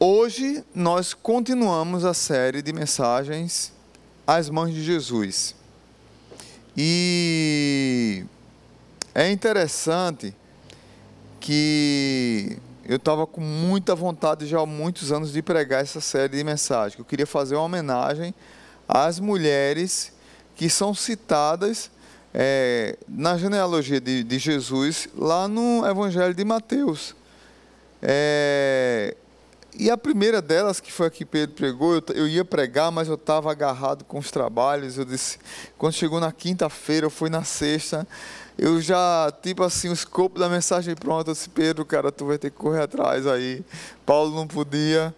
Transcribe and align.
Hoje 0.00 0.64
nós 0.72 1.12
continuamos 1.12 2.04
a 2.04 2.14
série 2.14 2.62
de 2.62 2.72
mensagens 2.72 3.72
às 4.24 4.48
mãos 4.48 4.72
de 4.72 4.80
Jesus. 4.80 5.56
E 6.76 8.24
é 9.12 9.28
interessante 9.28 10.32
que 11.40 12.56
eu 12.84 12.94
estava 12.94 13.26
com 13.26 13.40
muita 13.40 13.96
vontade 13.96 14.46
já 14.46 14.60
há 14.60 14.66
muitos 14.66 15.10
anos 15.10 15.32
de 15.32 15.42
pregar 15.42 15.82
essa 15.82 16.00
série 16.00 16.36
de 16.36 16.44
mensagens. 16.44 16.96
Eu 16.96 17.04
queria 17.04 17.26
fazer 17.26 17.56
uma 17.56 17.64
homenagem 17.64 18.32
às 18.86 19.18
mulheres 19.18 20.12
que 20.54 20.70
são 20.70 20.94
citadas 20.94 21.90
é, 22.32 22.96
na 23.08 23.36
genealogia 23.36 24.00
de, 24.00 24.22
de, 24.22 24.38
Jesus 24.38 25.08
lá 25.16 25.48
no 25.48 25.84
Evangelho 25.84 26.34
de 26.34 26.44
Mateus. 26.44 27.16
É, 28.00 29.16
e 29.76 29.90
a 29.90 29.96
primeira 29.96 30.40
delas, 30.40 30.80
que 30.80 30.90
foi 30.90 31.06
a 31.06 31.10
que 31.10 31.24
Pedro 31.24 31.54
pregou, 31.54 31.94
eu, 31.94 32.02
eu 32.14 32.28
ia 32.28 32.44
pregar, 32.44 32.90
mas 32.90 33.08
eu 33.08 33.14
estava 33.14 33.50
agarrado 33.50 34.04
com 34.04 34.18
os 34.18 34.30
trabalhos. 34.30 34.98
Eu 34.98 35.04
disse, 35.04 35.38
quando 35.76 35.92
chegou 35.92 36.20
na 36.20 36.32
quinta-feira, 36.32 37.06
eu 37.06 37.10
fui 37.10 37.28
na 37.28 37.44
sexta, 37.44 38.06
eu 38.56 38.80
já, 38.80 39.32
tipo 39.42 39.62
assim, 39.62 39.88
o 39.88 39.92
escopo 39.92 40.38
da 40.38 40.48
mensagem 40.48 40.94
pronto. 40.94 41.30
Eu 41.30 41.34
disse, 41.34 41.48
Pedro, 41.48 41.84
cara, 41.84 42.10
tu 42.10 42.26
vai 42.26 42.38
ter 42.38 42.50
que 42.50 42.56
correr 42.56 42.82
atrás 42.82 43.26
aí. 43.26 43.64
Paulo 44.04 44.34
não 44.34 44.46
podia. 44.46 45.14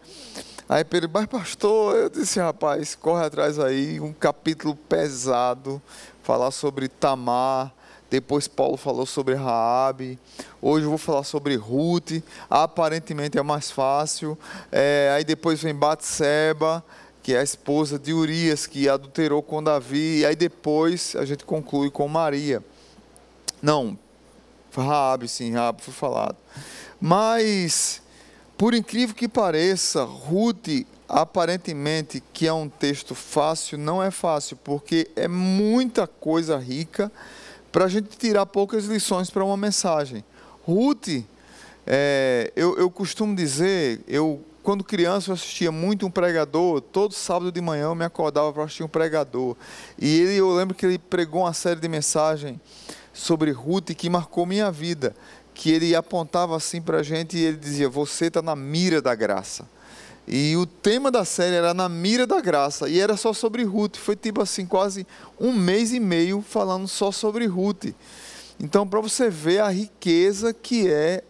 Aí 0.69 0.85
Pedro, 0.85 1.11
mas 1.13 1.27
pastor, 1.27 1.97
eu 1.97 2.11
disse, 2.11 2.39
rapaz, 2.39 2.95
corre 2.95 3.25
atrás 3.25 3.59
aí, 3.59 3.99
um 3.99 4.13
capítulo 4.13 4.77
pesado, 4.77 5.83
falar 6.23 6.53
sobre 6.53 6.87
Tamar, 6.87 7.73
depois 8.11 8.49
Paulo 8.49 8.77
falou 8.77 9.07
sobre 9.07 9.35
Raabe. 9.35 10.19
Hoje 10.61 10.85
eu 10.85 10.91
vou 10.91 10.99
falar 10.99 11.23
sobre 11.23 11.55
Ruth. 11.55 12.23
Aparentemente 12.51 13.39
é 13.39 13.43
mais 13.43 13.71
fácil. 13.71 14.37
É, 14.73 15.13
aí 15.15 15.23
depois 15.23 15.63
vem 15.63 15.73
Batseba, 15.73 16.85
que 17.23 17.35
é 17.35 17.39
a 17.39 17.43
esposa 17.43 18.01
de 18.01 18.13
Urias, 18.13 18.67
que 18.67 18.89
adulterou 18.89 19.41
com 19.43 19.63
Davi. 19.63 20.19
E 20.19 20.27
aí 20.27 20.35
depois 20.35 21.15
a 21.15 21.25
gente 21.25 21.45
conclui 21.45 21.89
com 21.89 22.09
Maria. 22.09 22.65
Não, 23.63 23.97
Raabe, 24.77 25.29
sim, 25.29 25.52
Raabe 25.52 25.80
foi 25.80 25.95
falado. 25.95 26.37
Mas, 27.01 28.02
por 28.59 28.74
incrível 28.74 29.15
que 29.15 29.29
pareça, 29.29 30.02
Ruth 30.02 30.85
aparentemente 31.09 32.23
que 32.33 32.47
é 32.47 32.52
um 32.52 32.69
texto 32.69 33.15
fácil, 33.15 33.77
não 33.77 34.02
é 34.02 34.11
fácil, 34.11 34.57
porque 34.57 35.11
é 35.17 35.27
muita 35.27 36.07
coisa 36.07 36.57
rica 36.57 37.11
para 37.73 37.85
a 37.85 37.88
gente 37.88 38.16
tirar 38.16 38.46
poucas 38.46 38.85
lições 38.85 39.30
para 39.30 39.45
uma 39.45 39.57
mensagem. 39.57 40.24
Ruth, 40.65 41.24
é, 41.87 42.52
eu, 42.54 42.77
eu 42.77 42.90
costumo 42.90 43.35
dizer, 43.35 44.01
eu 44.07 44.45
quando 44.62 44.85
criança 44.85 45.30
eu 45.30 45.35
assistia 45.35 45.73
muito 45.73 46.07
um 46.07 46.10
pregador, 46.10 46.80
todo 46.80 47.15
sábado 47.15 47.51
de 47.51 47.60
manhã 47.60 47.85
eu 47.85 47.95
me 47.95 48.04
acordava 48.04 48.52
para 48.52 48.65
assistir 48.65 48.82
um 48.82 48.88
pregador. 48.88 49.57
E 49.99 50.21
ele, 50.21 50.37
eu 50.37 50.54
lembro 50.54 50.74
que 50.74 50.85
ele 50.85 50.99
pregou 50.99 51.43
uma 51.43 51.54
série 51.54 51.80
de 51.80 51.88
mensagens 51.88 52.59
sobre 53.12 53.51
Ruth 53.51 53.95
que 53.96 54.10
marcou 54.10 54.45
minha 54.45 54.71
vida. 54.71 55.15
Que 55.55 55.71
ele 55.71 55.95
apontava 55.95 56.57
assim 56.57 56.80
para 56.80 56.99
a 56.99 57.02
gente 57.02 57.37
e 57.37 57.45
ele 57.45 57.57
dizia: 57.57 57.88
Você 57.88 58.27
está 58.27 58.40
na 58.40 58.55
mira 58.55 59.02
da 59.02 59.15
graça. 59.15 59.66
E 60.33 60.57
o 60.57 60.65
tema 60.65 61.11
da 61.11 61.25
série 61.25 61.57
era 61.57 61.75
Na 61.75 61.89
Mira 61.89 62.25
da 62.25 62.41
Graça. 62.41 62.89
E 62.89 63.01
era 63.01 63.17
só 63.17 63.33
sobre 63.33 63.65
Ruth. 63.65 63.97
Foi 63.97 64.15
tipo 64.15 64.41
assim, 64.41 64.65
quase 64.65 65.05
um 65.41 65.53
mês 65.53 65.93
e 65.93 65.99
meio 65.99 66.41
falando 66.41 66.87
só 66.87 67.11
sobre 67.11 67.47
Ruth. 67.47 67.87
Então, 68.61 68.87
para 68.87 69.01
você 69.01 69.28
ver 69.28 69.59
a 69.59 69.69
riqueza 69.69 70.55
que 70.55 70.89
é 70.89 71.25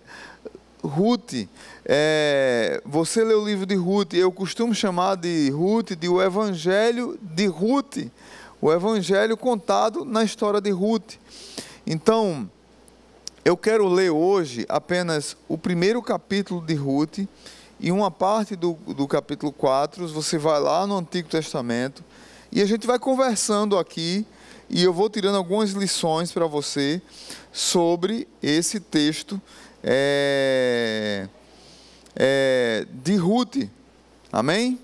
Ruth. 0.84 1.48
É, 1.86 2.82
você 2.84 3.24
lê 3.24 3.32
o 3.32 3.42
livro 3.42 3.64
de 3.64 3.74
Ruth, 3.74 4.12
eu 4.12 4.30
costumo 4.30 4.74
chamar 4.74 5.16
de 5.16 5.48
Ruth 5.48 5.92
de 5.92 6.06
o 6.06 6.20
Evangelho 6.20 7.18
de 7.22 7.46
Ruth. 7.46 8.10
O 8.60 8.70
Evangelho 8.70 9.34
contado 9.34 10.04
na 10.04 10.22
história 10.22 10.60
de 10.60 10.70
Ruth. 10.70 11.14
Então, 11.86 12.50
eu 13.46 13.56
quero 13.56 13.88
ler 13.88 14.10
hoje 14.10 14.66
apenas 14.68 15.38
o 15.48 15.56
primeiro 15.56 16.02
capítulo 16.02 16.60
de 16.60 16.74
Ruth 16.74 17.20
e 17.80 17.90
uma 17.90 18.10
parte 18.10 18.54
do, 18.54 18.74
do 18.74 19.08
capítulo 19.08 19.50
4, 19.50 20.06
você 20.08 20.36
vai 20.36 20.60
lá 20.60 20.86
no 20.86 20.98
Antigo 20.98 21.30
Testamento 21.30 22.04
e 22.52 22.60
a 22.60 22.66
gente 22.66 22.86
vai 22.86 22.98
conversando 22.98 23.78
aqui 23.78 24.26
e 24.68 24.84
eu 24.84 24.92
vou 24.92 25.08
tirando 25.08 25.36
algumas 25.36 25.70
lições 25.70 26.30
para 26.30 26.46
você 26.46 27.00
sobre 27.50 28.28
esse 28.42 28.78
texto 28.78 29.40
é, 29.82 31.26
é, 32.14 32.86
de 32.92 33.16
Ruth. 33.16 33.66
Amém? 34.30 34.78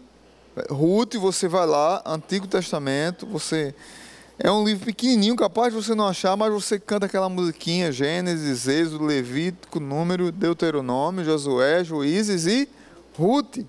Ruth, 0.71 1.17
você 1.17 1.49
vai 1.49 1.67
lá, 1.67 2.03
Antigo 2.07 2.47
Testamento, 2.47 3.27
você. 3.27 3.75
É 4.39 4.51
um 4.51 4.65
livro 4.65 4.85
pequenininho, 4.85 5.35
capaz 5.35 5.73
de 5.73 5.83
você 5.83 5.95
não 5.95 6.09
achar, 6.09 6.37
mas 6.37 6.53
você 6.53 6.79
canta 6.79 7.07
aquela 7.07 7.29
musiquinha: 7.29 7.93
Gênesis, 7.93 8.67
Êxodo, 8.67 9.05
Levítico, 9.05 9.81
Número, 9.81 10.33
Deuteronômio, 10.33 11.25
Josué, 11.25 11.85
Juízes 11.85 12.47
e 12.47 12.69
Ruth. 13.19 13.65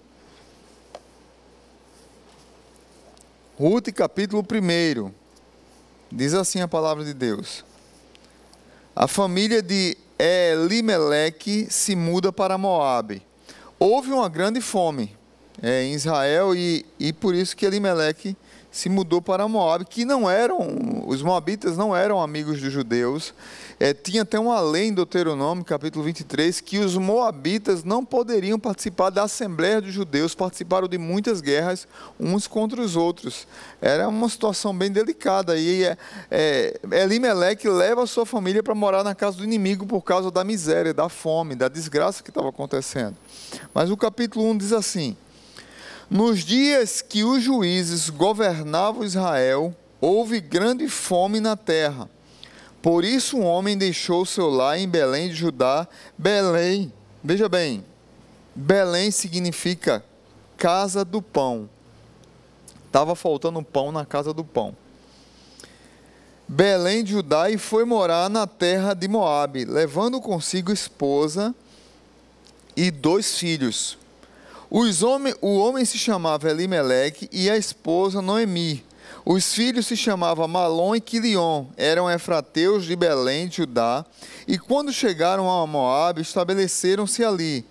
Ruth, 3.57 3.87
capítulo 3.93 4.43
1. 4.43 5.11
Diz 6.11 6.33
assim 6.33 6.59
a 6.59 6.67
palavra 6.67 7.05
de 7.05 7.13
Deus. 7.13 7.63
A 8.93 9.07
família 9.07 9.61
de 9.61 9.97
Elimeleque 10.19 11.67
se 11.69 11.95
muda 11.95 12.33
para 12.33 12.57
Moabe. 12.57 13.25
Houve 13.79 14.11
uma 14.11 14.27
grande 14.27 14.59
fome 14.59 15.15
é, 15.61 15.83
em 15.83 15.93
Israel 15.93 16.53
e, 16.53 16.85
e 16.99 17.13
por 17.13 17.33
isso 17.33 17.55
que 17.55 17.65
Elimeleque 17.65 18.35
se 18.69 18.89
mudou 18.89 19.21
para 19.21 19.47
Moab, 19.47 19.85
que 19.85 20.03
não 20.03 20.29
eram, 20.29 21.03
os 21.07 21.21
moabitas 21.21 21.77
não 21.77 21.95
eram 21.95 22.21
amigos 22.21 22.61
dos 22.61 22.71
judeus. 22.71 23.33
É, 23.79 23.93
tinha 23.93 24.23
até 24.23 24.39
uma 24.39 24.59
lei 24.59 24.87
em 24.87 24.93
Deuteronômio, 24.93 25.63
capítulo 25.63 26.03
23, 26.03 26.61
que 26.61 26.79
os 26.79 26.97
moabitas 26.97 27.83
não 27.83 28.03
poderiam 28.03 28.59
participar 28.59 29.11
da 29.11 29.23
Assembleia 29.23 29.79
dos 29.79 29.93
Judeus, 29.93 30.33
participaram 30.33 30.87
de 30.87 30.97
muitas 30.97 31.41
guerras 31.41 31.87
uns 32.19 32.47
contra 32.47 32.81
os 32.81 32.95
outros. 32.95 33.47
Era 33.79 34.09
uma 34.09 34.27
situação 34.29 34.75
bem 34.75 34.91
delicada. 34.91 35.59
E 35.59 35.83
é, 35.83 35.97
é, 36.31 36.79
leva 37.69 38.01
a 38.01 38.07
sua 38.07 38.25
família 38.25 38.63
para 38.63 38.73
morar 38.73 39.03
na 39.03 39.13
casa 39.13 39.37
do 39.37 39.43
inimigo 39.43 39.85
por 39.85 40.01
causa 40.01 40.31
da 40.31 40.43
miséria, 40.43 40.91
da 40.91 41.07
fome, 41.07 41.53
da 41.53 41.67
desgraça 41.67 42.23
que 42.23 42.31
estava 42.31 42.49
acontecendo. 42.49 43.15
Mas 43.75 43.91
o 43.91 43.97
capítulo 43.97 44.49
1 44.49 44.57
diz 44.57 44.73
assim: 44.73 45.15
Nos 46.09 46.39
dias 46.39 47.03
que 47.03 47.23
os 47.23 47.43
juízes 47.43 48.09
governavam 48.09 49.03
Israel, 49.03 49.75
houve 50.01 50.39
grande 50.39 50.89
fome 50.89 51.39
na 51.39 51.55
terra 51.55 52.09
por 52.81 53.03
isso 53.03 53.37
um 53.37 53.45
homem 53.45 53.77
deixou 53.77 54.25
seu 54.25 54.49
lar 54.49 54.79
em 54.79 54.87
Belém 54.87 55.29
de 55.29 55.35
Judá. 55.35 55.87
Belém, 56.17 56.91
veja 57.23 57.49
bem, 57.49 57.83
Belém 58.55 59.11
significa 59.11 60.03
casa 60.57 61.05
do 61.05 61.21
pão. 61.21 61.69
Estava 62.85 63.15
faltando 63.15 63.61
pão 63.61 63.91
na 63.91 64.05
casa 64.05 64.33
do 64.33 64.43
pão. 64.43 64.75
Belém 66.47 67.03
de 67.03 67.11
Judá 67.11 67.49
e 67.49 67.57
foi 67.57 67.83
morar 67.83 68.29
na 68.29 68.47
terra 68.47 68.93
de 68.93 69.07
Moabe, 69.07 69.65
levando 69.65 70.21
consigo 70.21 70.71
esposa 70.71 71.53
e 72.75 72.89
dois 72.89 73.37
filhos. 73.37 73.97
Os 74.69 75.03
homem, 75.03 75.35
o 75.41 75.57
homem 75.57 75.83
se 75.83 75.97
chamava 75.97 76.49
Elimeleque 76.49 77.29
e 77.31 77.49
a 77.49 77.57
esposa 77.57 78.21
Noemi. 78.21 78.83
Os 79.29 79.53
filhos 79.53 79.87
se 79.87 79.97
chamavam 79.97 80.47
Malom 80.47 80.95
e 80.95 81.01
Quilion, 81.01 81.65
eram 81.75 82.09
efrateus 82.09 82.85
de 82.85 82.95
Belém, 82.95 83.51
Judá, 83.51 84.05
e 84.47 84.57
quando 84.57 84.93
chegaram 84.93 85.51
a 85.51 85.67
Moabe, 85.67 86.21
estabeleceram-se 86.21 87.25
ali. 87.25 87.65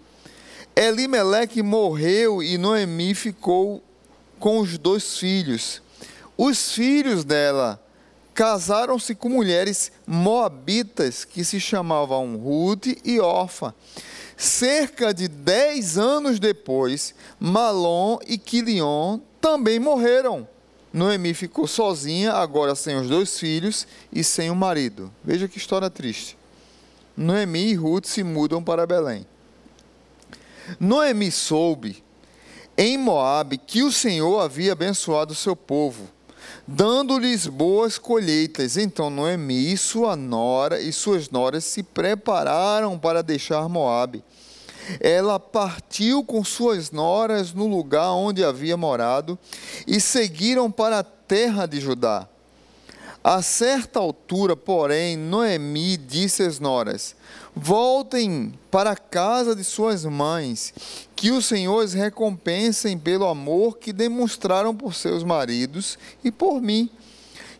Elimeleque 0.76 1.62
morreu 1.62 2.42
e 2.42 2.58
Noemi 2.58 3.14
ficou 3.14 3.82
com 4.38 4.58
os 4.58 4.76
dois 4.76 5.16
filhos. 5.16 5.80
Os 6.36 6.72
filhos 6.72 7.24
dela 7.24 7.82
casaram-se 8.34 9.14
com 9.14 9.30
mulheres 9.30 9.91
moabitas 10.06 11.24
que 11.24 11.42
se 11.42 11.59
chamavam 11.59 12.36
Ruth 12.36 12.88
e 13.02 13.18
Orfa. 13.18 13.74
Cerca 14.36 15.14
de 15.14 15.26
dez 15.26 15.97
anos 15.97 16.38
depois, 16.38 17.14
Malom 17.41 18.18
e 18.26 18.36
Quilion 18.36 19.20
também 19.41 19.80
morreram. 19.80 20.47
Noemi 20.97 21.34
ficou 21.34 21.66
sozinha, 21.66 22.33
agora 22.33 22.75
sem 22.75 22.97
os 22.97 23.07
dois 23.07 23.39
filhos 23.39 23.87
e 24.10 24.25
sem 24.25 24.48
o 24.48 24.57
marido. 24.57 25.13
Veja 25.22 25.47
que 25.47 25.59
história 25.59 25.91
triste. 25.91 26.39
Noemi 27.15 27.66
e 27.66 27.75
Ruth 27.75 28.07
se 28.07 28.22
mudam 28.22 28.65
para 28.65 28.87
Belém. 28.87 29.27
Noemi 30.81 31.31
soube 31.31 32.03
em 32.78 32.97
Moabe 32.97 33.59
que 33.59 33.83
o 33.83 33.93
Senhor 33.93 34.41
havia 34.41 34.72
abençoado 34.72 35.34
seu 35.34 35.54
povo, 35.54 36.09
dando-lhes 36.66 37.47
boas 37.47 37.98
colheitas. 37.98 38.78
Então 38.78 39.10
Noemi 39.10 39.77
sua 39.77 40.16
nora 40.16 40.81
e 40.81 40.91
suas 40.95 41.28
noras 41.28 41.65
se 41.66 41.83
prepararam 41.83 42.98
para 42.98 43.22
deixar 43.22 43.69
Moabe. 43.69 44.25
Ela 45.00 45.38
partiu 45.38 46.24
com 46.24 46.44
suas 46.44 46.91
noras 46.91 47.53
no 47.53 47.66
lugar 47.66 48.12
onde 48.12 48.44
havia 48.44 48.77
morado 48.77 49.38
e 49.86 50.00
seguiram 50.00 50.71
para 50.71 51.00
a 51.00 51.04
terra 51.04 51.66
de 51.66 51.80
Judá. 51.80 52.28
A 53.22 53.42
certa 53.42 53.98
altura, 53.98 54.54
porém, 54.54 55.16
Noemi 55.16 55.97
disse 55.97 56.44
às 56.44 56.60
noras: 56.60 57.16
Voltem 57.56 58.54
para 58.71 58.92
a 58.92 58.97
casa 58.97 59.56
de 59.56 59.65
suas 59.65 60.04
mães, 60.04 60.72
que 61.16 61.33
os 61.33 61.44
senhores 61.47 61.92
recompensem 61.92 62.97
pelo 62.97 63.27
amor 63.27 63.78
que 63.78 63.92
demonstraram 63.92 64.77
por 64.77 64.94
seus 64.94 65.24
maridos 65.24 65.98
e 66.22 66.30
por 66.30 66.62
mim. 66.62 66.88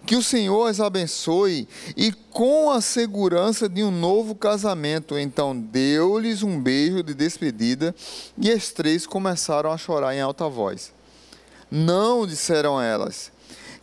Que 0.07 0.17
o 0.17 0.23
Senhor 0.23 0.69
as 0.69 0.81
abençoe 0.81 1.69
e 1.97 2.13
com 2.31 2.71
a 2.71 2.81
segurança 2.81 3.69
de 3.69 3.83
um 3.83 3.91
novo 3.91 4.35
casamento. 4.35 5.19
Então 5.19 5.59
deu-lhes 5.59 6.43
um 6.43 6.61
beijo 6.61 7.03
de 7.03 7.13
despedida 7.13 7.95
e 8.39 8.51
as 8.51 8.71
três 8.71 9.07
começaram 9.07 9.73
a 9.73 9.77
chorar 9.77 10.15
em 10.15 10.21
alta 10.21 10.49
voz. 10.49 10.93
Não, 11.71 12.27
disseram 12.27 12.81
elas 12.81 13.33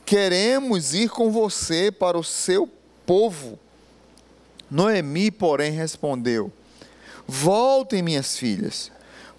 Queremos 0.06 0.94
ir 0.94 1.10
com 1.10 1.32
você 1.32 1.92
para 1.92 2.18
o 2.18 2.24
seu 2.24 2.70
povo. 3.06 3.58
Noemi, 4.70 5.32
porém, 5.32 5.72
respondeu: 5.72 6.52
Voltem, 7.28 8.02
minhas 8.02 8.38
filhas, 8.38 8.92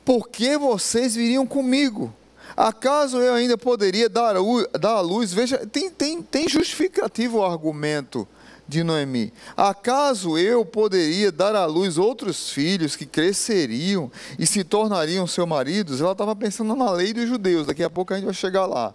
porque 0.04 0.56
vocês 0.56 1.14
viriam 1.14 1.46
comigo. 1.46 2.14
Acaso 2.56 3.18
eu 3.18 3.34
ainda 3.34 3.58
poderia 3.58 4.08
dar, 4.08 4.36
a 4.36 5.00
luz? 5.00 5.32
Veja, 5.32 5.66
tem, 5.66 5.90
tem, 5.90 6.22
tem 6.22 6.48
justificativo 6.48 7.38
o 7.38 7.44
argumento 7.44 8.26
de 8.66 8.82
Noemi. 8.82 9.32
Acaso 9.56 10.38
eu 10.38 10.64
poderia 10.64 11.30
dar 11.30 11.54
à 11.54 11.66
luz 11.66 11.98
outros 11.98 12.50
filhos 12.50 12.96
que 12.96 13.06
cresceriam 13.06 14.10
e 14.38 14.46
se 14.46 14.64
tornariam 14.64 15.26
seus 15.26 15.46
maridos? 15.46 16.00
Ela 16.00 16.12
estava 16.12 16.34
pensando 16.34 16.74
na 16.74 16.90
lei 16.90 17.12
dos 17.12 17.28
judeus, 17.28 17.66
daqui 17.66 17.82
a 17.82 17.90
pouco 17.90 18.12
a 18.12 18.16
gente 18.16 18.24
vai 18.24 18.34
chegar 18.34 18.66
lá. 18.66 18.94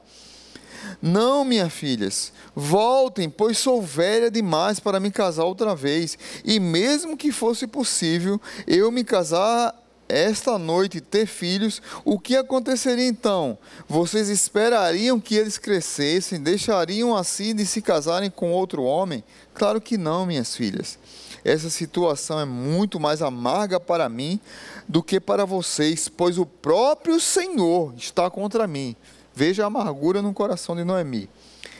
Não, 1.01 1.45
minhas 1.45 1.71
filhas, 1.71 2.33
voltem, 2.56 3.29
pois 3.29 3.57
sou 3.57 3.81
velha 3.81 4.31
demais 4.31 4.79
para 4.79 5.00
me 5.00 5.11
casar 5.11 5.44
outra 5.44 5.75
vez. 5.75 6.17
E 6.44 6.59
mesmo 6.59 7.15
que 7.15 7.31
fosse 7.31 7.67
possível 7.67 8.39
eu 8.65 8.91
me 8.91 9.03
casar 9.03 9.75
esta 10.09 10.57
noite 10.57 11.00
ter 11.00 11.27
filhos, 11.27 11.81
o 12.03 12.19
que 12.19 12.35
aconteceria 12.35 13.07
então? 13.07 13.57
Vocês 13.88 14.27
esperariam 14.27 15.19
que 15.19 15.35
eles 15.35 15.59
crescessem, 15.59 16.41
deixariam 16.41 17.15
assim 17.15 17.56
de 17.56 17.65
se 17.65 17.81
casarem 17.81 18.29
com 18.29 18.51
outro 18.51 18.83
homem? 18.83 19.23
Claro 19.53 19.79
que 19.79 19.97
não, 19.97 20.25
minhas 20.25 20.56
filhas. 20.56 20.97
Essa 21.45 21.69
situação 21.69 22.39
é 22.39 22.45
muito 22.45 23.00
mais 23.00 23.21
amarga 23.21 23.79
para 23.79 24.09
mim 24.09 24.39
do 24.88 25.01
que 25.01 25.19
para 25.19 25.45
vocês, 25.45 26.09
pois 26.09 26.38
o 26.38 26.45
próprio 26.45 27.19
Senhor 27.19 27.94
está 27.95 28.29
contra 28.29 28.67
mim. 28.67 28.95
Veja 29.33 29.63
a 29.63 29.67
amargura 29.67 30.21
no 30.21 30.33
coração 30.33 30.75
de 30.75 30.83
Noemi. 30.83 31.29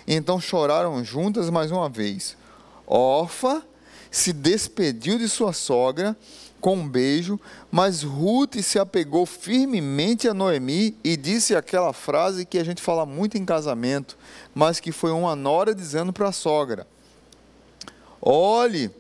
Então 0.08 0.40
choraram 0.40 1.04
juntas 1.04 1.50
mais 1.50 1.72
uma 1.72 1.90
vez. 1.90 2.38
Orfa 2.88 3.64
se 4.10 4.34
despediu 4.34 5.18
de 5.18 5.28
sua 5.28 5.54
sogra 5.54 6.16
com 6.60 6.76
um 6.76 6.88
beijo, 6.88 7.40
mas 7.72 8.04
Ruth 8.04 8.56
se 8.62 8.78
apegou 8.78 9.26
firmemente 9.26 10.28
a 10.28 10.34
Noemi 10.34 10.98
e 11.04 11.16
disse 11.16 11.56
aquela 11.56 11.94
frase 11.94 12.46
que 12.46 12.58
a 12.58 12.64
gente 12.64 12.82
fala 12.82 13.06
muito 13.06 13.38
em 13.38 13.46
casamento, 13.46 14.18
mas 14.54 14.80
que 14.80 14.92
foi 14.92 15.12
uma 15.12 15.36
nora 15.36 15.74
dizendo 15.74 16.12
para 16.12 16.30
a 16.30 16.34
sogra: 16.34 16.86
Olhe, 18.22 18.92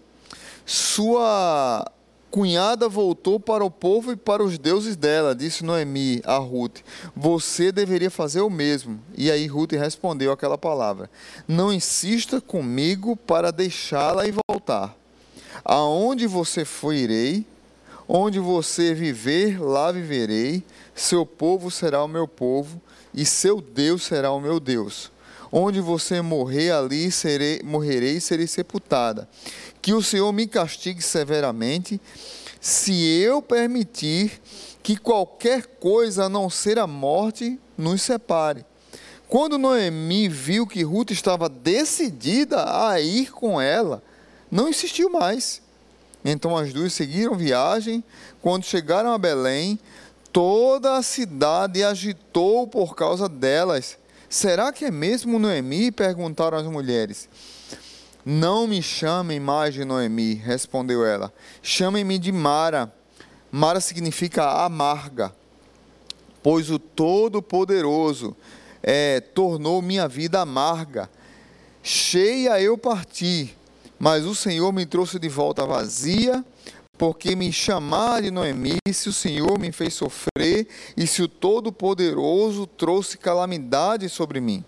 sua 0.66 1.86
cunhada 2.30 2.88
voltou 2.88 3.40
para 3.40 3.64
o 3.64 3.72
povo 3.72 4.12
e 4.12 4.16
para 4.16 4.44
os 4.44 4.58
deuses 4.58 4.96
dela, 4.96 5.36
disse 5.36 5.64
Noemi 5.64 6.22
a 6.24 6.38
Ruth: 6.38 6.80
Você 7.16 7.72
deveria 7.72 8.12
fazer 8.12 8.42
o 8.42 8.50
mesmo. 8.50 9.00
E 9.18 9.32
aí 9.32 9.48
Ruth 9.48 9.74
respondeu 9.74 10.32
aquela 10.32 10.58
palavra: 10.58 11.10
Não 11.48 11.74
insista 11.74 12.40
comigo 12.40 13.16
para 13.16 13.52
deixá-la 13.52 14.28
e 14.28 14.34
voltar. 14.48 14.99
Aonde 15.64 16.28
você 16.28 16.66
for, 16.66 16.94
irei. 16.94 17.46
Onde 18.08 18.40
você 18.40 18.94
viver, 18.94 19.62
lá 19.62 19.92
viverei. 19.92 20.64
Seu 20.96 21.26
povo 21.26 21.70
será 21.70 22.04
o 22.04 22.08
meu 22.08 22.28
povo 22.28 22.82
e 23.14 23.26
seu 23.26 23.62
Deus 23.62 24.04
será 24.04 24.32
o 24.32 24.40
meu 24.40 24.60
Deus. 24.60 25.12
Onde 25.52 25.82
você 25.82 26.22
morrer, 26.22 26.72
ali 26.72 27.12
serei, 27.12 27.62
morrerei 27.64 28.18
e 28.18 28.22
serei 28.22 28.46
sepultada 28.46 29.28
que 29.82 29.94
o 29.94 30.02
Senhor 30.02 30.32
me 30.32 30.48
castigue 30.48 31.02
severamente, 31.02 32.00
se 32.60 32.94
eu 33.22 33.42
permitir 33.42 34.42
que 34.84 34.98
qualquer 34.98 35.66
coisa 35.80 36.26
a 36.26 36.30
não 36.30 36.50
ser 36.50 36.78
a 36.80 36.88
morte 36.88 37.60
nos 37.78 38.02
separe. 38.02 38.66
Quando 39.28 39.58
Noemi 39.58 40.28
viu 40.28 40.66
que 40.66 40.84
Ruth 40.84 41.12
estava 41.12 41.48
decidida 41.48 42.88
a 42.88 43.00
ir 43.00 43.32
com 43.32 43.62
ela, 43.62 44.04
não 44.52 44.70
insistiu 44.70 45.10
mais. 45.10 45.62
Então 46.24 46.58
as 46.58 46.74
duas 46.74 46.94
seguiram 46.94 47.36
viagem. 47.36 48.04
Quando 48.42 48.66
chegaram 48.66 49.14
a 49.14 49.18
Belém, 49.18 49.80
toda 50.32 50.98
a 50.98 51.04
cidade 51.04 51.84
agitou 51.84 52.68
por 52.68 52.96
causa 52.96 53.30
delas. 53.30 53.98
Será 54.30 54.72
que 54.72 54.86
é 54.86 54.92
mesmo 54.92 55.40
Noemi? 55.40 55.92
perguntaram 55.92 56.58
as 56.58 56.66
mulheres. 56.66 57.28
Não 58.26 58.68
me 58.68 58.82
chamem 58.84 59.40
mais 59.40 59.74
de 59.74 59.86
Noemi, 59.86 60.36
respondeu 60.36 61.06
ela. 61.06 61.34
Chamem-me 61.62 62.20
de 62.20 62.32
Mara. 62.32 62.94
Mara 63.52 63.80
significa 63.80 64.64
amarga, 64.64 65.34
pois 66.44 66.70
o 66.70 66.78
Todo-Poderoso 66.78 68.36
é, 68.84 69.20
tornou 69.20 69.82
minha 69.82 70.08
vida 70.08 70.42
amarga. 70.42 71.10
Cheia 71.82 72.62
eu 72.62 72.78
parti, 72.78 73.58
mas 74.00 74.26
o 74.26 74.34
Senhor 74.34 74.72
me 74.72 74.86
trouxe 74.86 75.20
de 75.20 75.28
volta 75.28 75.66
vazia, 75.66 76.44
porque 76.98 77.36
me 77.36 77.52
chamar 77.52 78.22
de 78.22 78.32
Noemi, 78.32 78.78
se 78.92 79.10
o 79.10 79.14
Senhor 79.14 79.60
me 79.60 79.72
fez 79.72 79.94
sofrer, 79.94 80.68
e 80.98 81.06
se 81.06 81.22
o 81.22 81.28
Todo-Poderoso 81.28 82.66
trouxe 82.66 83.18
calamidade 83.18 84.08
sobre 84.10 84.40
mim. 84.40 84.64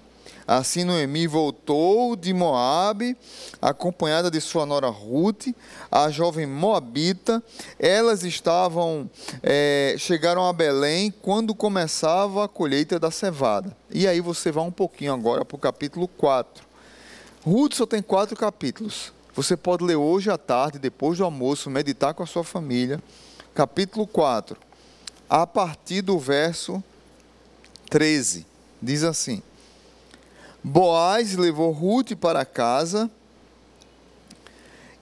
Assim 0.47 0.83
Noemi 0.83 1.27
voltou 1.27 2.15
de 2.15 2.33
Moabe, 2.33 3.15
acompanhada 3.61 4.29
de 4.29 4.41
sua 4.41 4.65
nora 4.65 4.89
Ruth, 4.89 5.47
a 5.89 6.09
jovem 6.09 6.45
moabita. 6.45 7.41
Elas 7.79 8.23
estavam 8.23 9.09
é, 9.41 9.95
chegaram 9.97 10.45
a 10.45 10.51
Belém 10.51 11.13
quando 11.21 11.55
começava 11.55 12.43
a 12.43 12.47
colheita 12.49 12.99
da 12.99 13.11
cevada. 13.11 13.75
E 13.89 14.07
aí 14.07 14.19
você 14.19 14.51
vai 14.51 14.63
um 14.63 14.71
pouquinho 14.71 15.13
agora 15.13 15.45
para 15.45 15.55
o 15.55 15.59
capítulo 15.59 16.07
4. 16.07 16.65
Ruth 17.45 17.75
só 17.75 17.85
tem 17.85 18.01
quatro 18.01 18.35
capítulos. 18.35 19.13
Você 19.33 19.55
pode 19.55 19.83
ler 19.83 19.95
hoje 19.95 20.29
à 20.29 20.37
tarde, 20.37 20.77
depois 20.77 21.17
do 21.17 21.23
almoço, 21.23 21.69
meditar 21.69 22.13
com 22.13 22.21
a 22.21 22.27
sua 22.27 22.43
família. 22.43 23.01
Capítulo 23.55 24.05
4, 24.05 24.57
a 25.29 25.47
partir 25.47 26.01
do 26.01 26.19
verso 26.19 26.83
13, 27.89 28.45
diz 28.81 29.03
assim: 29.03 29.41
Boaz 30.61 31.35
levou 31.35 31.71
Ruth 31.71 32.13
para 32.15 32.43
casa 32.43 33.09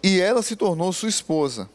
e 0.04 0.20
ela 0.20 0.44
se 0.44 0.56
tornou 0.56 0.94
sua 0.94 1.10
esposa. 1.10 1.68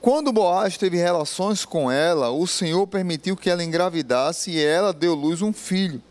Quando 0.00 0.32
Boaz 0.32 0.78
teve 0.78 0.96
relações 0.96 1.66
com 1.66 1.90
ela, 1.90 2.30
o 2.30 2.46
Senhor 2.46 2.86
permitiu 2.86 3.36
que 3.36 3.50
ela 3.50 3.62
engravidasse 3.62 4.50
e 4.52 4.58
ela 4.58 4.94
deu 4.94 5.14
luz 5.14 5.42
um 5.42 5.52
filho. 5.52 6.02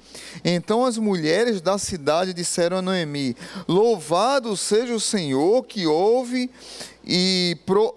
Então 0.44 0.86
as 0.86 0.98
mulheres 0.98 1.62
da 1.62 1.78
cidade 1.78 2.34
disseram 2.34 2.78
a 2.78 2.82
Noemi: 2.82 3.36
Louvado 3.68 4.56
seja 4.56 4.94
o 4.94 5.00
Senhor 5.00 5.64
que 5.64 5.86
ouve 5.86 6.50
e 7.06 7.58
pro, 7.66 7.96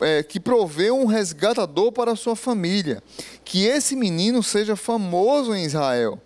é, 0.00 0.22
que 0.22 0.38
proveu 0.38 0.98
um 0.98 1.06
resgatador 1.06 1.92
para 1.92 2.12
a 2.12 2.16
sua 2.16 2.36
família. 2.36 3.02
Que 3.44 3.66
esse 3.66 3.96
menino 3.96 4.42
seja 4.42 4.76
famoso 4.76 5.54
em 5.54 5.64
Israel 5.64 6.20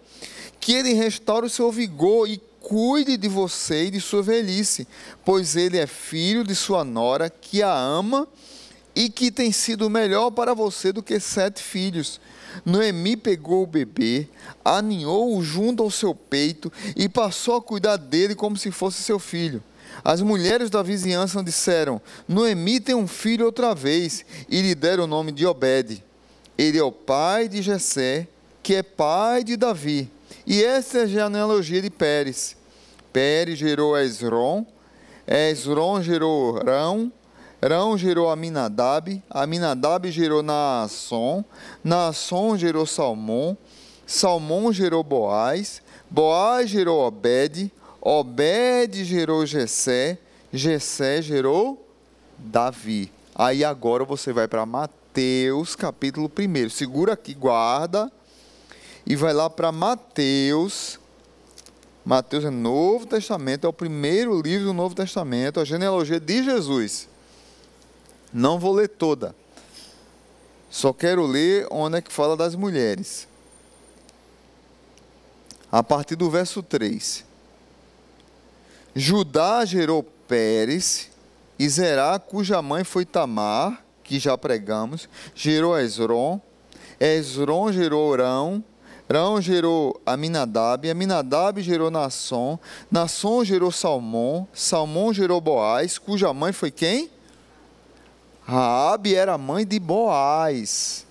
que 0.62 0.72
ele 0.75 0.92
restaure 0.92 1.44
o 1.44 1.50
seu 1.50 1.72
vigor 1.72 2.28
e 2.28 2.40
cuide 2.61 3.16
de 3.16 3.26
você 3.26 3.87
e 3.87 3.90
de 3.90 4.00
sua 4.00 4.22
velhice, 4.22 4.87
pois 5.25 5.56
ele 5.56 5.76
é 5.76 5.88
filho 5.88 6.44
de 6.44 6.54
sua 6.54 6.84
nora, 6.84 7.28
que 7.28 7.64
a 7.64 7.76
ama 7.76 8.28
e 8.94 9.11
que 9.11 9.32
tem 9.32 9.50
sido 9.50 9.90
melhor 9.90 10.30
para 10.30 10.54
você 10.54 10.92
do 10.92 11.02
que 11.02 11.18
sete 11.18 11.61
filhos. 11.61 12.20
Noemi 12.64 13.16
pegou 13.16 13.62
o 13.62 13.66
bebê, 13.66 14.28
aninhou-o 14.64 15.42
junto 15.42 15.82
ao 15.82 15.90
seu 15.90 16.14
peito 16.14 16.73
e 16.97 17.09
passou 17.09 17.56
a 17.56 17.62
cuidar 17.62 17.97
dele 17.97 18.35
como 18.35 18.56
se 18.56 18.71
fosse 18.71 19.02
seu 19.02 19.18
filho. 19.18 19.62
As 20.04 20.21
mulheres 20.21 20.71
da 20.71 20.82
vizinhança 20.82 21.42
disseram: 21.42 22.00
Noemi 22.26 22.80
tem 22.80 22.94
um 22.94 23.06
filho 23.06 23.47
outra 23.47 23.75
vez, 23.75 24.25
e 24.49 24.61
lhe 24.62 24.75
deram 24.75 25.04
o 25.04 25.06
nome 25.06 25.32
de 25.32 25.47
Obed. 25.47 26.02
Ele 26.56 26.78
é 26.78 26.82
o 26.82 26.92
pai 26.92 27.49
de 27.49 27.62
Jessé, 27.62 28.26
que 28.62 28.75
é 28.75 28.82
pai 28.82 29.42
de 29.44 29.56
Davi. 29.56 30.11
E 30.47 30.62
essa 30.62 30.99
é 30.99 31.02
a 31.02 31.06
genealogia 31.06 31.82
de 31.82 31.90
Pérez. 31.90 32.56
Pérez 33.12 33.59
gerou 33.59 33.97
Esron, 33.99 34.66
Esron 35.26 36.02
gerou 36.02 36.62
Rão, 36.64 37.12
Rão 37.64 37.97
gerou 37.97 38.28
Aminadab, 38.28 39.23
Aminadab 39.31 40.11
gerou 40.11 40.42
Naasson, 40.42 41.45
Naasson 41.85 42.59
gerou 42.59 42.85
Salmão, 42.85 43.57
Salmão 44.04 44.73
gerou 44.73 45.04
Boaz, 45.04 45.81
Boaz 46.11 46.69
gerou 46.69 47.07
Obed, 47.07 47.71
Obed 48.00 49.04
gerou 49.04 49.47
Jessé, 49.47 50.19
Jessé 50.52 51.23
gerou 51.23 51.88
Davi. 52.37 53.12
Aí 53.33 53.64
agora 53.64 54.04
você 54.04 54.33
vai 54.33 54.49
para 54.49 54.66
Mateus, 54.66 55.76
capítulo 55.76 56.28
1. 56.28 56.69
Segura 56.69 57.12
aqui, 57.12 57.33
guarda. 57.33 58.11
E 59.07 59.14
vai 59.14 59.33
lá 59.33 59.49
para 59.49 59.71
Mateus. 59.71 60.99
Mateus 62.04 62.45
é 62.45 62.50
Novo 62.50 63.07
Testamento, 63.07 63.69
é 63.69 63.71
o 63.71 63.73
primeiro 63.73 64.40
livro 64.42 64.66
do 64.66 64.73
Novo 64.73 64.97
Testamento, 64.97 65.61
a 65.61 65.64
genealogia 65.64 66.19
de 66.19 66.42
Jesus. 66.42 67.12
Não 68.32 68.58
vou 68.58 68.72
ler 68.72 68.88
toda. 68.88 69.34
Só 70.70 70.92
quero 70.92 71.26
ler 71.26 71.66
onde 71.70 71.98
é 71.98 72.00
que 72.00 72.12
fala 72.12 72.36
das 72.36 72.54
mulheres. 72.54 73.28
A 75.70 75.82
partir 75.82 76.16
do 76.16 76.30
verso 76.30 76.62
3. 76.62 77.24
Judá 78.94 79.64
gerou 79.64 80.02
Pérez, 80.02 81.10
e 81.58 81.68
Zerá, 81.68 82.18
cuja 82.18 82.60
mãe 82.60 82.84
foi 82.84 83.04
Tamar, 83.04 83.82
que 84.02 84.18
já 84.18 84.36
pregamos, 84.36 85.08
gerou 85.34 85.78
Esron, 85.78 86.40
Esron 86.98 87.72
gerou 87.72 88.16
Rão, 88.16 88.64
Rão 89.10 89.40
gerou 89.40 90.00
Aminadab, 90.04 90.90
Aminadab 90.90 91.60
gerou 91.62 91.90
Nasson, 91.90 92.58
Nasson 92.90 93.44
gerou 93.44 93.70
Salmão, 93.70 94.48
Salmão 94.52 95.12
gerou 95.12 95.40
Boaz, 95.40 95.98
cuja 95.98 96.32
mãe 96.32 96.52
foi 96.52 96.70
quem? 96.70 97.10
Raabe 98.44 99.14
era 99.14 99.38
mãe 99.38 99.64
de 99.64 99.78
Boaz, 99.78 101.06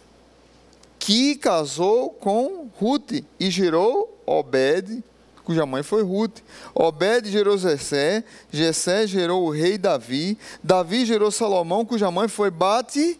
que 1.00 1.36
casou 1.36 2.10
com 2.10 2.70
Ruth 2.80 3.24
e 3.40 3.50
gerou 3.50 4.22
Obed, 4.26 5.04
cuja 5.44 5.66
mãe 5.66 5.82
foi 5.82 6.04
Ruth. 6.04 6.40
Obed 6.76 7.30
gerou 7.30 7.58
Jessé, 7.58 8.24
Jessé 8.52 9.08
gerou 9.08 9.46
o 9.46 9.52
rei 9.52 9.78
Davi, 9.78 10.38
Davi 10.64 11.06
gerou 11.06 11.32
Salomão, 11.32 11.86
cuja 11.86 12.12
mãe 12.12 12.28
foi 12.28 12.52
Bate 12.52 13.20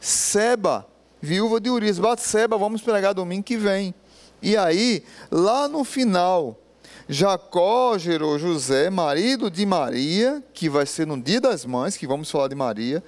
Seba, 0.00 0.86
viúva 1.20 1.60
de 1.60 1.70
Urias. 1.70 1.98
Bate 1.98 2.22
Seba, 2.22 2.56
vamos 2.56 2.82
pregar 2.82 3.14
domingo 3.14 3.42
que 3.42 3.56
vem. 3.56 3.94
E 4.42 4.56
aí, 4.56 5.04
lá 5.30 5.68
no 5.68 5.84
final, 5.84 6.56
Jacó 7.08 7.98
gerou 7.98 8.38
José, 8.38 8.88
marido 8.88 9.50
de 9.50 9.66
Maria, 9.66 10.42
que 10.54 10.68
vai 10.68 10.86
ser 10.86 11.06
no 11.06 11.20
dia 11.20 11.40
das 11.40 11.66
mães, 11.66 11.96
que 11.96 12.06
vamos 12.06 12.30
falar 12.30 12.48
de 12.48 12.54
Maria, 12.54 13.02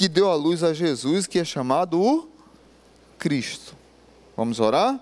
que 0.00 0.08
deu 0.08 0.30
a 0.30 0.34
luz 0.34 0.64
a 0.64 0.72
Jesus, 0.72 1.26
que 1.26 1.38
é 1.38 1.44
chamado 1.44 2.00
o 2.00 2.26
Cristo. 3.18 3.76
Vamos 4.34 4.58
orar? 4.58 4.98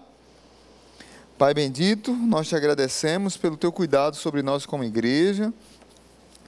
Pai 1.38 1.54
bendito, 1.54 2.12
nós 2.12 2.48
te 2.48 2.56
agradecemos 2.56 3.36
pelo 3.36 3.56
teu 3.56 3.70
cuidado 3.70 4.16
sobre 4.16 4.42
nós 4.42 4.66
como 4.66 4.82
igreja 4.82 5.54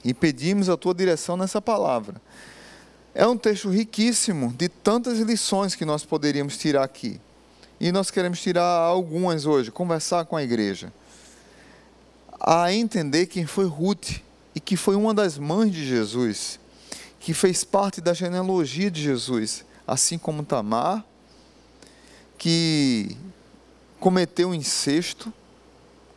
e 0.03 0.13
pedimos 0.13 0.67
a 0.67 0.75
tua 0.75 0.93
direção 0.93 1.37
nessa 1.37 1.61
palavra. 1.61 2.21
É 3.15 3.25
um 3.25 3.37
texto 3.37 3.69
riquíssimo 3.69 4.51
de 4.57 4.67
tantas 4.67 5.19
lições 5.19 5.73
que 5.73 5.85
nós 5.85 6.03
poderíamos 6.03 6.57
tirar 6.57 6.83
aqui. 6.83 7.21
E 7.79 7.89
nós 7.89 8.11
queremos 8.11 8.41
tirar 8.41 8.65
algumas 8.65 9.45
hoje, 9.45 9.71
conversar 9.71 10.25
com 10.25 10.35
a 10.35 10.43
igreja. 10.43 10.91
A 12.37 12.73
entender 12.73 13.27
quem 13.27 13.45
foi 13.45 13.63
Ruth 13.63 14.19
e 14.53 14.59
que 14.59 14.75
foi 14.75 14.97
uma 14.97 15.13
das 15.13 15.37
mães 15.37 15.71
de 15.71 15.87
Jesus, 15.87 16.59
que 17.21 17.35
fez 17.35 17.63
parte 17.63 18.01
da 18.01 18.15
genealogia 18.15 18.89
de 18.89 18.99
Jesus, 18.99 19.63
assim 19.85 20.17
como 20.17 20.43
Tamar, 20.43 21.05
que 22.35 23.15
cometeu 23.99 24.49
um 24.49 24.55
incesto 24.55 25.31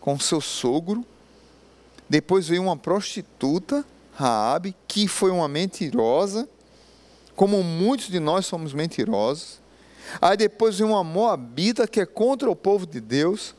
com 0.00 0.18
seu 0.18 0.40
sogro. 0.40 1.04
Depois 2.08 2.49
veio 2.49 2.62
uma 2.62 2.76
prostituta, 2.76 3.84
Raabe, 4.14 4.75
que 4.88 5.06
foi 5.06 5.30
uma 5.30 5.46
mentirosa, 5.46 6.49
como 7.37 7.62
muitos 7.62 8.08
de 8.08 8.18
nós 8.18 8.46
somos 8.46 8.73
mentirosos. 8.73 9.61
Aí 10.23 10.38
depois 10.38 10.78
veio 10.78 10.88
uma 10.88 11.04
moabita 11.04 11.87
que 11.87 12.00
é 12.00 12.06
contra 12.06 12.50
o 12.50 12.56
povo 12.56 12.87
de 12.87 12.99
Deus, 12.99 13.54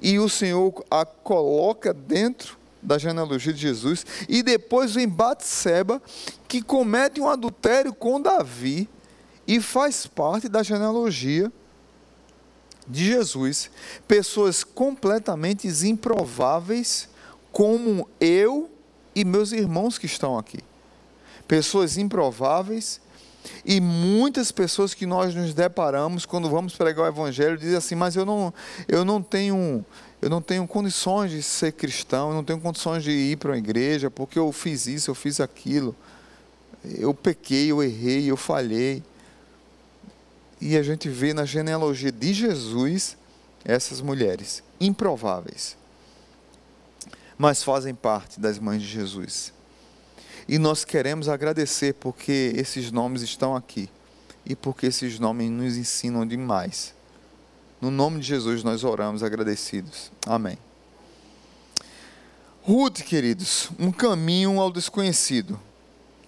e 0.00 0.18
o 0.18 0.30
Senhor 0.30 0.82
a 0.90 1.04
coloca 1.04 1.92
dentro 1.92 2.56
da 2.82 2.98
genealogia 2.98 3.52
de 3.52 3.60
Jesus, 3.60 4.04
e 4.28 4.42
depois 4.42 4.94
vem 4.94 5.08
Batseba, 5.08 6.02
que 6.48 6.60
comete 6.60 7.20
um 7.20 7.28
adultério 7.28 7.94
com 7.94 8.20
Davi 8.20 8.88
e 9.46 9.60
faz 9.60 10.06
parte 10.06 10.48
da 10.48 10.62
genealogia 10.62 11.52
de 12.86 13.04
Jesus, 13.04 13.70
pessoas 14.08 14.64
completamente 14.64 15.68
improváveis, 15.86 17.08
como 17.52 18.08
eu 18.20 18.70
e 19.14 19.24
meus 19.24 19.52
irmãos 19.52 19.98
que 19.98 20.06
estão 20.06 20.38
aqui. 20.38 20.58
Pessoas 21.46 21.96
improváveis 21.96 23.00
e 23.64 23.80
muitas 23.80 24.52
pessoas 24.52 24.94
que 24.94 25.06
nós 25.06 25.34
nos 25.34 25.52
deparamos 25.52 26.24
quando 26.24 26.48
vamos 26.48 26.74
pregar 26.74 27.04
o 27.04 27.08
evangelho 27.08 27.58
dizem 27.58 27.76
assim: 27.76 27.94
"Mas 27.94 28.16
eu 28.16 28.24
não 28.24 28.54
eu 28.88 29.04
não 29.04 29.22
tenho 29.22 29.84
eu 30.22 30.30
não 30.30 30.40
tenho 30.40 30.66
condições 30.66 31.30
de 31.30 31.42
ser 31.42 31.72
cristão, 31.72 32.30
eu 32.30 32.34
não 32.36 32.44
tenho 32.44 32.60
condições 32.60 33.02
de 33.04 33.10
ir 33.10 33.36
para 33.36 33.50
uma 33.50 33.58
igreja, 33.58 34.10
porque 34.10 34.38
eu 34.38 34.50
fiz 34.52 34.86
isso, 34.86 35.10
eu 35.10 35.14
fiz 35.14 35.40
aquilo. 35.40 35.94
Eu 36.84 37.12
pequei, 37.12 37.70
eu 37.70 37.82
errei, 37.82 38.30
eu 38.30 38.36
falhei 38.36 39.02
e 40.62 40.76
a 40.76 40.82
gente 40.82 41.08
vê 41.08 41.34
na 41.34 41.44
genealogia 41.44 42.12
de 42.12 42.32
Jesus 42.32 43.16
essas 43.64 44.00
mulheres 44.00 44.62
improváveis, 44.80 45.76
mas 47.36 47.64
fazem 47.64 47.92
parte 47.92 48.38
das 48.38 48.60
mães 48.60 48.80
de 48.80 48.86
Jesus. 48.86 49.52
E 50.46 50.58
nós 50.58 50.84
queremos 50.84 51.28
agradecer 51.28 51.94
porque 51.94 52.52
esses 52.54 52.92
nomes 52.92 53.22
estão 53.22 53.56
aqui 53.56 53.90
e 54.46 54.54
porque 54.54 54.86
esses 54.86 55.18
nomes 55.18 55.50
nos 55.50 55.76
ensinam 55.76 56.24
demais. 56.24 56.94
No 57.82 57.90
nome 57.90 58.20
de 58.20 58.28
Jesus 58.28 58.64
nós 58.64 58.82
oramos 58.82 59.22
agradecidos. 59.22 60.10
Amém. 60.26 60.56
Ruth, 62.62 63.02
queridos, 63.02 63.68
um 63.78 63.92
caminho 63.92 64.58
ao 64.58 64.72
desconhecido 64.72 65.60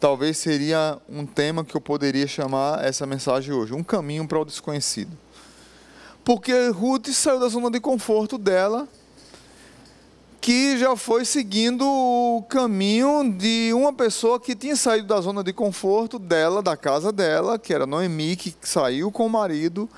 talvez 0.04 0.37
seria 0.37 0.99
um 1.08 1.25
tema 1.25 1.64
que 1.64 1.75
eu 1.75 1.80
poderia 1.80 2.26
chamar 2.26 2.84
essa 2.84 3.06
mensagem 3.06 3.54
hoje, 3.54 3.73
um 3.73 3.82
caminho 3.82 4.28
para 4.28 4.38
o 4.38 4.44
desconhecido. 4.44 5.16
Porque 6.23 6.68
Ruth 6.68 7.08
saiu 7.08 7.40
da 7.40 7.49
zona 7.49 7.70
de 7.70 7.80
conforto 7.80 8.37
dela, 8.37 8.87
que 10.42 10.76
já 10.76 10.94
foi 10.94 11.25
seguindo 11.25 11.87
o 11.87 12.44
caminho 12.50 13.32
de 13.32 13.73
uma 13.73 13.94
pessoa 13.94 14.38
que 14.38 14.54
tinha 14.54 14.76
saído 14.76 15.06
da 15.06 15.18
zona 15.23 15.42
de 15.42 15.54
conforto 15.54 16.18
dela, 16.18 16.62
da 16.62 16.76
casa 16.76 17.11
dela, 17.11 17.58
que 17.58 17.73
era 17.73 17.87
Noemi, 17.87 18.37
que 18.37 18.54
saiu 18.61 19.11
com 19.11 19.25
o 19.25 19.30
marido, 19.30 19.88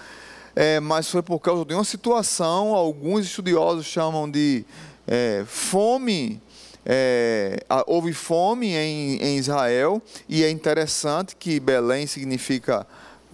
é, 0.56 0.80
mas 0.80 1.08
foi 1.08 1.22
por 1.22 1.38
causa 1.38 1.64
de 1.64 1.74
uma 1.74 1.84
situação, 1.84 2.74
alguns 2.74 3.26
estudiosos 3.26 3.86
chamam 3.86 4.28
de 4.28 4.64
é, 5.06 5.44
fome 5.46 6.40
é, 6.88 7.64
houve 7.84 8.12
fome 8.12 8.68
em, 8.68 9.16
em 9.16 9.36
Israel, 9.38 10.00
e 10.28 10.44
é 10.44 10.50
interessante 10.50 11.34
que 11.34 11.58
Belém 11.58 12.06
significa 12.06 12.86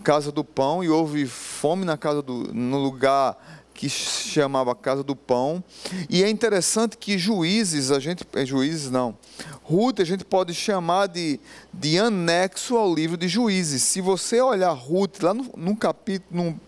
casa 0.02 0.32
do 0.32 0.42
pão, 0.42 0.82
e 0.82 0.88
houve 0.88 1.26
fome 1.26 1.84
na 1.84 1.98
casa 1.98 2.22
do, 2.22 2.52
no 2.54 2.78
lugar 2.78 3.36
que 3.74 3.88
chamava 3.88 4.74
Casa 4.76 5.02
do 5.02 5.16
Pão. 5.16 5.62
E 6.08 6.22
é 6.22 6.30
interessante 6.30 6.96
que 6.96 7.18
juízes, 7.18 7.90
a 7.90 7.98
gente. 7.98 8.24
É, 8.34 8.46
juízes 8.46 8.90
não. 8.90 9.16
Ruth 9.64 9.98
a 9.98 10.04
gente 10.04 10.24
pode 10.24 10.54
chamar 10.54 11.08
de, 11.08 11.40
de 11.72 11.98
anexo 11.98 12.76
ao 12.76 12.94
livro 12.94 13.16
de 13.16 13.26
juízes. 13.26 13.82
Se 13.82 14.00
você 14.00 14.40
olhar 14.40 14.70
Ruth, 14.70 15.20
lá 15.22 15.34
no, 15.34 15.50
no 15.56 15.76
capítulo. 15.76 16.44
No, 16.44 16.60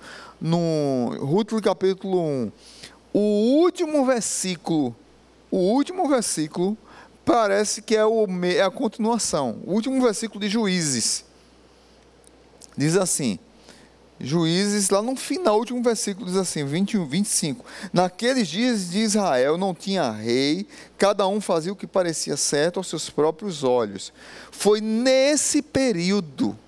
no 0.44 1.16
Ruth, 1.20 1.52
no 1.52 1.62
capítulo 1.62 2.20
1, 2.20 2.52
o 3.14 3.18
último 3.62 4.04
versículo 4.04 4.94
o 5.54 5.58
último 5.58 6.08
versículo 6.08 6.76
parece 7.24 7.80
que 7.80 7.94
é, 7.94 8.04
o, 8.04 8.26
é 8.44 8.60
a 8.60 8.72
continuação. 8.72 9.60
O 9.64 9.74
último 9.74 10.02
versículo 10.02 10.40
de 10.40 10.48
Juízes. 10.48 11.24
Diz 12.76 12.96
assim: 12.96 13.38
Juízes, 14.18 14.90
lá 14.90 15.00
no 15.00 15.14
final, 15.14 15.60
último 15.60 15.80
versículo 15.80 16.26
diz 16.26 16.36
assim, 16.36 16.64
21, 16.64 17.06
25. 17.06 17.64
Naqueles 17.92 18.48
dias 18.48 18.90
de 18.90 18.98
Israel 18.98 19.56
não 19.56 19.72
tinha 19.72 20.10
rei, 20.10 20.66
cada 20.98 21.24
um 21.28 21.40
fazia 21.40 21.72
o 21.72 21.76
que 21.76 21.86
parecia 21.86 22.36
certo 22.36 22.78
aos 22.78 22.88
seus 22.88 23.08
próprios 23.08 23.62
olhos. 23.62 24.12
Foi 24.50 24.80
nesse 24.80 25.62
período 25.62 26.58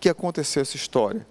que 0.00 0.08
aconteceu 0.08 0.62
essa 0.62 0.76
história. 0.76 1.26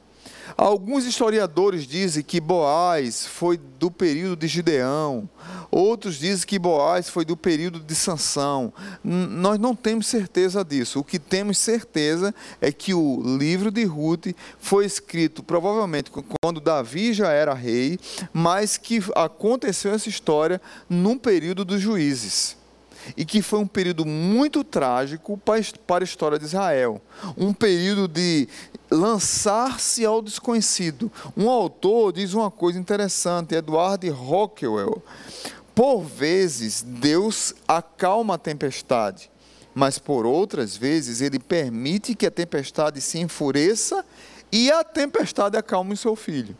Alguns 0.57 1.05
historiadores 1.05 1.87
dizem 1.87 2.23
que 2.23 2.39
Boaz 2.39 3.25
foi 3.25 3.57
do 3.57 3.89
período 3.89 4.35
de 4.35 4.47
Gideão, 4.47 5.29
outros 5.71 6.17
dizem 6.17 6.45
que 6.45 6.59
Boaz 6.59 7.09
foi 7.09 7.23
do 7.23 7.37
período 7.37 7.79
de 7.79 7.95
Sansão. 7.95 8.73
Nós 9.03 9.59
não 9.59 9.75
temos 9.75 10.07
certeza 10.07 10.63
disso. 10.63 10.99
O 10.99 11.03
que 11.03 11.19
temos 11.19 11.57
certeza 11.57 12.33
é 12.59 12.71
que 12.71 12.93
o 12.93 13.21
livro 13.37 13.71
de 13.71 13.83
Ruth 13.83 14.27
foi 14.59 14.85
escrito 14.85 15.41
provavelmente 15.41 16.11
quando 16.41 16.59
Davi 16.59 17.13
já 17.13 17.31
era 17.31 17.53
rei, 17.53 17.99
mas 18.33 18.77
que 18.77 19.01
aconteceu 19.15 19.93
essa 19.93 20.09
história 20.09 20.61
num 20.89 21.17
período 21.17 21.63
dos 21.63 21.81
juízes 21.81 22.58
e 23.15 23.25
que 23.25 23.41
foi 23.41 23.59
um 23.59 23.67
período 23.67 24.05
muito 24.05 24.63
trágico 24.63 25.37
para 25.37 26.03
a 26.03 26.03
história 26.03 26.39
de 26.39 26.45
Israel. 26.45 27.01
Um 27.37 27.53
período 27.53 28.07
de 28.07 28.47
lançar-se 28.91 30.05
ao 30.05 30.21
desconhecido. 30.21 31.11
Um 31.35 31.49
autor 31.49 32.13
diz 32.13 32.33
uma 32.33 32.49
coisa 32.49 32.79
interessante, 32.79 33.55
Edward 33.55 34.07
Rockwell. 34.09 35.01
Por 35.75 36.01
vezes, 36.01 36.81
Deus 36.81 37.53
acalma 37.67 38.35
a 38.35 38.37
tempestade, 38.37 39.31
mas 39.73 39.97
por 39.97 40.25
outras 40.25 40.75
vezes, 40.75 41.21
ele 41.21 41.39
permite 41.39 42.15
que 42.15 42.25
a 42.25 42.31
tempestade 42.31 42.99
se 42.99 43.19
enfureça 43.19 44.03
e 44.51 44.71
a 44.71 44.83
tempestade 44.83 45.55
acalme 45.55 45.93
o 45.93 45.97
seu 45.97 46.15
filho. 46.15 46.55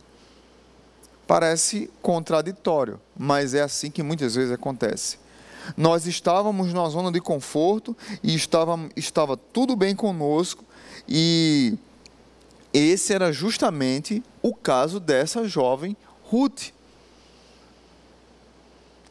Parece 1.26 1.90
contraditório, 2.00 3.00
mas 3.16 3.54
é 3.54 3.60
assim 3.60 3.90
que 3.90 4.02
muitas 4.02 4.34
vezes 4.34 4.52
acontece. 4.52 5.18
Nós 5.76 6.06
estávamos 6.06 6.72
numa 6.72 6.88
zona 6.88 7.10
de 7.10 7.20
conforto 7.20 7.96
e 8.22 8.34
estava, 8.34 8.78
estava 8.96 9.36
tudo 9.36 9.76
bem 9.76 9.94
conosco, 9.94 10.64
e 11.08 11.76
esse 12.72 13.12
era 13.12 13.32
justamente 13.32 14.22
o 14.42 14.54
caso 14.54 15.00
dessa 15.00 15.46
jovem 15.48 15.96
Ruth, 16.24 16.70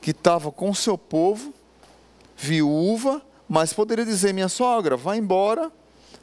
que 0.02 0.12
estava 0.12 0.52
com 0.52 0.74
seu 0.74 0.98
povo, 0.98 1.54
viúva, 2.38 3.22
mas 3.48 3.74
poderia 3.74 4.06
dizer: 4.06 4.34
minha 4.34 4.48
sogra, 4.48 4.96
vá 4.96 5.18
embora, 5.18 5.72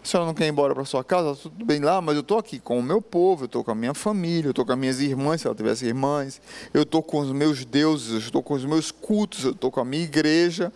a 0.06 0.08
senhora 0.08 0.26
não 0.28 0.34
quer 0.34 0.46
ir 0.46 0.50
embora 0.50 0.72
para 0.72 0.84
sua 0.84 1.02
casa, 1.02 1.34
tá 1.34 1.42
tudo 1.42 1.64
bem 1.64 1.80
lá, 1.80 2.00
mas 2.00 2.14
eu 2.14 2.20
estou 2.20 2.38
aqui 2.38 2.60
com 2.60 2.78
o 2.78 2.82
meu 2.82 3.02
povo, 3.02 3.42
eu 3.42 3.46
estou 3.46 3.64
com 3.64 3.72
a 3.72 3.75
minha 3.75 3.92
família, 3.92 4.46
eu 4.46 4.50
estou 4.50 4.64
com 4.64 4.70
as 4.70 4.78
minhas 4.78 5.00
irmãs, 5.00 5.40
se 5.40 5.48
ela 5.48 5.56
tivesse 5.56 5.84
irmãs, 5.84 6.40
eu 6.72 6.84
estou 6.84 7.02
com 7.02 7.18
os 7.18 7.32
meus 7.32 7.64
deuses, 7.64 8.12
eu 8.12 8.18
estou 8.18 8.40
com 8.40 8.54
os 8.54 8.64
meus 8.64 8.92
cultos, 8.92 9.44
eu 9.44 9.50
estou 9.50 9.68
com 9.68 9.80
a 9.80 9.84
minha 9.84 10.04
igreja, 10.04 10.72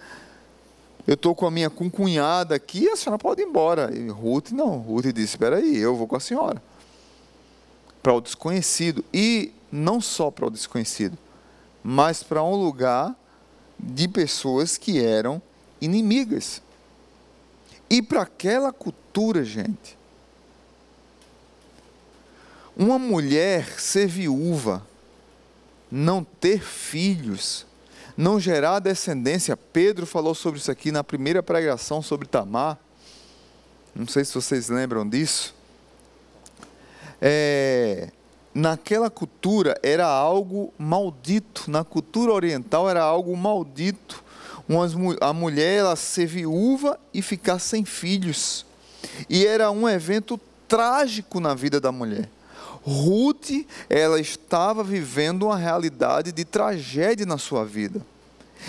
eu 1.07 1.15
estou 1.15 1.33
com 1.33 1.47
a 1.47 1.51
minha 1.51 1.71
concunhada 1.71 2.57
aqui, 2.57 2.89
a 2.89 2.97
senhora 2.97 3.19
pode 3.21 3.41
ir 3.41 3.45
embora. 3.45 3.97
E 3.97 4.09
Ruth 4.09 4.51
não, 4.51 4.79
Ruth 4.79 5.07
disse, 5.13 5.35
espera 5.35 5.59
aí, 5.59 5.77
eu 5.77 5.95
vou 5.95 6.09
com 6.09 6.17
a 6.17 6.21
senhora. 6.21 6.61
Para 8.03 8.13
o 8.13 8.21
desconhecido, 8.21 9.05
e 9.15 9.53
não 9.71 10.01
só 10.01 10.33
para 10.33 10.47
o 10.47 10.51
desconhecido, 10.51 11.17
mas 11.85 12.21
para 12.25 12.43
um 12.43 12.57
lugar 12.57 13.15
de 13.79 14.09
pessoas 14.09 14.77
que 14.77 15.01
eram 15.01 15.41
inimigas. 15.81 16.61
E 17.91 18.01
para 18.01 18.23
aquela 18.23 18.73
cultura, 18.73 19.45
gente, 19.45 19.99
uma 22.77 23.01
mulher 23.01 23.81
ser 23.81 24.07
viúva, 24.07 24.87
não 25.91 26.23
ter 26.23 26.63
filhos, 26.63 27.67
não 28.17 28.39
gerar 28.39 28.79
descendência. 28.79 29.57
Pedro 29.57 30.07
falou 30.07 30.37
sobre 30.37 30.61
isso 30.61 30.71
aqui 30.71 30.93
na 30.93 31.03
primeira 31.03 31.43
pregação 31.43 32.01
sobre 32.01 32.29
Tamar. 32.29 32.79
Não 33.93 34.07
sei 34.07 34.25
se 34.25 34.35
vocês 34.35 34.69
lembram 34.69 35.07
disso. 35.09 35.53
É, 37.21 38.11
naquela 38.55 39.11
cultura 39.11 39.77
era 39.83 40.07
algo 40.07 40.73
maldito, 40.79 41.69
na 41.69 41.83
cultura 41.83 42.33
oriental 42.33 42.89
era 42.89 43.03
algo 43.03 43.37
maldito 43.37 44.25
a 45.21 45.33
mulher 45.33 45.79
ela 45.79 45.97
ser 45.97 46.27
viúva 46.27 46.99
e 47.13 47.23
ficar 47.23 47.59
sem 47.59 47.85
filhos. 47.85 48.65
E 49.29 49.47
era 49.47 49.71
um 49.71 49.89
evento 49.89 50.39
trágico 50.69 51.41
na 51.41 51.55
vida 51.55 51.81
da 51.81 51.91
mulher. 51.91 52.29
Ruth, 52.83 53.51
ela 53.89 54.21
estava 54.21 54.83
vivendo 54.83 55.45
uma 55.47 55.57
realidade 55.57 56.33
de 56.33 56.45
tragédia 56.45 57.27
na 57.27 57.37
sua 57.37 57.65
vida. 57.65 58.01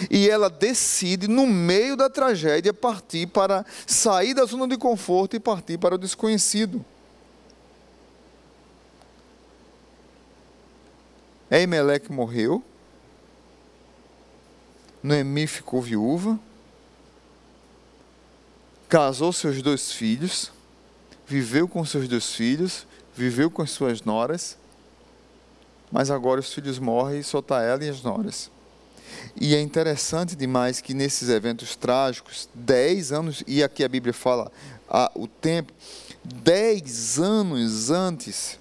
E 0.10 0.30
ela 0.30 0.50
decide, 0.50 1.28
no 1.28 1.46
meio 1.46 1.96
da 1.96 2.10
tragédia, 2.10 2.74
partir 2.74 3.28
para 3.28 3.66
sair 3.86 4.34
da 4.34 4.46
zona 4.46 4.68
de 4.68 4.78
conforto 4.78 5.36
e 5.36 5.40
partir 5.40 5.78
para 5.78 5.96
o 5.96 5.98
desconhecido. 5.98 6.84
Emelec 11.50 12.10
morreu. 12.12 12.64
Noemi 15.04 15.48
ficou 15.48 15.82
viúva, 15.82 16.40
casou 18.88 19.34
seus 19.34 19.62
dois 19.62 19.92
filhos, 19.92 20.52
viveu 21.26 21.68
com 21.68 21.84
seus 21.84 22.08
dois 22.08 22.34
filhos, 22.34 22.86
viveu 23.16 23.50
com 23.50 23.62
as 23.62 23.72
suas 23.72 24.04
noras, 24.04 24.58
mas 25.92 26.12
agora 26.12 26.40
os 26.40 26.54
filhos 26.54 26.78
morrem 26.78 27.20
e 27.20 27.24
só 27.24 27.40
está 27.40 27.62
ela 27.64 27.84
e 27.84 27.90
as 27.90 28.02
noras. 28.02 28.52
E 29.36 29.56
é 29.56 29.62
interessante 29.62 30.36
demais 30.36 30.80
que 30.80 30.94
nesses 30.94 31.30
eventos 31.30 31.76
trágicos, 31.76 32.48
dez 32.54 33.12
anos, 33.12 33.44
e 33.48 33.64
aqui 33.64 33.84
a 33.84 33.90
Bíblia 33.90 34.14
fala 34.14 34.52
a, 34.90 35.12
o 35.16 35.28
tempo, 35.28 35.74
dez 36.24 37.20
anos 37.20 37.90
antes 37.90 38.61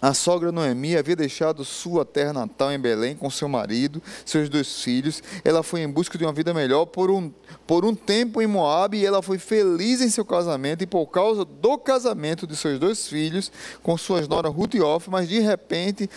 a 0.00 0.14
sogra 0.14 0.52
Noemi 0.52 0.96
havia 0.96 1.16
deixado 1.16 1.64
sua 1.64 2.04
terra 2.04 2.32
natal 2.32 2.72
em 2.72 2.78
Belém 2.78 3.16
com 3.16 3.28
seu 3.28 3.48
marido, 3.48 4.00
seus 4.24 4.48
dois 4.48 4.80
filhos. 4.82 5.20
Ela 5.44 5.62
foi 5.64 5.80
em 5.80 5.88
busca 5.88 6.16
de 6.16 6.24
uma 6.24 6.32
vida 6.32 6.54
melhor 6.54 6.86
por 6.86 7.10
um, 7.10 7.32
por 7.66 7.84
um 7.84 7.94
tempo 7.94 8.40
em 8.40 8.46
Moab 8.46 8.96
e 8.96 9.04
ela 9.04 9.20
foi 9.20 9.38
feliz 9.38 10.00
em 10.00 10.08
seu 10.08 10.24
casamento. 10.24 10.84
E 10.84 10.86
por 10.86 11.06
causa 11.06 11.44
do 11.44 11.76
casamento 11.76 12.46
de 12.46 12.54
seus 12.54 12.78
dois 12.78 13.08
filhos, 13.08 13.50
com 13.82 13.98
suas 13.98 14.28
noras 14.28 14.54
Ruth 14.54 14.74
e 14.74 14.80
Off, 14.80 15.10
mas 15.10 15.28
de 15.28 15.40
repente 15.40 16.08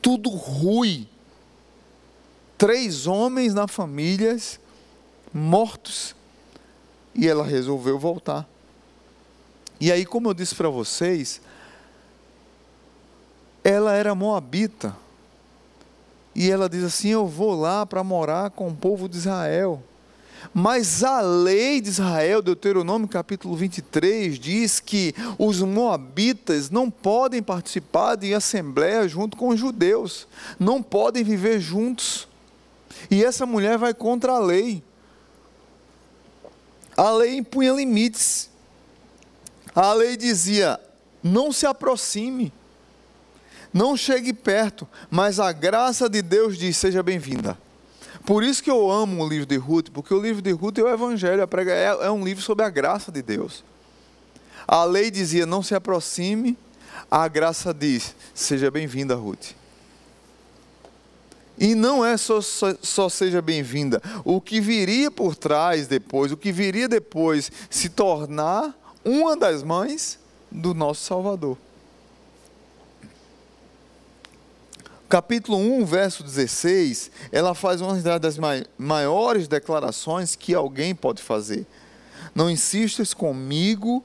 tudo 0.00 0.30
ruim. 0.30 1.08
Três 2.56 3.08
homens 3.08 3.52
na 3.52 3.66
família 3.66 4.38
mortos. 5.32 6.14
E 7.12 7.26
ela 7.28 7.44
resolveu 7.44 7.98
voltar. 7.98 8.48
E 9.80 9.90
aí, 9.90 10.06
como 10.06 10.28
eu 10.28 10.34
disse 10.34 10.54
para 10.54 10.68
vocês, 10.68 11.40
ela 13.64 13.94
era 13.94 14.14
moabita. 14.14 14.94
E 16.34 16.50
ela 16.50 16.68
diz 16.68 16.84
assim: 16.84 17.08
Eu 17.08 17.26
vou 17.26 17.58
lá 17.58 17.86
para 17.86 18.04
morar 18.04 18.50
com 18.50 18.68
o 18.68 18.76
povo 18.76 19.08
de 19.08 19.16
Israel. 19.16 19.82
Mas 20.52 21.02
a 21.02 21.22
lei 21.22 21.80
de 21.80 21.88
Israel, 21.88 22.42
Deuteronômio 22.42 23.08
capítulo 23.08 23.56
23, 23.56 24.38
diz 24.38 24.78
que 24.78 25.14
os 25.38 25.62
moabitas 25.62 26.68
não 26.68 26.90
podem 26.90 27.42
participar 27.42 28.14
de 28.16 28.34
assembleia 28.34 29.08
junto 29.08 29.38
com 29.38 29.48
os 29.48 29.58
judeus, 29.58 30.28
não 30.60 30.82
podem 30.82 31.24
viver 31.24 31.60
juntos. 31.60 32.28
E 33.10 33.24
essa 33.24 33.46
mulher 33.46 33.78
vai 33.78 33.94
contra 33.94 34.32
a 34.32 34.38
lei. 34.38 34.82
A 36.94 37.10
lei 37.10 37.38
impunha 37.38 37.72
limites. 37.72 38.50
A 39.74 39.94
lei 39.94 40.16
dizia: 40.16 40.78
não 41.22 41.50
se 41.50 41.64
aproxime 41.64 42.52
não 43.74 43.96
chegue 43.96 44.32
perto, 44.32 44.86
mas 45.10 45.40
a 45.40 45.50
graça 45.50 46.08
de 46.08 46.22
Deus 46.22 46.56
diz: 46.56 46.76
seja 46.76 47.02
bem-vinda. 47.02 47.58
Por 48.24 48.44
isso 48.44 48.62
que 48.62 48.70
eu 48.70 48.88
amo 48.88 49.22
o 49.22 49.28
livro 49.28 49.44
de 49.44 49.56
Ruth, 49.56 49.88
porque 49.92 50.14
o 50.14 50.22
livro 50.22 50.40
de 50.40 50.52
Ruth 50.52 50.78
é 50.78 50.82
o 50.84 50.88
Evangelho, 50.88 51.42
é, 51.42 51.84
é 52.06 52.10
um 52.10 52.24
livro 52.24 52.40
sobre 52.40 52.64
a 52.64 52.70
graça 52.70 53.10
de 53.10 53.20
Deus. 53.20 53.64
A 54.66 54.84
lei 54.84 55.10
dizia: 55.10 55.44
não 55.44 55.60
se 55.60 55.74
aproxime, 55.74 56.56
a 57.10 57.26
graça 57.26 57.74
diz: 57.74 58.14
seja 58.32 58.70
bem-vinda, 58.70 59.16
Ruth. 59.16 59.50
E 61.58 61.74
não 61.74 62.04
é 62.04 62.16
só, 62.16 62.40
só, 62.40 62.74
só 62.80 63.08
seja 63.08 63.42
bem-vinda, 63.42 64.00
o 64.24 64.40
que 64.40 64.60
viria 64.60 65.10
por 65.10 65.34
trás 65.34 65.88
depois, 65.88 66.30
o 66.30 66.36
que 66.36 66.52
viria 66.52 66.88
depois, 66.88 67.50
se 67.68 67.88
tornar 67.88 68.72
uma 69.04 69.36
das 69.36 69.62
mães 69.64 70.18
do 70.50 70.74
nosso 70.74 71.04
Salvador. 71.04 71.58
Capítulo 75.08 75.58
1, 75.58 75.84
verso 75.84 76.22
16, 76.22 77.10
ela 77.30 77.54
faz 77.54 77.80
uma 77.80 77.94
das 78.18 78.36
maiores 78.78 79.46
declarações 79.48 80.34
que 80.34 80.54
alguém 80.54 80.94
pode 80.94 81.22
fazer. 81.22 81.66
Não 82.34 82.50
insistas 82.50 83.14
comigo 83.14 84.04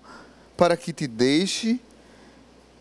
para 0.55 0.77
que 0.77 0.93
te 0.93 1.07
deixe 1.07 1.79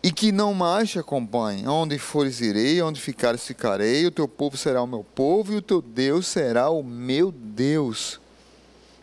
e 0.01 0.11
que 0.11 0.31
não 0.31 0.53
mais 0.53 0.89
te 0.89 0.99
acompanhe. 0.99 1.67
Onde 1.67 1.97
fores 1.97 2.39
irei, 2.41 2.81
onde 2.81 3.01
ficares 3.01 3.45
ficarei, 3.45 4.05
o 4.05 4.11
teu 4.11 4.27
povo 4.27 4.57
será 4.57 4.81
o 4.81 4.87
meu 4.87 5.03
povo 5.03 5.53
e 5.53 5.57
o 5.57 5.61
teu 5.61 5.81
Deus 5.81 6.27
será 6.27 6.69
o 6.69 6.83
meu 6.83 7.31
Deus. 7.31 8.19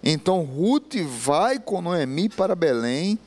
Então 0.02 0.42
Ruth 0.42 0.94
vai 1.04 1.58
com 1.58 1.80
Noemi 1.80 2.28
para 2.28 2.54
Belém 2.54 3.18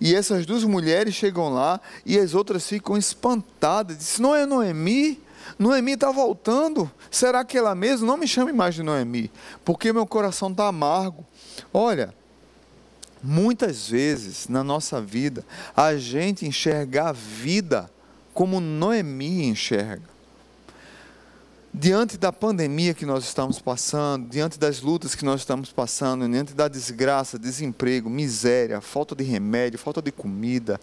E 0.00 0.14
essas 0.14 0.44
duas 0.44 0.62
mulheres 0.62 1.14
chegam 1.14 1.48
lá 1.48 1.80
e 2.04 2.18
as 2.18 2.34
outras 2.34 2.68
ficam 2.68 2.96
espantadas. 2.96 3.96
Diz: 3.96 4.18
Não 4.18 4.34
é 4.34 4.44
Noemi? 4.44 5.27
Noemi 5.58 5.92
está 5.92 6.10
voltando. 6.10 6.90
Será 7.10 7.44
que 7.44 7.58
ela 7.58 7.74
mesma? 7.74 8.06
Não 8.06 8.16
me 8.16 8.28
chame 8.28 8.52
mais 8.52 8.74
de 8.74 8.82
Noemi, 8.82 9.30
porque 9.64 9.92
meu 9.92 10.06
coração 10.06 10.50
está 10.50 10.68
amargo. 10.68 11.26
Olha, 11.72 12.14
muitas 13.22 13.88
vezes 13.88 14.48
na 14.48 14.62
nossa 14.62 15.00
vida, 15.00 15.44
a 15.76 15.96
gente 15.96 16.46
enxerga 16.46 17.08
a 17.08 17.12
vida 17.12 17.90
como 18.32 18.60
Noemi 18.60 19.44
enxerga 19.46 20.18
diante 21.72 22.16
da 22.16 22.32
pandemia 22.32 22.94
que 22.94 23.06
nós 23.06 23.24
estamos 23.24 23.60
passando, 23.60 24.28
diante 24.28 24.58
das 24.58 24.80
lutas 24.80 25.14
que 25.14 25.24
nós 25.24 25.40
estamos 25.40 25.72
passando, 25.72 26.28
diante 26.28 26.54
da 26.54 26.66
desgraça, 26.66 27.38
desemprego, 27.38 28.08
miséria, 28.08 28.80
falta 28.80 29.14
de 29.14 29.22
remédio, 29.22 29.78
falta 29.78 30.00
de 30.00 30.10
comida, 30.10 30.80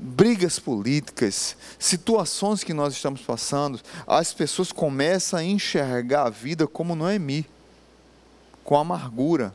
brigas 0.00 0.58
políticas, 0.58 1.56
situações 1.78 2.64
que 2.64 2.72
nós 2.72 2.94
estamos 2.94 3.20
passando, 3.20 3.78
as 4.06 4.32
pessoas 4.32 4.72
começam 4.72 5.38
a 5.38 5.44
enxergar 5.44 6.26
a 6.26 6.30
vida 6.30 6.66
como 6.66 6.94
Noemi, 6.94 7.46
com 8.64 8.76
amargura, 8.76 9.54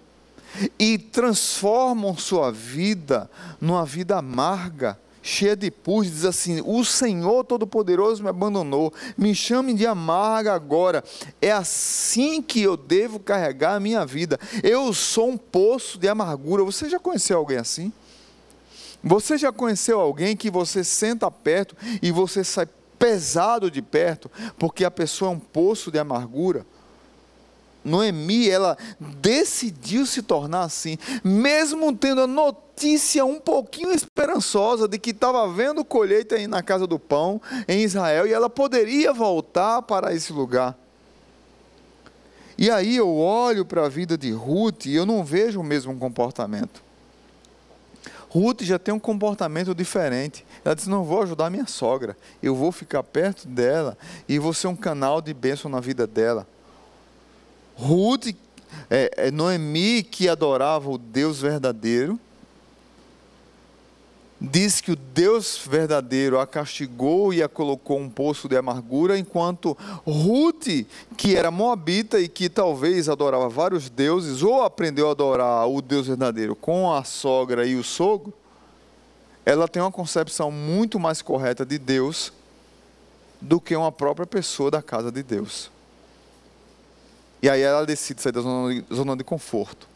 e 0.78 0.98
transformam 0.98 2.16
sua 2.16 2.52
vida 2.52 3.30
numa 3.60 3.86
vida 3.86 4.18
amarga 4.18 4.98
cheia 5.26 5.56
de 5.56 5.72
pus, 5.72 6.06
diz 6.06 6.24
assim: 6.24 6.62
O 6.64 6.86
Senhor 6.86 7.44
Todo-Poderoso 7.44 8.22
me 8.22 8.30
abandonou, 8.30 8.94
me 9.18 9.34
chame 9.34 9.74
de 9.74 9.88
amarga 9.88 10.54
agora. 10.54 11.04
É 11.42 11.52
assim 11.52 12.42
que 12.42 12.62
eu 12.62 12.78
devo 12.78 13.20
carregar 13.20 13.76
a 13.76 13.80
minha 13.80 14.06
vida. 14.06 14.40
Eu 14.62 14.94
sou 14.94 15.30
um 15.30 15.38
poço 15.38 15.98
de 15.98 16.08
amargura. 16.08 16.64
Você 16.64 16.88
já 16.88 17.00
conheceu 17.00 17.40
alguém 17.40 17.58
assim? 17.58 17.92
Você 19.06 19.38
já 19.38 19.52
conheceu 19.52 20.00
alguém 20.00 20.36
que 20.36 20.50
você 20.50 20.84
senta 20.84 21.30
perto 21.30 21.78
e 22.02 22.12
você 22.12 22.44
sai 22.44 22.68
pesado 22.98 23.70
de 23.70 23.80
perto, 23.80 24.32
porque 24.58 24.84
a 24.84 24.90
pessoa 24.90 25.30
é 25.30 25.36
um 25.36 25.40
poço 25.40 25.92
de 25.92 26.00
amargura? 26.00 26.66
Noemi, 27.84 28.50
ela 28.50 28.76
decidiu 29.00 30.08
se 30.08 30.24
tornar 30.24 30.64
assim, 30.64 30.98
mesmo 31.24 31.96
tendo 31.96 32.22
a 32.22 32.28
notícia 32.28 33.24
um 33.24 33.40
pouquinho 33.40 33.92
esperançosa 33.92 34.88
de 34.88 34.98
que 34.98 35.12
estava 35.12 35.44
havendo 35.44 35.86
colheita 35.86 36.34
aí 36.34 36.48
na 36.48 36.64
casa 36.64 36.88
do 36.88 36.98
pão, 36.98 37.40
em 37.68 37.84
Israel, 37.84 38.26
e 38.26 38.34
ela 38.34 38.50
poderia 38.50 39.14
voltar 39.14 39.84
para 39.84 40.16
esse 40.16 40.34
lugar. 40.34 40.76
E 42.58 42.72
aí 42.72 42.96
eu 42.96 43.16
olho 43.16 43.66
para 43.66 43.86
a 43.86 43.90
vida 43.90 44.18
de 44.18 44.32
Ruth 44.32 44.88
e 44.88 44.96
eu 44.96 45.06
não 45.06 45.24
vejo 45.24 45.60
o 45.60 45.64
mesmo 45.64 45.96
comportamento. 45.96 46.85
Ruth 48.36 48.64
já 48.64 48.78
tem 48.78 48.94
um 48.94 49.00
comportamento 49.00 49.74
diferente. 49.74 50.46
Ela 50.66 50.76
diz: 50.76 50.88
Não 50.88 51.06
vou 51.06 51.22
ajudar 51.22 51.50
minha 51.50 51.66
sogra, 51.66 52.18
eu 52.44 52.54
vou 52.54 52.70
ficar 52.70 53.02
perto 53.02 53.48
dela 53.48 53.98
e 54.28 54.38
vou 54.38 54.54
ser 54.54 54.68
um 54.68 54.76
canal 54.76 55.22
de 55.22 55.34
bênção 55.34 55.72
na 55.72 55.80
vida 55.80 56.06
dela. 56.06 56.46
Ruth, 57.78 58.36
é, 58.90 59.28
é 59.28 59.32
Noemi, 59.32 60.04
que 60.04 60.28
adorava 60.28 60.90
o 60.90 60.98
Deus 60.98 61.40
verdadeiro, 61.40 62.20
diz 64.46 64.80
que 64.80 64.92
o 64.92 64.96
Deus 64.96 65.60
verdadeiro 65.66 66.40
a 66.40 66.46
castigou 66.46 67.34
e 67.34 67.42
a 67.42 67.50
colocou 67.50 68.00
um 68.00 68.10
poço 68.10 68.48
de 68.48 68.56
amargura, 68.56 69.18
enquanto 69.18 69.78
Ruth, 70.06 70.86
que 71.18 71.36
era 71.36 71.52
moabita 71.52 72.20
e 72.20 72.28
que 72.28 72.50
talvez 72.50 73.10
adorava 73.10 73.50
vários 73.50 73.90
deuses, 73.90 74.44
ou 74.44 74.62
aprendeu 74.62 75.08
a 75.10 75.12
adorar 75.12 75.68
o 75.68 75.82
Deus 75.82 76.08
verdadeiro 76.08 76.56
com 76.56 76.94
a 76.94 77.04
sogra 77.04 77.66
e 77.66 77.76
o 77.76 77.84
sogro, 77.84 78.34
ela 79.46 79.68
tem 79.68 79.82
uma 79.82 79.92
concepção 79.92 80.50
muito 80.52 81.00
mais 81.00 81.22
correta 81.22 81.66
de 81.66 81.78
Deus 81.78 82.34
do 83.40 83.60
que 83.60 83.76
uma 83.76 83.92
própria 83.92 84.26
pessoa 84.26 84.72
da 84.72 84.82
casa 84.82 85.12
de 85.12 85.22
Deus. 85.22 85.70
E 87.42 87.50
aí 87.50 87.62
ela 87.62 87.86
decide 87.86 88.22
sair 88.22 88.32
da 88.32 88.42
zona 88.42 88.74
de, 88.74 88.86
zona 88.94 89.16
de 89.16 89.24
conforto. 89.24 89.88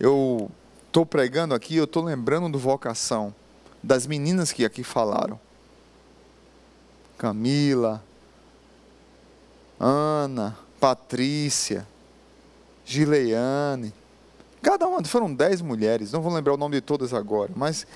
Eu 0.00 0.50
estou 0.88 1.06
pregando 1.06 1.54
aqui, 1.54 1.76
eu 1.76 1.84
estou 1.84 2.02
lembrando 2.02 2.48
do 2.50 2.58
vocação 2.58 3.32
das 3.82 4.06
meninas 4.06 4.50
que 4.50 4.64
aqui 4.64 4.82
falaram. 4.82 5.38
Camila, 7.16 8.02
Ana, 9.78 10.56
Patrícia, 10.80 11.86
Gileane. 12.84 13.92
Cada 14.62 14.86
uma, 14.88 15.04
foram 15.04 15.32
dez 15.32 15.60
mulheres, 15.60 16.12
não 16.12 16.20
vou 16.20 16.32
lembrar 16.32 16.54
o 16.54 16.56
nome 16.56 16.76
de 16.76 16.80
todas 16.80 17.14
agora, 17.14 17.50
mas 17.54 17.86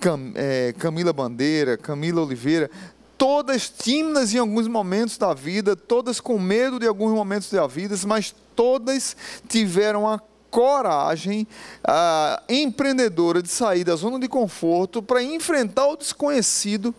Cam, 0.00 0.32
é, 0.34 0.72
Camila 0.78 1.12
Bandeira, 1.12 1.76
Camila 1.76 2.22
Oliveira, 2.22 2.70
todas 3.18 3.68
tímidas 3.68 4.32
em 4.32 4.38
alguns 4.38 4.68
momentos 4.68 5.18
da 5.18 5.34
vida, 5.34 5.74
todas 5.74 6.20
com 6.20 6.38
medo 6.38 6.78
de 6.78 6.86
alguns 6.86 7.12
momentos 7.12 7.50
da 7.50 7.66
vida, 7.66 7.96
mas 8.06 8.34
todas 8.54 9.16
tiveram 9.48 10.08
a 10.08 10.20
coragem 10.56 11.46
a 11.84 12.42
empreendedora 12.48 13.42
de 13.42 13.48
sair 13.50 13.84
da 13.84 13.94
zona 13.94 14.18
de 14.18 14.26
conforto 14.26 15.02
para 15.02 15.22
enfrentar 15.22 15.86
o 15.86 15.98
desconhecido 15.98 16.94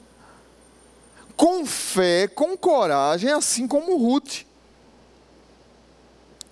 com 1.36 1.66
fé, 1.66 2.28
com 2.28 2.56
coragem, 2.56 3.32
assim 3.32 3.68
como 3.68 3.98
Ruth. 3.98 4.44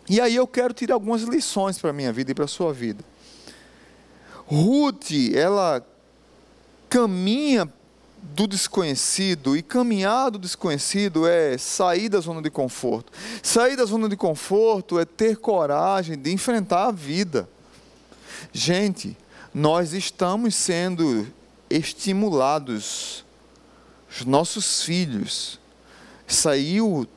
E 0.09 0.19
aí 0.19 0.35
eu 0.35 0.47
quero 0.47 0.73
tirar 0.73 0.95
algumas 0.95 1.21
lições 1.21 1.77
para 1.77 1.91
a 1.91 1.93
minha 1.93 2.11
vida 2.11 2.31
e 2.31 2.33
para 2.33 2.45
a 2.45 2.47
sua 2.47 2.73
vida. 2.73 3.05
Ruth, 4.47 5.11
ela 5.35 5.85
caminha 6.89 7.71
do 8.33 8.47
desconhecido 8.47 9.55
e 9.55 9.61
caminhar 9.61 10.31
do 10.31 10.39
desconhecido 10.39 11.27
é 11.27 11.57
sair 11.57 12.09
da 12.09 12.19
zona 12.19 12.41
de 12.41 12.49
conforto. 12.49 13.11
Sair 13.43 13.75
da 13.75 13.85
zona 13.85 14.09
de 14.09 14.17
conforto 14.17 14.99
é 14.99 15.05
ter 15.05 15.37
coragem 15.37 16.17
de 16.17 16.31
enfrentar 16.31 16.87
a 16.87 16.91
vida. 16.91 17.47
Gente, 18.51 19.15
nós 19.53 19.93
estamos 19.93 20.55
sendo 20.55 21.27
estimulados, 21.69 23.23
os 24.09 24.25
nossos 24.25 24.81
filhos. 24.81 25.59
Saiu 26.27 27.07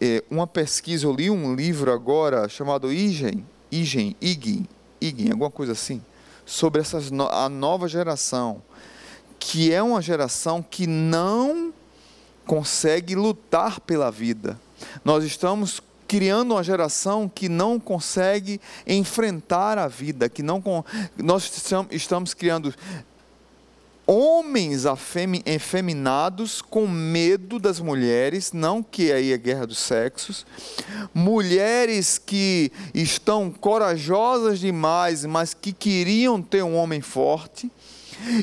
é, 0.00 0.24
uma 0.30 0.46
pesquisa, 0.46 1.06
eu 1.06 1.12
li 1.14 1.30
um 1.30 1.54
livro 1.54 1.92
agora 1.92 2.48
chamado 2.48 2.92
Igen, 2.92 3.44
Igen, 3.70 4.16
Igen, 4.20 4.66
Igen, 5.00 5.30
alguma 5.30 5.50
coisa 5.50 5.72
assim, 5.72 6.02
sobre 6.44 6.80
essas, 6.80 7.10
a 7.30 7.48
nova 7.48 7.86
geração 7.86 8.62
que 9.38 9.72
é 9.72 9.82
uma 9.82 10.02
geração 10.02 10.62
que 10.62 10.86
não 10.86 11.72
consegue 12.46 13.14
lutar 13.14 13.80
pela 13.80 14.10
vida. 14.10 14.58
Nós 15.04 15.24
estamos 15.24 15.80
criando 16.06 16.54
uma 16.54 16.64
geração 16.64 17.28
que 17.28 17.48
não 17.48 17.78
consegue 17.78 18.60
enfrentar 18.86 19.76
a 19.76 19.86
vida, 19.86 20.28
que 20.28 20.42
não 20.42 20.62
nós 21.16 21.52
estamos 21.90 22.32
criando 22.32 22.74
homens 24.06 24.84
efeminados 25.44 26.62
com 26.62 26.86
medo 26.88 27.58
das 27.58 27.78
mulheres, 27.78 28.54
não 28.54 28.82
que 28.82 29.12
aí 29.12 29.34
é 29.34 29.36
guerra 29.36 29.66
dos 29.66 29.78
sexos, 29.78 30.46
mulheres 31.12 32.16
que 32.16 32.72
estão 32.94 33.50
corajosas 33.50 34.58
demais, 34.60 35.26
mas 35.26 35.52
que 35.52 35.74
queriam 35.74 36.40
ter 36.40 36.62
um 36.62 36.74
homem 36.74 37.02
forte, 37.02 37.70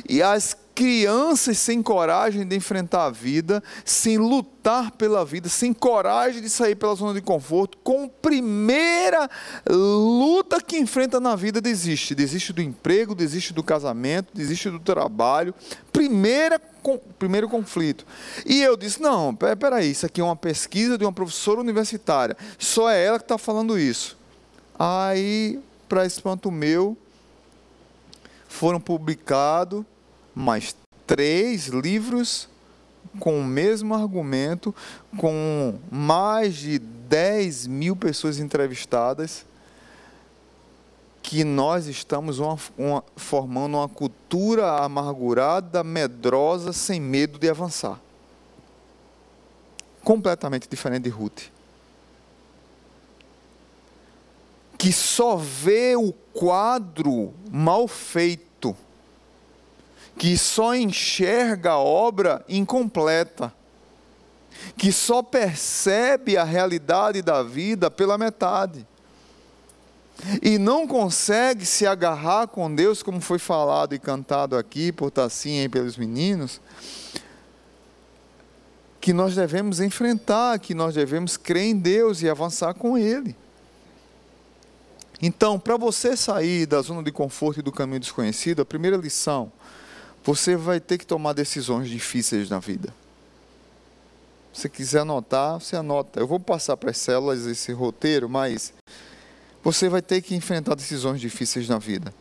e 0.08 0.22
as 0.22 0.56
crianças 0.76 1.58
sem 1.58 1.82
coragem 1.82 2.46
de 2.46 2.54
enfrentar 2.54 3.06
a 3.06 3.10
vida, 3.10 3.64
sem 3.86 4.18
lutar 4.18 4.92
pela 4.92 5.24
vida, 5.24 5.48
sem 5.48 5.74
coragem 5.74 6.42
de 6.42 6.50
sair 6.50 6.76
pela 6.76 6.94
zona 6.94 7.14
de 7.14 7.22
conforto, 7.22 7.78
com 7.78 8.10
primeira 8.10 9.30
luta 9.70 10.60
que 10.60 10.78
enfrenta 10.78 11.18
na 11.22 11.34
vida 11.34 11.62
desiste, 11.62 12.14
desiste 12.14 12.52
do 12.52 12.62
emprego, 12.62 13.16
desiste 13.16 13.54
do 13.54 13.64
casamento, 13.64 14.34
desiste 14.34 14.70
do 14.70 14.80
trabalho, 14.80 15.56
primeira 15.94 16.60
primeiro 17.18 17.50
conflito. 17.50 18.06
E 18.46 18.62
eu 18.62 18.76
disse: 18.76 19.02
não, 19.02 19.34
peraí, 19.34 19.90
isso 19.90 20.06
aqui 20.06 20.20
é 20.20 20.24
uma 20.24 20.36
pesquisa 20.36 20.98
de 20.98 21.06
uma 21.06 21.14
professora 21.14 21.62
universitária, 21.62 22.36
só 22.60 22.90
é 22.90 23.04
ela 23.04 23.18
que 23.18 23.24
está 23.24 23.38
falando 23.38 23.80
isso. 23.80 24.18
Aí, 24.78 25.58
para 25.88 26.06
espanto 26.06 26.52
meu, 26.52 26.98
foram 28.50 28.80
publicados 28.80 29.86
mais 30.36 30.76
três 31.08 31.68
livros 31.68 32.50
com 33.20 33.40
o 33.40 33.44
mesmo 33.44 33.94
argumento, 33.94 34.76
com 35.18 35.80
mais 35.90 36.56
de 36.56 36.78
10 36.80 37.68
mil 37.68 37.96
pessoas 37.96 38.40
entrevistadas, 38.40 39.46
que 41.24 41.44
nós 41.44 41.88
estamos 41.88 42.40
uma, 42.40 42.58
uma, 42.78 43.04
formando 43.16 43.78
uma 43.78 43.88
cultura 43.88 44.84
amargurada, 44.84 45.84
medrosa, 45.84 46.74
sem 46.74 47.00
medo 47.00 47.40
de 47.40 47.50
avançar. 47.50 48.00
Completamente 50.04 50.68
diferente 50.70 51.04
de 51.04 51.10
Ruth. 51.10 51.56
que 54.86 54.94
só 54.94 55.36
vê 55.36 55.96
o 55.96 56.14
quadro 56.32 57.34
mal 57.52 57.88
feito, 57.88 58.45
que 60.18 60.38
só 60.38 60.76
enxerga 60.76 61.72
a 61.72 61.80
obra 61.80 62.44
incompleta, 62.48 63.54
que 64.78 64.92
só 64.92 65.22
percebe 65.22 66.38
a 66.38 66.44
realidade 66.44 67.22
da 67.22 67.44
vida 67.44 67.92
pela 67.92 68.18
metade 68.18 68.88
e 70.42 70.58
não 70.58 70.88
consegue 70.88 71.66
se 71.66 71.86
agarrar 71.86 72.48
com 72.48 72.74
Deus, 72.74 73.04
como 73.04 73.20
foi 73.20 73.38
falado 73.38 73.94
e 73.94 74.00
cantado 74.00 74.58
aqui 74.58 74.92
por 74.92 75.12
Tassinha 75.12 75.64
e 75.64 75.70
pelos 75.70 75.98
meninos, 75.98 76.62
que 79.02 79.14
nós 79.14 79.36
devemos 79.36 79.80
enfrentar, 79.80 80.58
que 80.60 80.74
nós 80.74 80.96
devemos 80.96 81.38
crer 81.38 81.66
em 81.66 81.78
Deus 81.78 82.22
e 82.22 82.30
avançar 82.30 82.74
com 82.74 82.98
Ele. 82.98 83.36
Então, 85.22 85.60
para 85.60 85.78
você 85.78 86.18
sair 86.18 86.66
da 86.66 86.82
zona 86.82 87.04
de 87.04 87.12
conforto 87.12 87.60
e 87.60 87.64
do 87.64 87.72
caminho 87.72 88.00
desconhecido, 88.00 88.62
a 88.62 88.66
primeira 88.66 88.98
lição, 88.98 89.52
você 90.26 90.56
vai 90.56 90.80
ter 90.80 90.98
que 90.98 91.06
tomar 91.06 91.34
decisões 91.34 91.88
difíceis 91.88 92.50
na 92.50 92.60
vida. 92.60 92.92
Se 94.52 94.62
você 94.62 94.70
quiser 94.70 95.00
anotar, 95.02 95.60
você 95.60 95.76
anota. 95.76 96.20
Eu 96.20 96.26
vou 96.26 96.40
passar 96.40 96.76
para 96.76 96.90
as 96.90 96.98
células 96.98 97.46
esse 97.46 97.72
roteiro, 97.72 98.28
mas 98.28 98.74
você 99.64 99.88
vai 99.88 100.02
ter 100.02 100.22
que 100.22 100.34
enfrentar 100.34 100.74
decisões 100.74 101.22
difíceis 101.22 101.70
na 101.70 101.78
vida. 101.78 102.12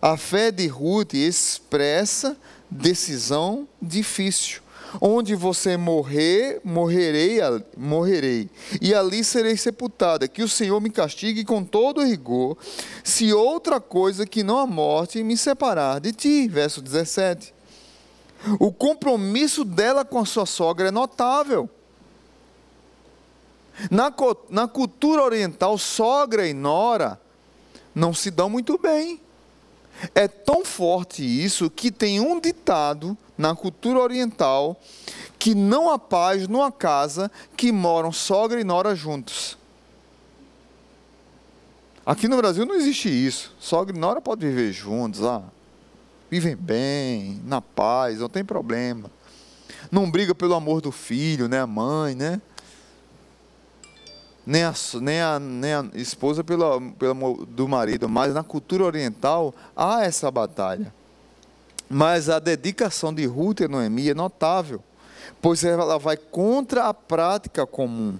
A 0.00 0.16
fé 0.16 0.52
de 0.52 0.68
Ruth 0.68 1.14
expressa 1.14 2.36
decisão 2.70 3.66
difícil. 3.82 4.60
Onde 5.00 5.34
você 5.34 5.76
morrer, 5.76 6.60
morrerei, 6.64 7.38
morrerei, 7.76 8.48
e 8.80 8.94
ali 8.94 9.22
serei 9.22 9.56
sepultada. 9.56 10.26
Que 10.26 10.42
o 10.42 10.48
Senhor 10.48 10.80
me 10.80 10.90
castigue 10.90 11.44
com 11.44 11.62
todo 11.62 12.04
rigor, 12.04 12.56
se 13.04 13.32
outra 13.32 13.80
coisa 13.80 14.26
que 14.26 14.42
não 14.42 14.58
a 14.58 14.66
morte 14.66 15.22
me 15.22 15.36
separar 15.36 16.00
de 16.00 16.12
ti. 16.12 16.48
Verso 16.48 16.80
17. 16.80 17.54
O 18.58 18.72
compromisso 18.72 19.64
dela 19.64 20.04
com 20.04 20.18
a 20.18 20.24
sua 20.24 20.46
sogra 20.46 20.88
é 20.88 20.90
notável. 20.90 21.68
Na, 23.90 24.12
na 24.48 24.66
cultura 24.66 25.22
oriental, 25.22 25.78
sogra 25.78 26.46
e 26.48 26.52
nora 26.52 27.20
não 27.94 28.12
se 28.14 28.30
dão 28.30 28.48
muito 28.48 28.78
bem. 28.78 29.20
É 30.14 30.28
tão 30.28 30.64
forte 30.64 31.22
isso 31.22 31.68
que 31.70 31.90
tem 31.90 32.20
um 32.20 32.40
ditado 32.40 33.16
na 33.36 33.54
cultura 33.54 33.98
oriental 33.98 34.80
que 35.38 35.54
não 35.54 35.90
há 35.90 35.98
paz 35.98 36.48
numa 36.48 36.72
casa 36.72 37.30
que 37.56 37.70
moram 37.70 38.12
sogra 38.12 38.60
e 38.60 38.64
nora 38.64 38.94
juntos. 38.94 39.56
Aqui 42.04 42.26
no 42.26 42.36
Brasil 42.36 42.64
não 42.64 42.74
existe 42.74 43.08
isso. 43.08 43.54
Sogra 43.60 43.94
e 43.94 43.98
nora 43.98 44.20
podem 44.20 44.48
viver 44.48 44.72
juntos, 44.72 45.22
ah, 45.22 45.42
vivem 46.30 46.56
bem, 46.56 47.40
na 47.44 47.60
paz, 47.60 48.20
não 48.20 48.28
tem 48.28 48.44
problema. 48.44 49.10
Não 49.90 50.10
briga 50.10 50.34
pelo 50.34 50.54
amor 50.54 50.80
do 50.80 50.90
filho, 50.90 51.48
né, 51.48 51.60
a 51.60 51.66
mãe, 51.66 52.14
né? 52.14 52.40
Nem 54.48 54.64
a, 54.64 54.72
nem 54.98 55.20
a, 55.20 55.38
nem 55.38 55.74
a 55.74 55.86
esposa 55.92 56.42
pela, 56.42 56.80
pela, 56.92 57.14
do 57.46 57.68
marido, 57.68 58.08
mas 58.08 58.32
na 58.32 58.42
cultura 58.42 58.82
oriental 58.82 59.54
há 59.76 60.06
essa 60.06 60.30
batalha. 60.30 60.90
Mas 61.86 62.30
a 62.30 62.38
dedicação 62.38 63.12
de 63.12 63.26
Ruth 63.26 63.60
e 63.60 63.68
Noemi 63.68 64.08
é 64.08 64.14
notável, 64.14 64.82
pois 65.42 65.62
ela 65.64 65.98
vai 65.98 66.16
contra 66.16 66.84
a 66.84 66.94
prática 66.94 67.66
comum. 67.66 68.18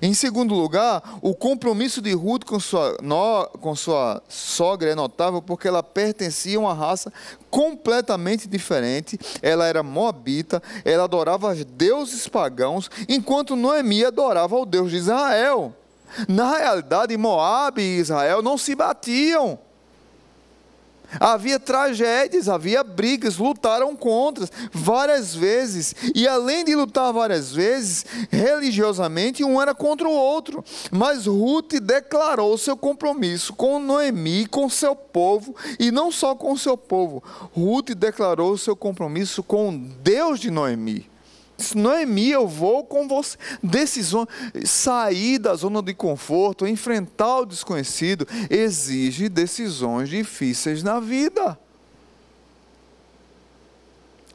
Em 0.00 0.14
segundo 0.14 0.54
lugar, 0.54 1.18
o 1.22 1.34
compromisso 1.34 2.00
de 2.00 2.12
Ruth 2.12 2.44
com 2.44 2.60
sua, 2.60 2.96
no, 3.02 3.46
com 3.60 3.74
sua 3.74 4.22
sogra 4.28 4.90
é 4.90 4.94
notável 4.94 5.40
porque 5.40 5.68
ela 5.68 5.82
pertencia 5.82 6.56
a 6.58 6.60
uma 6.60 6.74
raça 6.74 7.12
completamente 7.50 8.48
diferente. 8.48 9.18
Ela 9.42 9.66
era 9.66 9.82
moabita, 9.82 10.62
ela 10.84 11.04
adorava 11.04 11.52
os 11.52 11.64
deuses 11.64 12.28
pagãos, 12.28 12.90
enquanto 13.08 13.56
Noemi 13.56 14.04
adorava 14.04 14.56
o 14.56 14.66
Deus 14.66 14.90
de 14.90 14.96
Israel. 14.96 15.74
Na 16.26 16.56
realidade, 16.56 17.16
Moab 17.16 17.80
e 17.80 17.98
Israel 17.98 18.42
não 18.42 18.56
se 18.56 18.74
batiam. 18.74 19.58
Havia 21.18 21.58
tragédias, 21.58 22.48
havia 22.48 22.84
brigas, 22.84 23.38
lutaram 23.38 23.96
contra 23.96 24.48
várias 24.72 25.34
vezes. 25.34 25.94
E 26.14 26.28
além 26.28 26.64
de 26.64 26.74
lutar 26.74 27.12
várias 27.12 27.52
vezes, 27.52 28.04
religiosamente, 28.30 29.44
um 29.44 29.60
era 29.60 29.74
contra 29.74 30.08
o 30.08 30.12
outro. 30.12 30.64
Mas 30.90 31.26
Ruth 31.26 31.74
declarou 31.80 32.56
seu 32.58 32.76
compromisso 32.76 33.52
com 33.52 33.78
Noemi, 33.78 34.46
com 34.46 34.68
seu 34.68 34.94
povo, 34.94 35.54
e 35.78 35.90
não 35.90 36.12
só 36.12 36.34
com 36.34 36.56
seu 36.56 36.76
povo. 36.76 37.22
Ruth 37.52 37.90
declarou 37.90 38.58
seu 38.58 38.76
compromisso 38.76 39.42
com 39.42 39.76
Deus 40.02 40.40
de 40.40 40.50
Noemi. 40.50 41.06
Noemi, 41.74 42.30
eu 42.30 42.46
vou 42.46 42.84
com 42.84 43.08
você. 43.08 43.36
Decisão, 43.62 44.26
sair 44.64 45.38
da 45.38 45.54
zona 45.54 45.82
de 45.82 45.92
conforto, 45.92 46.66
enfrentar 46.66 47.40
o 47.40 47.46
desconhecido, 47.46 48.26
exige 48.48 49.28
decisões 49.28 50.08
difíceis 50.08 50.82
na 50.82 51.00
vida. 51.00 51.58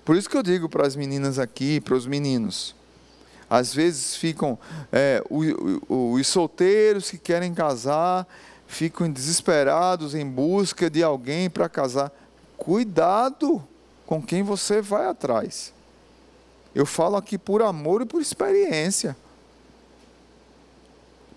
Por 0.04 0.18
isso 0.18 0.30
que 0.30 0.36
eu 0.36 0.44
digo 0.44 0.68
para 0.68 0.86
as 0.86 0.96
meninas 0.96 1.40
aqui, 1.40 1.80
para 1.80 1.96
os 1.96 2.06
meninos, 2.06 2.76
às 3.50 3.74
vezes 3.74 4.18
ficam 4.18 4.60
é, 4.92 5.24
os 5.30 6.28
solteiros 6.28 7.10
que 7.10 7.18
querem 7.18 7.54
casar, 7.54 8.28
ficam 8.68 9.10
desesperados 9.10 10.14
em 10.14 10.26
busca 10.26 10.90
de 10.90 11.02
alguém 11.02 11.50
para 11.50 11.70
casar. 11.70 12.12
Cuidado 12.58 13.64
com 14.06 14.22
quem 14.22 14.44
você 14.44 14.82
vai 14.82 15.06
atrás. 15.06 15.73
Eu 16.76 16.86
falo 16.86 17.16
aqui 17.16 17.38
por 17.38 17.62
amor 17.62 18.02
e 18.02 18.06
por 18.06 18.22
experiência. 18.22 19.16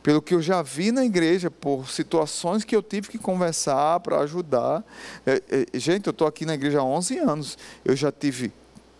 Pelo 0.02 0.22
que 0.22 0.34
eu 0.34 0.40
já 0.40 0.62
vi 0.62 0.92
na 0.92 1.04
igreja, 1.04 1.50
por 1.50 1.90
situações 1.90 2.64
que 2.64 2.74
eu 2.74 2.82
tive 2.82 3.08
que 3.08 3.18
conversar 3.18 4.00
para 4.00 4.20
ajudar. 4.20 4.84
É, 5.26 5.42
é, 5.74 5.78
gente, 5.78 6.06
eu 6.06 6.12
estou 6.12 6.26
aqui 6.26 6.46
na 6.46 6.54
igreja 6.54 6.78
há 6.78 6.84
11 6.84 7.18
anos. 7.18 7.58
Eu 7.84 7.96
já 7.96 8.12
tive 8.12 8.52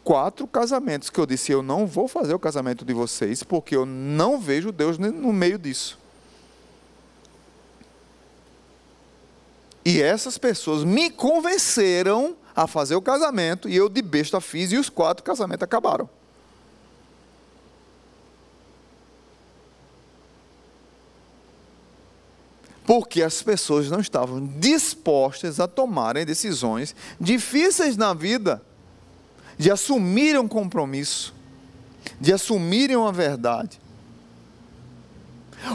quatro 0.05 0.47
casamentos 0.47 1.09
que 1.09 1.19
eu 1.19 1.27
disse: 1.27 1.53
eu 1.53 1.63
não 1.63 1.87
vou 1.87 2.07
fazer 2.07 2.35
o 2.35 2.39
casamento 2.39 2.85
de 2.85 2.93
vocês, 2.93 3.43
porque 3.43 3.75
eu 3.75 3.87
não 3.87 4.39
vejo 4.39 4.73
Deus 4.73 4.99
no 4.99 5.33
meio 5.33 5.59
disso. 5.59 5.99
E 9.85 10.03
essas 10.03 10.37
pessoas 10.37 10.83
me 10.83 11.11
convenceram 11.11 12.37
a 12.57 12.67
fazer 12.67 12.97
o 12.97 13.01
casamento, 13.03 13.69
e 13.69 13.77
eu 13.77 13.89
de 13.89 14.03
besta 14.03 14.41
fiz, 14.41 14.73
e 14.73 14.77
os 14.77 14.89
quatro 14.89 15.23
casamentos 15.23 15.63
acabaram. 15.63 16.11
Porque 22.87 23.23
as 23.23 23.43
pessoas 23.43 23.91
não 23.91 24.01
estavam 24.01 24.47
dispostas 24.47 25.59
a 25.59 25.67
tomarem 25.67 26.25
decisões 26.25 26.95
difíceis 27.21 27.97
na 27.97 28.15
vida, 28.15 28.63
de 29.59 29.71
assumirem 29.71 30.41
um 30.41 30.49
compromisso, 30.49 31.35
de 32.21 32.33
assumirem 32.33 32.97
uma 32.97 33.13
verdade. 33.13 33.81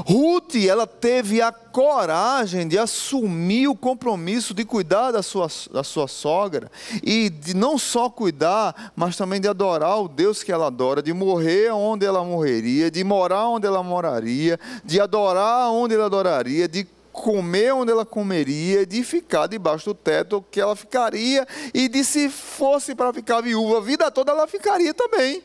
Ruth, 0.06 0.56
ela 0.56 0.88
teve 0.88 1.41
a 1.41 1.52
coragem 1.52 2.67
de 2.67 2.78
assumir 2.78 3.67
o 3.67 3.76
compromisso 3.76 4.54
de 4.54 4.63
cuidar 4.63 5.12
da 5.12 5.24
sua, 5.24 5.47
da 5.71 5.84
sua 5.84 6.08
sogra 6.08 6.71
e 7.04 7.30
de 7.30 7.54
não 7.54 7.78
só 7.78 8.10
cuidar, 8.10 8.93
mas 8.95 9.17
também 9.17 9.41
de 9.41 9.47
adorar 9.47 10.00
o 10.00 10.08
Deus 10.08 10.43
que 10.43 10.52
ela 10.52 10.67
adora, 10.67 11.02
de 11.02 11.12
morrer 11.12 11.74
onde 11.74 12.06
ela 12.06 12.24
morreria, 12.24 12.89
de 12.89 13.04
morar 13.04 13.47
onde 13.50 13.67
ela 13.67 13.84
moraria, 13.84 14.58
de 14.86 15.02
adorar 15.02 15.71
onde 15.71 15.95
ela 15.95 16.06
adoraria, 16.06 16.67
de 16.67 16.88
comer 17.12 17.74
onde 17.74 17.91
ela 17.91 18.06
comeria, 18.06 18.86
de 18.86 19.04
ficar 19.04 19.47
debaixo 19.47 19.86
do 19.86 19.93
teto 19.93 20.43
que 20.50 20.60
ela 20.60 20.76
ficaria, 20.76 21.47
e 21.74 21.88
de 21.88 22.04
se 22.04 22.30
fosse 22.30 22.95
para 22.95 23.13
ficar 23.13 23.41
viúva 23.41 23.78
a 23.78 23.82
vida 23.82 24.10
toda, 24.10 24.32
ela 24.32 24.47
ficaria 24.47 24.93
também. 24.93 25.43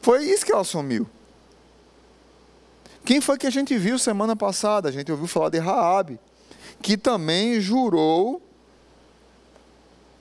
Foi 0.00 0.24
isso 0.24 0.44
que 0.44 0.52
ela 0.52 0.62
assumiu. 0.62 1.06
Quem 3.04 3.20
foi 3.20 3.36
que 3.36 3.46
a 3.46 3.50
gente 3.50 3.76
viu 3.76 3.98
semana 3.98 4.36
passada? 4.36 4.88
A 4.88 4.92
gente 4.92 5.10
ouviu 5.10 5.26
falar 5.26 5.48
de 5.48 5.58
Raabe, 5.58 6.18
que 6.80 6.96
também 6.96 7.60
jurou 7.60 8.40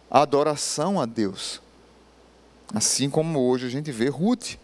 adoração 0.09 0.99
a 0.99 1.05
Deus. 1.05 1.61
Assim 2.73 3.09
como 3.09 3.39
hoje 3.39 3.67
a 3.67 3.69
gente 3.69 3.91
vê 3.91 4.09
Ruth. 4.09 4.55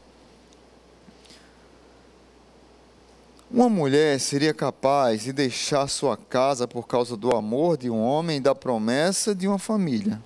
Uma 3.57 3.69
mulher 3.69 4.19
seria 4.19 4.53
capaz 4.53 5.23
de 5.23 5.33
deixar 5.33 5.87
sua 5.87 6.15
casa 6.15 6.67
por 6.67 6.85
causa 6.85 7.17
do 7.17 7.35
amor 7.35 7.75
de 7.75 7.89
um 7.89 7.99
homem 7.99 8.37
e 8.37 8.39
da 8.39 8.53
promessa 8.53 9.33
de 9.33 9.47
uma 9.47 9.57
família. 9.57 10.21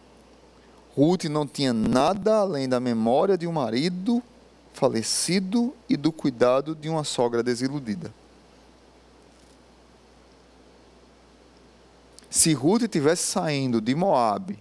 Ruth 0.98 1.24
não 1.24 1.48
tinha 1.48 1.72
nada 1.72 2.40
além 2.40 2.68
da 2.68 2.78
memória 2.78 3.38
de 3.38 3.48
um 3.48 3.54
marido 3.54 4.22
falecido 4.74 5.74
e 5.88 5.96
do 5.96 6.12
cuidado 6.12 6.76
de 6.76 6.90
uma 6.90 7.06
sogra 7.06 7.42
desiludida. 7.42 8.14
Se 12.30 12.52
Ruth 12.52 12.90
tivesse 12.90 13.24
saindo 13.24 13.80
de 13.80 13.96
Moab, 13.96 14.60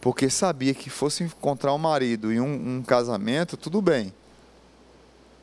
porque 0.00 0.30
sabia 0.30 0.74
que 0.74 0.88
fosse 0.88 1.24
encontrar 1.24 1.74
um 1.74 1.78
marido 1.78 2.32
e 2.32 2.40
um, 2.40 2.76
um 2.76 2.82
casamento, 2.84 3.56
tudo 3.56 3.82
bem. 3.82 4.14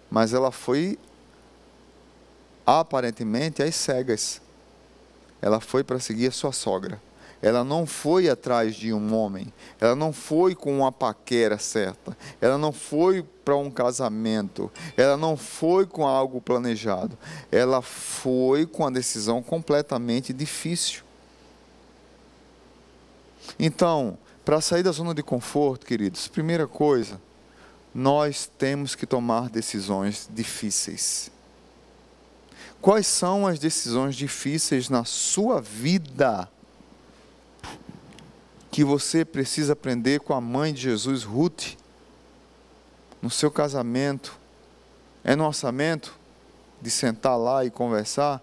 Mas 0.09 0.33
ela 0.33 0.49
foi 0.49 0.97
aparentemente 2.65 3.61
às 3.63 3.75
cegas. 3.75 4.41
Ela 5.41 5.59
foi 5.59 5.83
para 5.83 5.99
seguir 5.99 6.27
a 6.27 6.31
sua 6.31 6.51
sogra. 6.51 7.01
Ela 7.41 7.63
não 7.63 7.87
foi 7.87 8.29
atrás 8.29 8.75
de 8.75 8.93
um 8.93 9.15
homem. 9.15 9.51
Ela 9.79 9.95
não 9.95 10.13
foi 10.13 10.53
com 10.53 10.77
uma 10.77 10.91
paquera 10.91 11.57
certa. 11.57 12.15
Ela 12.39 12.57
não 12.57 12.71
foi 12.71 13.23
para 13.43 13.55
um 13.57 13.71
casamento. 13.71 14.71
Ela 14.95 15.17
não 15.17 15.35
foi 15.35 15.87
com 15.87 16.05
algo 16.05 16.39
planejado. 16.39 17.17
Ela 17.51 17.81
foi 17.81 18.67
com 18.67 18.85
a 18.85 18.91
decisão 18.91 19.41
completamente 19.41 20.31
difícil. 20.31 21.01
Então, 23.57 24.17
para 24.45 24.61
sair 24.61 24.83
da 24.83 24.91
zona 24.91 25.13
de 25.13 25.23
conforto, 25.23 25.85
queridos, 25.85 26.27
primeira 26.27 26.67
coisa, 26.67 27.19
nós 27.93 28.49
temos 28.57 28.93
que 28.93 29.07
tomar 29.07 29.49
decisões 29.49 30.29
difíceis. 30.31 31.31
Quais 32.81 33.05
são 33.05 33.45
as 33.45 33.59
decisões 33.59 34.15
difíceis 34.15 34.89
na 34.89 35.05
sua 35.05 35.61
vida? 35.61 36.49
que 38.71 38.85
você 38.85 39.25
precisa 39.25 39.73
aprender 39.73 40.21
com 40.21 40.33
a 40.33 40.39
mãe 40.39 40.73
de 40.73 40.81
Jesus, 40.83 41.23
Ruth, 41.23 41.75
no 43.21 43.29
seu 43.29 43.51
casamento, 43.51 44.39
é 45.23 45.35
no 45.35 45.45
orçamento 45.45 46.17
de 46.81 46.89
sentar 46.89 47.37
lá 47.37 47.65
e 47.65 47.69
conversar, 47.69 48.41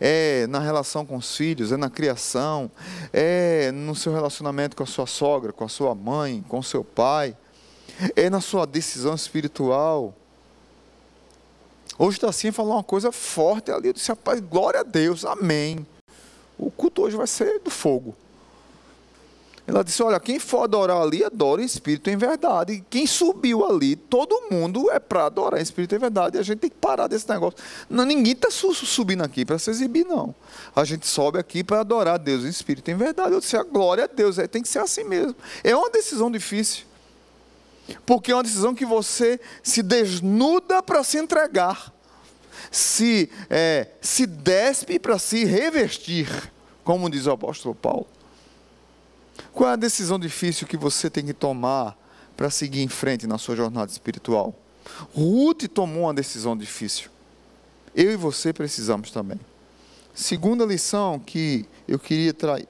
é 0.00 0.46
na 0.48 0.58
relação 0.58 1.04
com 1.04 1.16
os 1.16 1.36
filhos, 1.36 1.70
é 1.70 1.76
na 1.76 1.90
criação, 1.90 2.70
é 3.12 3.70
no 3.70 3.94
seu 3.94 4.12
relacionamento 4.12 4.74
com 4.74 4.82
a 4.82 4.86
sua 4.86 5.06
sogra, 5.06 5.52
com 5.52 5.64
a 5.64 5.68
sua 5.68 5.94
mãe, 5.94 6.42
com 6.48 6.60
o 6.60 6.64
seu 6.64 6.82
pai, 6.82 7.36
é 8.16 8.30
na 8.30 8.40
sua 8.40 8.66
decisão 8.66 9.14
espiritual. 9.14 10.14
Hoje 11.98 12.16
está 12.16 12.28
assim, 12.28 12.52
falou 12.52 12.74
uma 12.74 12.84
coisa 12.84 13.10
forte 13.10 13.70
ali, 13.70 13.88
eu 13.88 13.92
disse, 13.92 14.08
rapaz, 14.08 14.40
glória 14.40 14.80
a 14.80 14.84
Deus, 14.84 15.24
amém. 15.24 15.84
O 16.56 16.70
culto 16.70 17.02
hoje 17.02 17.16
vai 17.16 17.26
ser 17.26 17.58
do 17.60 17.70
fogo. 17.70 18.14
Ela 19.68 19.84
disse: 19.84 20.02
Olha, 20.02 20.18
quem 20.18 20.38
for 20.38 20.62
adorar 20.62 20.96
ali, 21.02 21.22
adora 21.22 21.60
em 21.60 21.66
espírito 21.66 22.08
em 22.08 22.16
verdade. 22.16 22.72
E 22.72 22.80
quem 22.88 23.06
subiu 23.06 23.66
ali, 23.66 23.96
todo 23.96 24.48
mundo 24.50 24.90
é 24.90 24.98
para 24.98 25.26
adorar 25.26 25.60
em 25.60 25.62
espírito 25.62 25.94
em 25.94 25.98
verdade. 25.98 26.38
E 26.38 26.40
a 26.40 26.42
gente 26.42 26.58
tem 26.60 26.70
que 26.70 26.76
parar 26.76 27.06
desse 27.06 27.28
negócio. 27.28 27.58
Não, 27.88 28.06
ninguém 28.06 28.32
está 28.32 28.48
subindo 28.50 29.22
aqui 29.22 29.44
para 29.44 29.58
se 29.58 29.68
exibir, 29.68 30.06
não. 30.06 30.34
A 30.74 30.84
gente 30.84 31.06
sobe 31.06 31.38
aqui 31.38 31.62
para 31.62 31.80
adorar 31.80 32.14
a 32.14 32.16
Deus 32.16 32.44
em 32.44 32.48
espírito 32.48 32.90
em 32.90 32.96
verdade. 32.96 33.32
Eu 33.32 33.40
disse: 33.40 33.58
A 33.58 33.62
glória 33.62 34.04
a 34.04 34.06
Deus. 34.06 34.38
É, 34.38 34.46
tem 34.46 34.62
que 34.62 34.68
ser 34.68 34.78
assim 34.78 35.04
mesmo. 35.04 35.36
É 35.62 35.76
uma 35.76 35.90
decisão 35.90 36.30
difícil. 36.30 36.87
Porque 38.04 38.32
é 38.32 38.34
uma 38.34 38.42
decisão 38.42 38.74
que 38.74 38.84
você 38.84 39.40
se 39.62 39.82
desnuda 39.82 40.82
para 40.82 41.02
se 41.02 41.18
entregar. 41.18 41.92
Se, 42.70 43.30
é, 43.48 43.88
se 44.00 44.26
despe 44.26 44.98
para 44.98 45.18
se 45.18 45.44
revestir, 45.44 46.28
como 46.84 47.08
diz 47.08 47.26
o 47.26 47.30
apóstolo 47.30 47.74
Paulo. 47.74 48.06
Qual 49.52 49.70
é 49.70 49.72
a 49.72 49.76
decisão 49.76 50.18
difícil 50.18 50.66
que 50.66 50.76
você 50.76 51.08
tem 51.08 51.24
que 51.24 51.32
tomar 51.32 51.96
para 52.36 52.50
seguir 52.50 52.82
em 52.82 52.88
frente 52.88 53.26
na 53.26 53.38
sua 53.38 53.56
jornada 53.56 53.90
espiritual? 53.90 54.54
Ruth 55.14 55.66
tomou 55.72 56.04
uma 56.04 56.14
decisão 56.14 56.56
difícil. 56.56 57.10
Eu 57.94 58.12
e 58.12 58.16
você 58.16 58.52
precisamos 58.52 59.10
também. 59.10 59.40
Segunda 60.14 60.64
lição 60.64 61.18
que 61.18 61.64
eu 61.86 61.98
queria 61.98 62.34
tra 62.34 62.60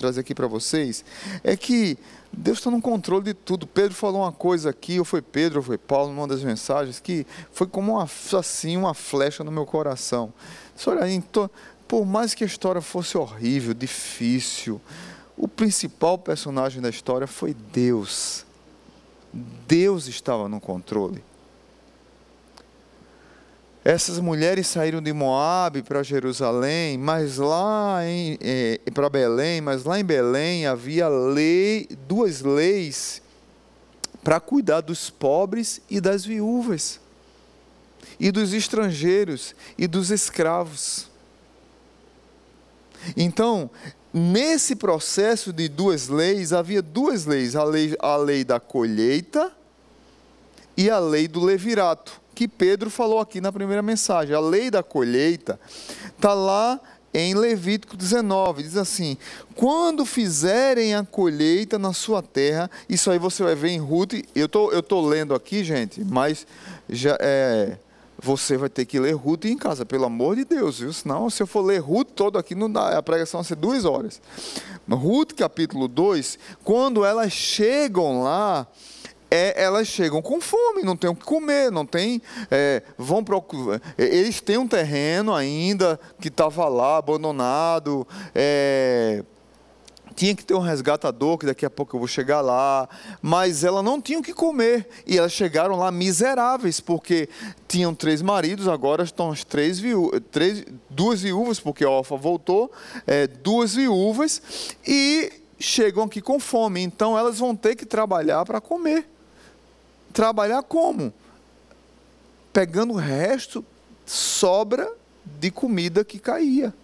trazer 0.00 0.20
aqui 0.20 0.34
para 0.34 0.46
vocês 0.46 1.04
é 1.44 1.56
que 1.56 1.96
Deus 2.32 2.58
está 2.58 2.70
no 2.70 2.80
controle 2.80 3.24
de 3.24 3.34
tudo. 3.34 3.66
Pedro 3.66 3.94
falou 3.94 4.22
uma 4.22 4.32
coisa 4.32 4.70
aqui, 4.70 4.98
ou 4.98 5.04
foi 5.04 5.20
Pedro, 5.20 5.58
ou 5.58 5.62
foi 5.62 5.76
Paulo, 5.76 6.12
numa 6.12 6.26
das 6.26 6.42
mensagens, 6.42 6.98
que 6.98 7.26
foi 7.52 7.66
como 7.66 7.92
uma, 7.92 8.08
assim, 8.38 8.76
uma 8.76 8.94
flecha 8.94 9.44
no 9.44 9.52
meu 9.52 9.66
coração. 9.66 10.32
Olha, 10.86 11.02
por 11.86 12.06
mais 12.06 12.34
que 12.34 12.42
a 12.42 12.46
história 12.46 12.80
fosse 12.80 13.18
horrível, 13.18 13.74
difícil, 13.74 14.80
o 15.36 15.46
principal 15.46 16.16
personagem 16.16 16.80
da 16.80 16.88
história 16.88 17.26
foi 17.26 17.54
Deus. 17.54 18.46
Deus 19.66 20.06
estava 20.06 20.48
no 20.48 20.60
controle. 20.60 21.22
Essas 23.82 24.18
mulheres 24.18 24.66
saíram 24.66 25.00
de 25.00 25.12
Moabe 25.12 25.82
para 25.82 26.02
Jerusalém, 26.02 26.98
mas 26.98 27.38
lá 27.38 28.04
em 28.04 28.38
é, 28.40 28.78
para 28.92 29.08
Belém, 29.08 29.60
mas 29.60 29.84
lá 29.84 29.98
em 29.98 30.04
Belém 30.04 30.66
havia 30.66 31.08
lei, 31.08 31.88
duas 32.06 32.42
leis 32.42 33.22
para 34.22 34.38
cuidar 34.38 34.82
dos 34.82 35.08
pobres 35.08 35.80
e 35.88 35.98
das 35.98 36.26
viúvas, 36.26 37.00
e 38.18 38.30
dos 38.30 38.52
estrangeiros 38.52 39.54
e 39.78 39.86
dos 39.86 40.10
escravos. 40.10 41.08
Então, 43.16 43.70
Nesse 44.12 44.74
processo 44.74 45.52
de 45.52 45.68
duas 45.68 46.08
leis, 46.08 46.52
havia 46.52 46.82
duas 46.82 47.26
leis: 47.26 47.54
a 47.54 47.62
lei, 47.62 47.96
a 48.00 48.16
lei 48.16 48.42
da 48.42 48.58
colheita 48.58 49.52
e 50.76 50.90
a 50.90 50.98
lei 50.98 51.28
do 51.28 51.40
levirato, 51.40 52.19
que 52.40 52.48
Pedro 52.48 52.88
falou 52.88 53.18
aqui 53.18 53.38
na 53.38 53.52
primeira 53.52 53.82
mensagem. 53.82 54.34
A 54.34 54.40
lei 54.40 54.70
da 54.70 54.82
colheita 54.82 55.60
está 56.16 56.32
lá 56.32 56.80
em 57.12 57.34
Levítico 57.34 57.98
19, 57.98 58.62
diz 58.62 58.78
assim: 58.78 59.18
quando 59.54 60.06
fizerem 60.06 60.94
a 60.94 61.04
colheita 61.04 61.78
na 61.78 61.92
sua 61.92 62.22
terra, 62.22 62.70
isso 62.88 63.10
aí 63.10 63.18
você 63.18 63.42
vai 63.42 63.54
ver 63.54 63.68
em 63.68 63.78
Ruth. 63.78 64.14
Eu 64.34 64.48
tô, 64.48 64.72
eu 64.72 64.82
tô 64.82 65.06
lendo 65.06 65.34
aqui, 65.34 65.62
gente, 65.62 66.02
mas 66.02 66.46
já 66.88 67.14
é 67.20 67.76
você 68.22 68.56
vai 68.56 68.68
ter 68.68 68.84
que 68.84 68.98
ler 68.98 69.14
Ruth 69.14 69.46
em 69.46 69.56
casa, 69.56 69.84
pelo 69.84 70.04
amor 70.04 70.36
de 70.36 70.44
Deus, 70.44 70.78
viu? 70.80 70.92
Senão, 70.92 71.30
se 71.30 71.42
eu 71.42 71.46
for 71.46 71.62
ler 71.62 71.78
Ruth 71.78 72.08
todo 72.14 72.38
aqui, 72.38 72.54
não 72.54 72.70
dá, 72.70 72.96
a 72.98 73.02
pregação 73.02 73.40
vai 73.40 73.48
ser 73.48 73.54
duas 73.54 73.84
horas. 73.84 74.20
Ruth, 74.88 75.32
capítulo 75.32 75.88
2, 75.88 76.38
quando 76.62 77.04
elas 77.04 77.32
chegam 77.32 78.22
lá, 78.22 78.66
é, 79.30 79.62
elas 79.62 79.86
chegam 79.86 80.20
com 80.20 80.40
fome, 80.40 80.82
não 80.82 80.96
tem 80.96 81.08
o 81.08 81.14
que 81.14 81.24
comer, 81.24 81.70
não 81.70 81.86
tem. 81.86 82.20
É, 82.50 82.82
vão 82.98 83.22
procurar. 83.22 83.80
Eles 83.96 84.40
têm 84.40 84.58
um 84.58 84.66
terreno 84.66 85.34
ainda 85.34 86.00
que 86.20 86.28
estava 86.28 86.68
lá, 86.68 86.96
abandonado. 86.96 88.06
É, 88.34 89.22
tinha 90.16 90.34
que 90.34 90.44
ter 90.44 90.54
um 90.54 90.60
resgatador, 90.60 91.38
que 91.38 91.46
daqui 91.46 91.64
a 91.64 91.70
pouco 91.70 91.96
eu 91.96 91.98
vou 91.98 92.08
chegar 92.08 92.40
lá, 92.40 92.88
mas 93.22 93.64
ela 93.64 93.82
não 93.82 94.02
tinha 94.02 94.18
o 94.18 94.22
que 94.22 94.34
comer. 94.34 94.88
E 95.06 95.16
elas 95.16 95.32
chegaram 95.32 95.76
lá 95.76 95.90
miseráveis, 95.90 96.80
porque 96.80 97.28
tinham 97.68 97.94
três 97.94 98.20
maridos, 98.20 98.68
agora 98.68 99.04
estão 99.04 99.30
as 99.30 99.44
três, 99.44 99.78
viú 99.78 100.10
três 100.30 100.64
duas 100.90 101.22
viúvas, 101.22 101.60
porque 101.60 101.84
a 101.84 101.90
Orfa 101.90 102.16
voltou, 102.16 102.70
é, 103.06 103.26
duas 103.26 103.74
viúvas, 103.74 104.42
e 104.86 105.32
chegam 105.58 106.04
aqui 106.04 106.20
com 106.20 106.40
fome. 106.40 106.82
Então 106.82 107.16
elas 107.16 107.38
vão 107.38 107.54
ter 107.54 107.76
que 107.76 107.86
trabalhar 107.86 108.44
para 108.44 108.60
comer. 108.60 109.06
Trabalhar 110.12 110.62
como? 110.62 111.12
Pegando 112.52 112.94
o 112.94 112.96
resto, 112.96 113.64
sobra 114.04 114.92
de 115.24 115.50
comida 115.50 116.04
que 116.04 116.18
caía, 116.18 116.74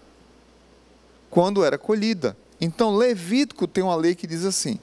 quando 1.28 1.64
era 1.64 1.76
colhida. 1.76 2.36
Então, 2.60 2.96
Levítico 2.96 3.66
tem 3.66 3.82
uma 3.82 3.96
lei 3.96 4.14
que 4.14 4.26
diz 4.26 4.44
assim: 4.44 4.78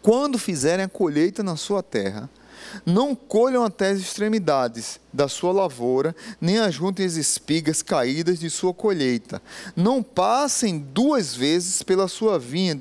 quando 0.00 0.38
fizerem 0.38 0.84
a 0.84 0.88
colheita 0.88 1.42
na 1.42 1.56
sua 1.56 1.82
terra, 1.82 2.30
não 2.84 3.14
colham 3.14 3.64
até 3.64 3.90
as 3.90 3.98
extremidades 3.98 5.00
da 5.12 5.28
sua 5.28 5.52
lavoura, 5.52 6.14
nem 6.40 6.58
ajuntem 6.58 7.04
as 7.04 7.16
espigas 7.16 7.82
caídas 7.82 8.38
de 8.38 8.48
sua 8.48 8.72
colheita. 8.72 9.42
Não 9.74 10.02
passem 10.02 10.78
duas 10.78 11.34
vezes 11.34 11.82
pela 11.82 12.08
sua 12.08 12.38
vinha 12.38 12.80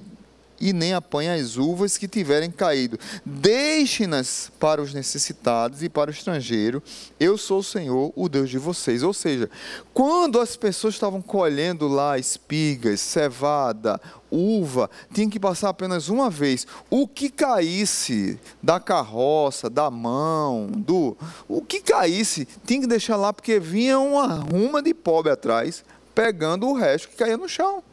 e 0.59 0.73
nem 0.73 0.93
apanhe 0.93 1.29
as 1.29 1.57
uvas 1.57 1.97
que 1.97 2.07
tiverem 2.07 2.51
caído. 2.51 2.99
Deixe-nas 3.25 4.51
para 4.59 4.81
os 4.81 4.93
necessitados 4.93 5.83
e 5.83 5.89
para 5.89 6.09
o 6.09 6.13
estrangeiro. 6.13 6.81
Eu 7.19 7.37
sou 7.37 7.59
o 7.59 7.63
Senhor, 7.63 8.11
o 8.15 8.29
Deus 8.29 8.49
de 8.49 8.57
vocês. 8.57 9.03
Ou 9.03 9.13
seja, 9.13 9.49
quando 9.93 10.39
as 10.39 10.55
pessoas 10.55 10.93
estavam 10.93 11.21
colhendo 11.21 11.87
lá 11.87 12.17
espigas, 12.17 13.01
cevada, 13.01 13.99
uva, 14.31 14.89
tinha 15.13 15.29
que 15.29 15.39
passar 15.39 15.69
apenas 15.69 16.09
uma 16.09 16.29
vez. 16.29 16.65
O 16.89 17.07
que 17.07 17.29
caísse 17.29 18.39
da 18.61 18.79
carroça, 18.79 19.69
da 19.69 19.89
mão, 19.89 20.67
do 20.67 21.17
o 21.47 21.61
que 21.61 21.81
caísse, 21.81 22.47
tinha 22.65 22.81
que 22.81 22.87
deixar 22.87 23.15
lá 23.15 23.31
porque 23.31 23.59
vinha 23.59 23.99
uma 23.99 24.27
ruma 24.27 24.81
de 24.81 24.93
pobre 24.93 25.31
atrás, 25.31 25.83
pegando 26.13 26.67
o 26.67 26.73
resto 26.73 27.09
que 27.09 27.17
caía 27.17 27.37
no 27.37 27.47
chão. 27.47 27.83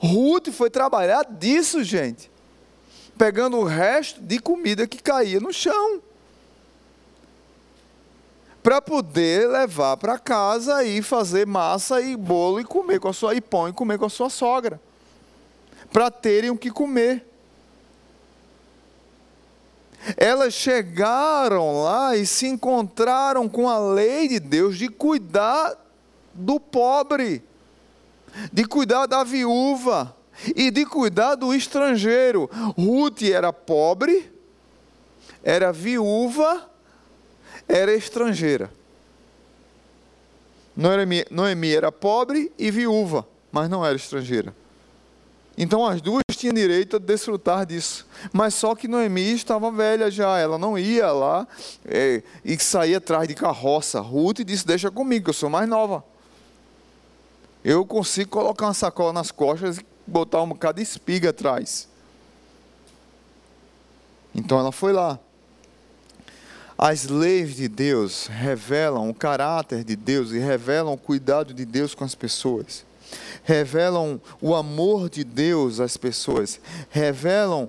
Ruth 0.00 0.50
foi 0.50 0.70
trabalhar 0.70 1.24
disso, 1.24 1.82
gente. 1.82 2.30
Pegando 3.16 3.56
o 3.56 3.64
resto 3.64 4.20
de 4.20 4.38
comida 4.38 4.86
que 4.86 5.02
caía 5.02 5.40
no 5.40 5.52
chão. 5.52 6.02
para 8.66 8.82
poder 8.82 9.48
levar 9.48 9.96
para 9.96 10.18
casa 10.18 10.82
e 10.82 11.00
fazer 11.00 11.46
massa 11.46 12.00
e 12.00 12.16
bolo 12.16 12.58
e 12.58 12.64
comer 12.64 12.98
com 12.98 13.06
a 13.06 13.12
sua 13.12 13.32
e 13.32 13.40
pão 13.40 13.68
e 13.68 13.72
comer 13.72 13.96
com 13.96 14.06
a 14.06 14.10
sua 14.10 14.28
sogra, 14.28 14.80
para 15.92 16.10
terem 16.10 16.50
o 16.50 16.58
que 16.58 16.68
comer. 16.68 17.24
Elas 20.16 20.52
chegaram 20.52 21.80
lá 21.84 22.16
e 22.16 22.26
se 22.26 22.48
encontraram 22.48 23.48
com 23.48 23.68
a 23.68 23.78
lei 23.78 24.26
de 24.26 24.40
Deus 24.40 24.76
de 24.76 24.88
cuidar 24.88 25.76
do 26.34 26.58
pobre, 26.58 27.44
de 28.52 28.64
cuidar 28.64 29.06
da 29.06 29.24
viúva 29.24 30.14
e 30.54 30.70
de 30.70 30.84
cuidar 30.84 31.34
do 31.34 31.54
estrangeiro. 31.54 32.48
Ruth 32.76 33.22
era 33.22 33.52
pobre, 33.52 34.30
era 35.42 35.72
viúva, 35.72 36.68
era 37.68 37.94
estrangeira. 37.94 38.70
Noemi, 40.76 41.24
Noemi 41.30 41.74
era 41.74 41.90
pobre 41.90 42.52
e 42.58 42.70
viúva, 42.70 43.26
mas 43.50 43.68
não 43.68 43.84
era 43.84 43.96
estrangeira. 43.96 44.54
Então 45.56 45.86
as 45.86 46.02
duas 46.02 46.22
tinham 46.32 46.52
direito 46.52 46.96
a 46.96 46.98
desfrutar 46.98 47.64
disso. 47.64 48.06
Mas 48.30 48.52
só 48.54 48.74
que 48.74 48.86
Noemi 48.86 49.32
estava 49.32 49.70
velha 49.72 50.10
já, 50.10 50.38
ela 50.38 50.58
não 50.58 50.78
ia 50.78 51.10
lá 51.10 51.48
é, 51.86 52.22
e 52.44 52.58
saía 52.58 52.98
atrás 52.98 53.26
de 53.26 53.34
carroça. 53.34 54.00
Ruth 54.00 54.40
disse: 54.44 54.66
Deixa 54.66 54.90
comigo, 54.90 55.24
que 55.24 55.30
eu 55.30 55.34
sou 55.34 55.48
mais 55.48 55.66
nova. 55.66 56.04
Eu 57.68 57.84
consigo 57.84 58.30
colocar 58.30 58.66
uma 58.66 58.74
sacola 58.74 59.12
nas 59.12 59.32
costas 59.32 59.78
e 59.78 59.86
botar 60.06 60.40
um 60.40 60.50
bocado 60.50 60.76
de 60.76 60.84
espiga 60.84 61.30
atrás. 61.30 61.88
Então 64.32 64.56
ela 64.56 64.70
foi 64.70 64.92
lá. 64.92 65.18
As 66.78 67.08
leis 67.08 67.56
de 67.56 67.66
Deus 67.66 68.28
revelam 68.28 69.10
o 69.10 69.14
caráter 69.14 69.82
de 69.82 69.96
Deus 69.96 70.30
e 70.30 70.38
revelam 70.38 70.92
o 70.92 70.96
cuidado 70.96 71.52
de 71.52 71.64
Deus 71.64 71.92
com 71.92 72.04
as 72.04 72.14
pessoas. 72.14 72.84
Revelam 73.42 74.20
o 74.40 74.54
amor 74.54 75.10
de 75.10 75.24
Deus 75.24 75.80
às 75.80 75.96
pessoas. 75.96 76.60
Revelam 76.88 77.68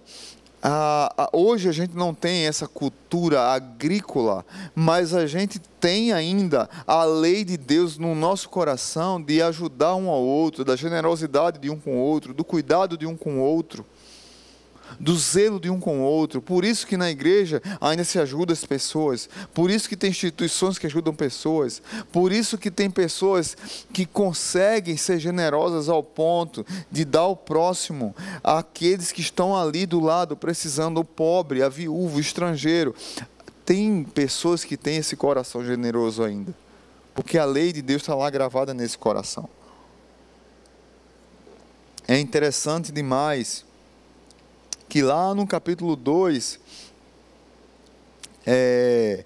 hoje 1.31 1.69
a 1.69 1.71
gente 1.71 1.95
não 1.95 2.13
tem 2.13 2.47
essa 2.47 2.67
cultura 2.67 3.41
agrícola, 3.41 4.45
mas 4.75 5.13
a 5.13 5.27
gente 5.27 5.59
tem 5.79 6.11
ainda 6.11 6.69
a 6.85 7.03
lei 7.03 7.43
de 7.43 7.57
Deus 7.57 7.97
no 7.97 8.15
nosso 8.15 8.49
coração 8.49 9.21
de 9.21 9.41
ajudar 9.41 9.95
um 9.95 10.09
ao 10.09 10.21
outro, 10.21 10.65
da 10.65 10.75
generosidade 10.75 11.59
de 11.59 11.69
um 11.69 11.79
com 11.79 11.97
o 11.97 11.99
outro, 11.99 12.33
do 12.33 12.43
cuidado 12.43 12.97
de 12.97 13.05
um 13.05 13.15
com 13.15 13.37
o 13.37 13.41
outro 13.41 13.85
do 14.99 15.15
zelo 15.17 15.59
de 15.59 15.69
um 15.69 15.79
com 15.79 15.99
o 15.99 16.03
outro. 16.03 16.41
Por 16.41 16.65
isso 16.65 16.87
que 16.87 16.97
na 16.97 17.09
igreja 17.09 17.61
ainda 17.79 18.03
se 18.03 18.19
ajuda 18.19 18.53
as 18.53 18.65
pessoas. 18.65 19.29
Por 19.53 19.69
isso 19.69 19.87
que 19.89 19.95
tem 19.95 20.09
instituições 20.09 20.77
que 20.77 20.87
ajudam 20.87 21.13
pessoas. 21.13 21.81
Por 22.11 22.31
isso 22.31 22.57
que 22.57 22.71
tem 22.71 22.89
pessoas 22.89 23.55
que 23.93 24.05
conseguem 24.05 24.97
ser 24.97 25.19
generosas 25.19 25.89
ao 25.89 26.03
ponto 26.03 26.65
de 26.91 27.05
dar 27.05 27.21
ao 27.21 27.35
próximo 27.35 28.15
àqueles 28.43 29.11
que 29.11 29.21
estão 29.21 29.55
ali 29.55 29.85
do 29.85 29.99
lado 29.99 30.35
precisando, 30.35 30.99
o 30.99 31.05
pobre, 31.05 31.61
a 31.61 31.69
viúva, 31.69 32.17
o 32.17 32.19
estrangeiro. 32.19 32.95
Tem 33.65 34.03
pessoas 34.03 34.63
que 34.63 34.77
têm 34.77 34.97
esse 34.97 35.15
coração 35.15 35.63
generoso 35.63 36.23
ainda. 36.23 36.55
Porque 37.13 37.37
a 37.37 37.45
lei 37.45 37.73
de 37.73 37.81
Deus 37.81 38.03
está 38.03 38.15
lá 38.15 38.29
gravada 38.29 38.73
nesse 38.73 38.97
coração. 38.97 39.49
É 42.07 42.17
interessante 42.17 42.91
demais 42.91 43.65
que 44.87 45.01
lá 45.01 45.33
no 45.33 45.45
capítulo 45.45 45.95
2, 45.95 46.59
é, 48.45 49.25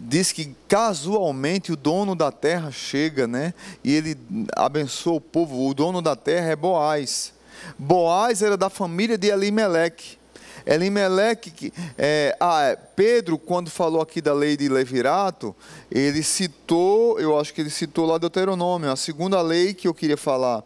diz 0.00 0.32
que 0.32 0.54
casualmente 0.68 1.72
o 1.72 1.76
dono 1.76 2.14
da 2.14 2.30
terra 2.30 2.70
chega, 2.70 3.26
né? 3.26 3.52
E 3.82 3.94
ele 3.94 4.16
abençoa 4.56 5.14
o 5.14 5.20
povo. 5.20 5.66
O 5.66 5.74
dono 5.74 6.00
da 6.00 6.14
terra 6.14 6.50
é 6.50 6.56
Boaz. 6.56 7.32
Boaz 7.78 8.42
era 8.42 8.56
da 8.56 8.70
família 8.70 9.18
de 9.18 9.28
Elimeleque. 9.28 10.18
Elimeleque, 10.66 11.72
é, 11.96 12.36
ah, 12.38 12.62
é, 12.64 12.76
Pedro, 12.76 13.38
quando 13.38 13.70
falou 13.70 14.02
aqui 14.02 14.20
da 14.20 14.34
lei 14.34 14.56
de 14.58 14.68
Levirato, 14.68 15.56
ele 15.90 16.22
citou, 16.22 17.18
eu 17.18 17.38
acho 17.38 17.54
que 17.54 17.62
ele 17.62 17.70
citou 17.70 18.04
lá 18.06 18.18
Deuteronômio, 18.18 18.90
a 18.90 18.96
segunda 18.96 19.40
lei 19.40 19.72
que 19.72 19.88
eu 19.88 19.94
queria 19.94 20.18
falar. 20.18 20.62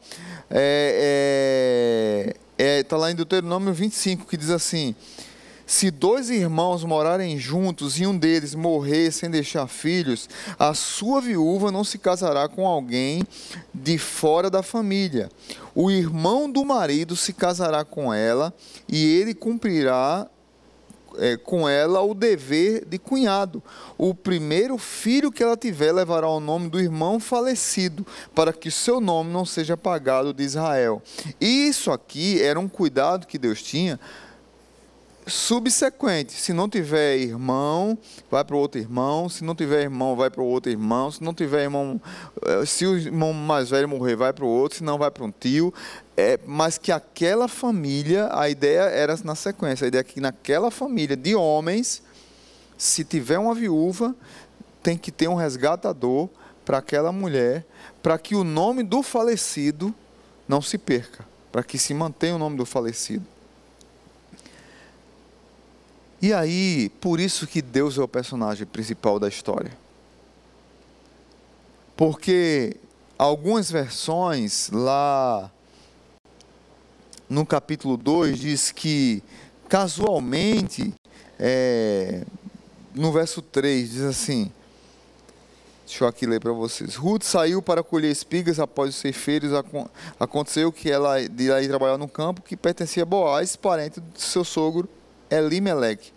É, 0.50 2.34
é, 2.34 2.36
está 2.56 2.64
é, 2.64 2.82
tá 2.82 2.96
lá 2.96 3.10
em 3.10 3.14
Deuteronômio 3.14 3.72
25, 3.72 4.26
que 4.26 4.36
diz 4.36 4.50
assim: 4.50 4.94
Se 5.66 5.90
dois 5.90 6.30
irmãos 6.30 6.84
morarem 6.84 7.38
juntos 7.38 7.98
e 7.98 8.06
um 8.06 8.16
deles 8.16 8.54
morrer 8.54 9.10
sem 9.10 9.28
deixar 9.28 9.66
filhos, 9.66 10.28
a 10.58 10.72
sua 10.72 11.20
viúva 11.20 11.72
não 11.72 11.82
se 11.82 11.98
casará 11.98 12.48
com 12.48 12.66
alguém 12.66 13.22
de 13.74 13.98
fora 13.98 14.48
da 14.48 14.62
família. 14.62 15.28
O 15.74 15.90
irmão 15.90 16.50
do 16.50 16.64
marido 16.64 17.16
se 17.16 17.32
casará 17.32 17.84
com 17.84 18.14
ela 18.14 18.54
e 18.88 19.04
ele 19.04 19.34
cumprirá 19.34 20.28
é, 21.18 21.36
com 21.36 21.68
ela 21.68 22.00
o 22.02 22.14
dever 22.14 22.84
de 22.84 22.98
cunhado. 22.98 23.62
O 23.96 24.14
primeiro 24.14 24.78
filho 24.78 25.32
que 25.32 25.42
ela 25.42 25.56
tiver 25.56 25.92
levará 25.92 26.28
o 26.28 26.40
nome 26.40 26.68
do 26.68 26.80
irmão 26.80 27.20
falecido, 27.20 28.06
para 28.34 28.52
que 28.52 28.70
seu 28.70 29.00
nome 29.00 29.32
não 29.32 29.44
seja 29.44 29.74
apagado 29.74 30.32
de 30.32 30.42
Israel. 30.42 31.02
Isso 31.40 31.90
aqui 31.90 32.40
era 32.42 32.58
um 32.58 32.68
cuidado 32.68 33.26
que 33.26 33.38
Deus 33.38 33.62
tinha 33.62 33.98
subsequente. 35.26 36.32
Se 36.32 36.52
não 36.52 36.68
tiver 36.68 37.16
irmão, 37.16 37.98
vai 38.30 38.44
para 38.44 38.56
o 38.56 38.58
outro 38.58 38.80
irmão. 38.80 39.28
Se 39.28 39.42
não 39.44 39.54
tiver 39.54 39.82
irmão, 39.82 40.16
vai 40.16 40.30
para 40.30 40.42
o 40.42 40.46
outro 40.46 40.70
irmão. 40.70 41.10
Se 41.10 41.22
não 41.22 41.32
tiver 41.32 41.62
irmão, 41.62 42.00
eh, 42.46 42.66
se 42.66 42.86
o 42.86 42.96
irmão 42.96 43.32
mais 43.32 43.70
velho 43.70 43.88
morrer, 43.88 44.16
vai 44.16 44.32
para 44.32 44.44
o 44.44 44.48
outro. 44.48 44.78
Se 44.78 44.84
não, 44.84 44.98
vai 44.98 45.10
para 45.10 45.24
um 45.24 45.30
tio. 45.30 45.72
É, 46.16 46.38
mas 46.46 46.78
que 46.78 46.92
aquela 46.92 47.48
família, 47.48 48.28
a 48.32 48.48
ideia 48.48 48.82
era 48.82 49.16
na 49.24 49.34
sequência. 49.34 49.84
A 49.84 49.88
ideia 49.88 50.00
é 50.00 50.04
que 50.04 50.20
naquela 50.20 50.70
família 50.70 51.16
de 51.16 51.34
homens, 51.34 52.02
se 52.76 53.04
tiver 53.04 53.38
uma 53.38 53.54
viúva, 53.54 54.14
tem 54.82 54.98
que 54.98 55.10
ter 55.10 55.28
um 55.28 55.34
resgatador 55.34 56.28
para 56.64 56.78
aquela 56.78 57.12
mulher, 57.12 57.64
para 58.02 58.18
que 58.18 58.34
o 58.34 58.44
nome 58.44 58.82
do 58.82 59.02
falecido 59.02 59.94
não 60.48 60.62
se 60.62 60.78
perca, 60.78 61.24
para 61.50 61.62
que 61.62 61.78
se 61.78 61.92
mantenha 61.94 62.36
o 62.36 62.38
nome 62.38 62.56
do 62.56 62.66
falecido. 62.66 63.33
E 66.24 66.32
aí, 66.32 66.88
por 67.02 67.20
isso 67.20 67.46
que 67.46 67.60
Deus 67.60 67.98
é 67.98 68.00
o 68.00 68.08
personagem 68.08 68.66
principal 68.66 69.18
da 69.18 69.28
história. 69.28 69.70
Porque 71.94 72.78
algumas 73.18 73.70
versões 73.70 74.70
lá 74.70 75.52
no 77.28 77.44
capítulo 77.44 77.98
2 77.98 78.38
diz 78.38 78.72
que 78.72 79.22
casualmente, 79.68 80.94
é, 81.38 82.24
no 82.94 83.12
verso 83.12 83.42
3 83.42 83.90
diz 83.90 84.00
assim, 84.00 84.50
deixa 85.84 86.04
eu 86.04 86.08
aqui 86.08 86.24
ler 86.24 86.40
para 86.40 86.52
vocês. 86.52 86.94
Ruth 86.94 87.24
saiu 87.24 87.60
para 87.60 87.82
colher 87.82 88.10
espigas 88.10 88.58
após 88.58 88.88
os 88.88 88.96
ceifeiros. 88.96 89.50
Aconteceu 90.18 90.72
que 90.72 90.90
ela 90.90 91.20
de 91.20 91.50
ir 91.50 91.68
trabalhar 91.68 91.98
no 91.98 92.08
campo 92.08 92.40
que 92.40 92.56
pertencia 92.56 93.02
a 93.02 93.06
Boaz, 93.06 93.56
parente 93.56 94.00
do 94.00 94.18
seu 94.18 94.42
sogro 94.42 94.88
Elimelec. 95.30 96.13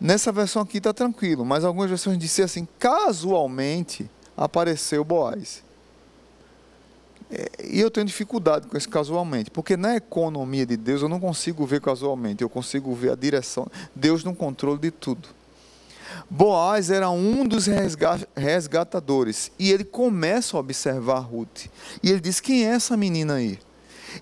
Nessa 0.00 0.30
versão 0.30 0.62
aqui 0.62 0.78
está 0.78 0.92
tranquilo, 0.92 1.44
mas 1.44 1.64
algumas 1.64 1.88
versões 1.88 2.18
dizem 2.18 2.44
assim: 2.44 2.68
casualmente 2.78 4.08
apareceu 4.36 5.04
Boaz. 5.04 5.62
É, 7.30 7.50
e 7.64 7.80
eu 7.80 7.90
tenho 7.90 8.06
dificuldade 8.06 8.66
com 8.68 8.76
esse 8.76 8.88
casualmente, 8.88 9.50
porque 9.50 9.76
na 9.76 9.96
economia 9.96 10.64
de 10.64 10.76
Deus 10.76 11.02
eu 11.02 11.08
não 11.08 11.20
consigo 11.20 11.66
ver 11.66 11.80
casualmente, 11.80 12.42
eu 12.42 12.48
consigo 12.48 12.94
ver 12.94 13.12
a 13.12 13.14
direção, 13.14 13.66
Deus 13.94 14.24
no 14.24 14.34
controle 14.34 14.78
de 14.78 14.90
tudo. 14.90 15.28
Boaz 16.30 16.90
era 16.90 17.10
um 17.10 17.46
dos 17.46 17.66
resgatadores 18.34 19.52
e 19.58 19.70
ele 19.70 19.84
começa 19.84 20.56
a 20.56 20.60
observar 20.60 21.18
Ruth. 21.18 21.66
E 22.02 22.10
ele 22.10 22.20
diz: 22.20 22.40
Quem 22.40 22.64
é 22.64 22.70
essa 22.70 22.96
menina 22.96 23.34
aí? 23.34 23.58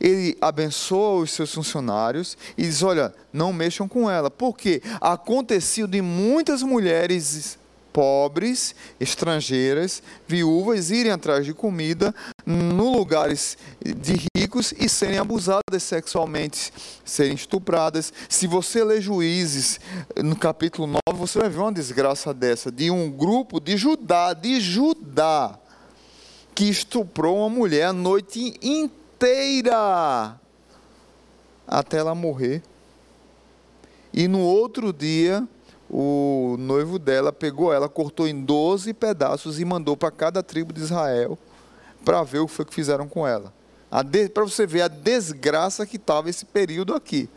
Ele 0.00 0.36
abençoa 0.40 1.22
os 1.22 1.32
seus 1.32 1.52
funcionários 1.52 2.36
e 2.56 2.62
diz: 2.62 2.82
Olha, 2.82 3.14
não 3.32 3.52
mexam 3.52 3.88
com 3.88 4.10
ela. 4.10 4.30
Porque 4.30 4.82
aconteceu 5.00 5.86
de 5.86 6.00
muitas 6.02 6.62
mulheres 6.62 7.58
pobres, 7.96 8.74
estrangeiras, 9.00 10.02
viúvas 10.28 10.90
irem 10.90 11.12
atrás 11.12 11.46
de 11.46 11.54
comida 11.54 12.14
no 12.44 12.94
lugares 12.94 13.56
de 13.82 14.20
ricos 14.36 14.74
e 14.78 14.86
serem 14.86 15.16
abusadas 15.16 15.82
sexualmente, 15.82 16.74
serem 17.06 17.34
estupradas. 17.34 18.12
Se 18.28 18.46
você 18.46 18.84
ler 18.84 19.00
Juízes 19.00 19.80
no 20.22 20.36
capítulo 20.36 20.86
9, 21.08 21.18
você 21.18 21.38
vai 21.38 21.48
ver 21.48 21.58
uma 21.58 21.72
desgraça 21.72 22.34
dessa 22.34 22.70
de 22.70 22.90
um 22.90 23.10
grupo 23.10 23.58
de 23.58 23.78
Judá, 23.78 24.34
de 24.34 24.60
Judá, 24.60 25.58
que 26.54 26.68
estuprou 26.68 27.38
uma 27.38 27.48
mulher 27.48 27.84
a 27.84 27.92
noite 27.94 28.58
inteira 28.60 29.05
inteira 29.16 30.38
até 31.66 31.98
ela 31.98 32.14
morrer. 32.14 32.62
E 34.12 34.28
no 34.28 34.40
outro 34.40 34.92
dia, 34.92 35.46
o 35.90 36.56
noivo 36.58 36.98
dela 36.98 37.32
pegou 37.32 37.72
ela, 37.72 37.88
cortou 37.88 38.28
em 38.28 38.42
12 38.42 38.92
pedaços 38.94 39.58
e 39.58 39.64
mandou 39.64 39.96
para 39.96 40.10
cada 40.10 40.42
tribo 40.42 40.72
de 40.72 40.80
Israel 40.80 41.38
para 42.04 42.22
ver 42.22 42.38
o 42.38 42.46
que 42.46 42.52
foi 42.52 42.64
que 42.64 42.74
fizeram 42.74 43.08
com 43.08 43.26
ela. 43.26 43.52
Para 44.32 44.44
você 44.44 44.66
ver 44.66 44.82
a 44.82 44.88
desgraça 44.88 45.86
que 45.86 45.96
estava 45.96 46.28
esse 46.30 46.44
período 46.44 46.94
aqui. 46.94 47.28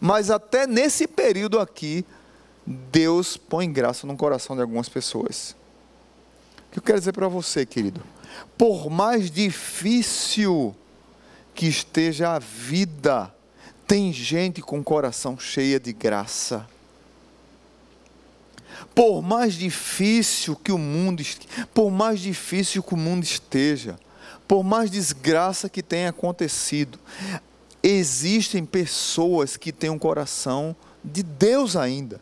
Mas 0.00 0.30
até 0.30 0.66
nesse 0.66 1.06
período 1.06 1.60
aqui, 1.60 2.04
Deus 2.66 3.36
põe 3.36 3.70
graça 3.70 4.06
no 4.06 4.16
coração 4.16 4.56
de 4.56 4.62
algumas 4.62 4.88
pessoas. 4.88 5.54
O 6.68 6.72
que 6.72 6.78
eu 6.78 6.82
quero 6.82 6.98
dizer 6.98 7.12
para 7.12 7.28
você, 7.28 7.64
querido? 7.64 8.02
Por 8.56 8.90
mais 8.90 9.30
difícil 9.30 10.74
que 11.58 11.66
esteja 11.66 12.36
a 12.36 12.38
vida, 12.38 13.34
tem 13.84 14.12
gente 14.12 14.62
com 14.62 14.80
coração 14.80 15.36
cheia 15.36 15.80
de 15.80 15.92
graça. 15.92 16.64
Por 18.94 19.20
mais 19.22 19.54
difícil 19.54 20.54
que 20.54 20.70
o 20.70 20.78
mundo, 20.78 21.20
por 21.74 21.90
mais 21.90 22.20
difícil 22.20 22.80
que 22.80 22.94
o 22.94 22.96
mundo 22.96 23.24
esteja, 23.24 23.98
por 24.46 24.62
mais 24.62 24.88
desgraça 24.88 25.68
que 25.68 25.82
tenha 25.82 26.10
acontecido, 26.10 26.96
existem 27.82 28.64
pessoas 28.64 29.56
que 29.56 29.72
têm 29.72 29.90
um 29.90 29.98
coração 29.98 30.76
de 31.02 31.24
Deus 31.24 31.74
ainda. 31.74 32.20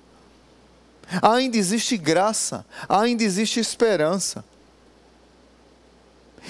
Ainda 1.20 1.58
existe 1.58 1.98
graça, 1.98 2.64
ainda 2.88 3.22
existe 3.22 3.60
esperança. 3.60 4.42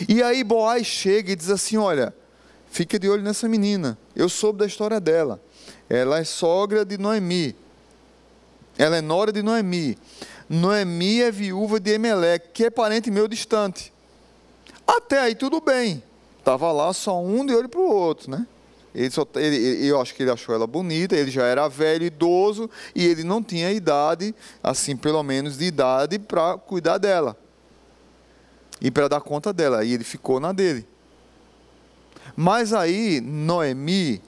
E 0.08 0.22
aí 0.22 0.44
Boaz 0.44 0.86
chega 0.86 1.32
e 1.32 1.36
diz 1.36 1.50
assim: 1.50 1.76
Olha, 1.78 2.14
fica 2.76 2.98
de 2.98 3.08
olho 3.08 3.22
nessa 3.22 3.48
menina. 3.48 3.96
Eu 4.14 4.28
soube 4.28 4.58
da 4.58 4.66
história 4.66 5.00
dela. 5.00 5.40
Ela 5.88 6.18
é 6.18 6.24
sogra 6.24 6.84
de 6.84 6.98
Noemi. 6.98 7.56
Ela 8.76 8.98
é 8.98 9.00
nora 9.00 9.32
de 9.32 9.42
Noemi. 9.42 9.96
Noemi 10.46 11.22
é 11.22 11.30
viúva 11.30 11.80
de 11.80 11.92
Emelec, 11.92 12.48
que 12.52 12.66
é 12.66 12.70
parente 12.70 13.10
meu 13.10 13.26
distante. 13.26 13.90
Até 14.86 15.18
aí 15.18 15.34
tudo 15.34 15.58
bem. 15.58 16.02
Estava 16.38 16.70
lá 16.70 16.92
só 16.92 17.18
um 17.20 17.46
de 17.46 17.54
olho 17.54 17.68
para 17.68 17.80
o 17.80 17.90
outro, 17.90 18.30
né? 18.30 18.46
Ele 18.94 19.10
só, 19.10 19.26
ele, 19.36 19.86
eu 19.86 19.98
acho 20.00 20.14
que 20.14 20.22
ele 20.22 20.30
achou 20.30 20.54
ela 20.54 20.66
bonita, 20.66 21.16
ele 21.16 21.30
já 21.30 21.44
era 21.44 21.68
velho, 21.68 22.04
idoso, 22.04 22.70
e 22.94 23.04
ele 23.06 23.24
não 23.24 23.42
tinha 23.42 23.72
idade, 23.72 24.34
assim, 24.62 24.96
pelo 24.96 25.22
menos 25.22 25.56
de 25.56 25.64
idade, 25.64 26.18
para 26.18 26.58
cuidar 26.58 26.98
dela. 26.98 27.36
E 28.80 28.90
para 28.90 29.08
dar 29.08 29.22
conta 29.22 29.50
dela. 29.50 29.82
E 29.82 29.94
ele 29.94 30.04
ficou 30.04 30.38
na 30.38 30.52
dele. 30.52 30.86
Mas 32.36 32.74
aí, 32.74 33.20
Noemi, 33.20 34.20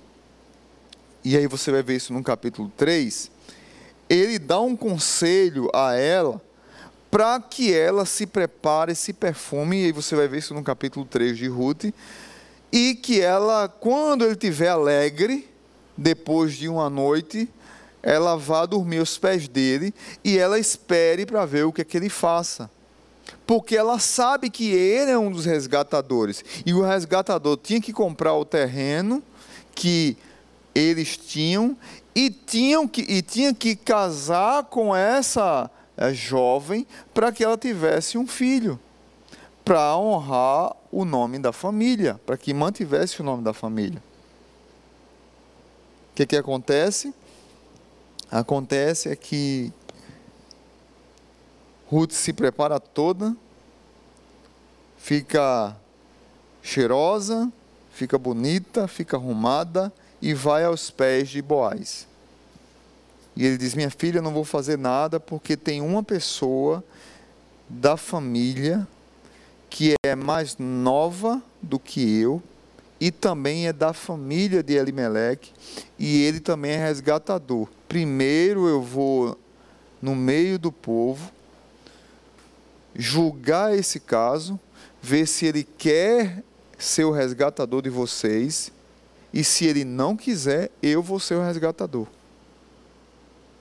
e 1.23 1.37
aí 1.37 1.47
você 1.47 1.71
vai 1.71 1.83
ver 1.83 1.97
isso 1.97 2.13
no 2.15 2.23
capítulo 2.23 2.73
3, 2.75 3.31
ele 4.09 4.39
dá 4.39 4.59
um 4.61 4.75
conselho 4.75 5.69
a 5.75 5.95
ela 5.95 6.41
para 7.11 7.39
que 7.39 7.75
ela 7.75 8.07
se 8.07 8.27
prepare, 8.27 8.95
se 8.95 9.13
perfume, 9.13 9.83
e 9.83 9.85
aí 9.87 9.93
você 9.93 10.17
vai 10.17 10.27
ver 10.27 10.39
isso 10.39 10.55
no 10.55 10.63
capítulo 10.63 11.05
3 11.05 11.37
de 11.37 11.49
Ruth, 11.49 11.93
e 12.73 12.95
que 12.95 13.21
ela, 13.21 13.69
quando 13.69 14.25
ele 14.25 14.33
estiver 14.33 14.69
alegre, 14.69 15.49
depois 15.97 16.55
de 16.55 16.69
uma 16.69 16.89
noite, 16.89 17.47
ela 18.03 18.37
vá 18.37 18.65
dormir 18.65 18.99
aos 18.99 19.19
pés 19.19 19.49
dele 19.49 19.93
e 20.25 20.39
ela 20.39 20.59
espere 20.59 21.27
para 21.27 21.45
ver 21.45 21.65
o 21.65 21.73
que 21.73 21.83
é 21.83 21.85
que 21.85 21.97
ele 21.97 22.09
faça. 22.09 22.71
Porque 23.47 23.77
ela 23.77 23.99
sabe 23.99 24.51
que 24.51 24.71
ele 24.71 25.11
é 25.11 25.19
um 25.19 25.31
dos 25.31 25.45
resgatadores. 25.45 26.45
E 26.65 26.73
o 26.73 26.83
resgatador 26.83 27.57
tinha 27.57 27.81
que 27.81 27.93
comprar 27.93 28.35
o 28.35 28.45
terreno 28.45 29.23
que 29.75 30.17
eles 30.75 31.17
tinham 31.17 31.77
e, 32.15 32.31
tinham 32.31 32.87
que, 32.87 33.03
e 33.03 33.23
tinha 33.23 33.55
que 33.55 33.77
casar 33.77 34.65
com 34.65 34.95
essa 34.95 35.71
é, 35.97 36.13
jovem 36.13 36.87
para 37.15 37.33
que 37.33 37.45
ela 37.45 37.57
tivesse 37.57 38.19
um 38.19 38.27
filho 38.27 38.79
para 39.65 39.97
honrar 39.97 40.75
o 40.91 41.05
nome 41.05 41.39
da 41.39 41.53
família, 41.53 42.19
para 42.25 42.37
que 42.37 42.55
mantivesse 42.55 43.21
o 43.21 43.25
nome 43.25 43.43
da 43.45 43.53
família. 43.53 44.03
O 46.11 46.15
que, 46.17 46.27
que 46.27 46.37
acontece? 46.37 47.13
Acontece 48.31 49.11
é 49.11 49.17
que 49.17 49.73
Ruth 51.91 52.13
se 52.13 52.35
prepara 52.35 52.79
toda, 52.79 53.35
fica 54.99 55.75
cheirosa, 56.63 57.51
fica 57.93 58.19
bonita, 58.19 58.87
fica 58.87 59.17
arrumada 59.17 59.91
e 60.21 60.35
vai 60.35 60.65
aos 60.65 60.91
pés 60.91 61.31
de 61.31 61.41
Boaz. 61.41 62.07
E 63.35 63.47
ele 63.47 63.57
diz: 63.57 63.75
Minha 63.75 63.89
filha, 63.89 64.21
não 64.21 64.35
vou 64.35 64.45
fazer 64.45 64.77
nada 64.77 65.19
porque 65.19 65.57
tem 65.57 65.81
uma 65.81 66.03
pessoa 66.03 66.85
da 67.69 67.97
família 67.97 68.87
que 69.71 69.95
é 70.05 70.15
mais 70.15 70.59
nova 70.59 71.43
do 71.63 71.79
que 71.79 72.21
eu 72.21 72.43
e 73.01 73.11
também 73.11 73.67
é 73.67 73.73
da 73.73 73.95
família 73.95 74.63
de 74.63 74.75
Elimelec 74.75 75.53
e 75.99 76.23
ele 76.23 76.41
também 76.41 76.73
é 76.73 76.87
resgatador. 76.87 77.67
Primeiro 77.89 78.69
eu 78.69 78.83
vou 78.83 79.39
no 80.03 80.15
meio 80.15 80.59
do 80.59 80.71
povo 80.71 81.38
julgar 82.99 83.79
esse 83.79 84.01
caso, 84.01 84.59
ver 85.01 85.27
se 85.27 85.47
ele 85.47 85.63
quer 85.63 86.43
ser 86.77 87.05
o 87.05 87.13
resgatador 87.13 87.81
de 87.81 87.89
vocês 87.89 88.73
e 89.33 89.45
se 89.45 89.65
ele 89.67 89.85
não 89.85 90.17
quiser, 90.17 90.71
eu 90.83 91.03
vou 91.03 91.21
ser 91.21 91.37
o 91.37 91.43
resgatador. 91.43 92.07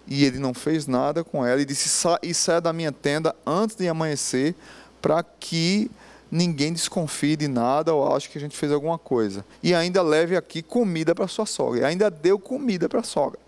E 0.07 0.23
ele 0.23 0.39
não 0.39 0.53
fez 0.53 0.88
nada 0.88 1.23
com 1.23 1.45
ela 1.45 1.61
e 1.61 1.65
disse: 1.65 2.07
e 2.23 2.33
saia 2.33 2.61
da 2.61 2.73
minha 2.73 2.91
tenda 2.91 3.35
antes 3.45 3.75
de 3.75 3.88
amanhecer, 3.88 4.55
para 5.01 5.21
que 5.21 5.91
ninguém 6.31 6.73
desconfie 6.73 7.35
de 7.35 7.47
nada 7.47 7.93
ou 7.93 8.15
ache 8.15 8.29
que 8.29 8.38
a 8.38 8.41
gente 8.41 8.57
fez 8.57 8.71
alguma 8.71 8.97
coisa. 8.97 9.45
E 9.61 9.73
ainda 9.73 10.01
leve 10.01 10.35
aqui 10.35 10.61
comida 10.61 11.13
para 11.13 11.27
sua 11.27 11.45
sogra. 11.45 11.81
E 11.81 11.83
ainda 11.83 12.09
deu 12.09 12.39
comida 12.39 12.88
para 12.88 13.01
a 13.01 13.03
sogra. 13.03 13.39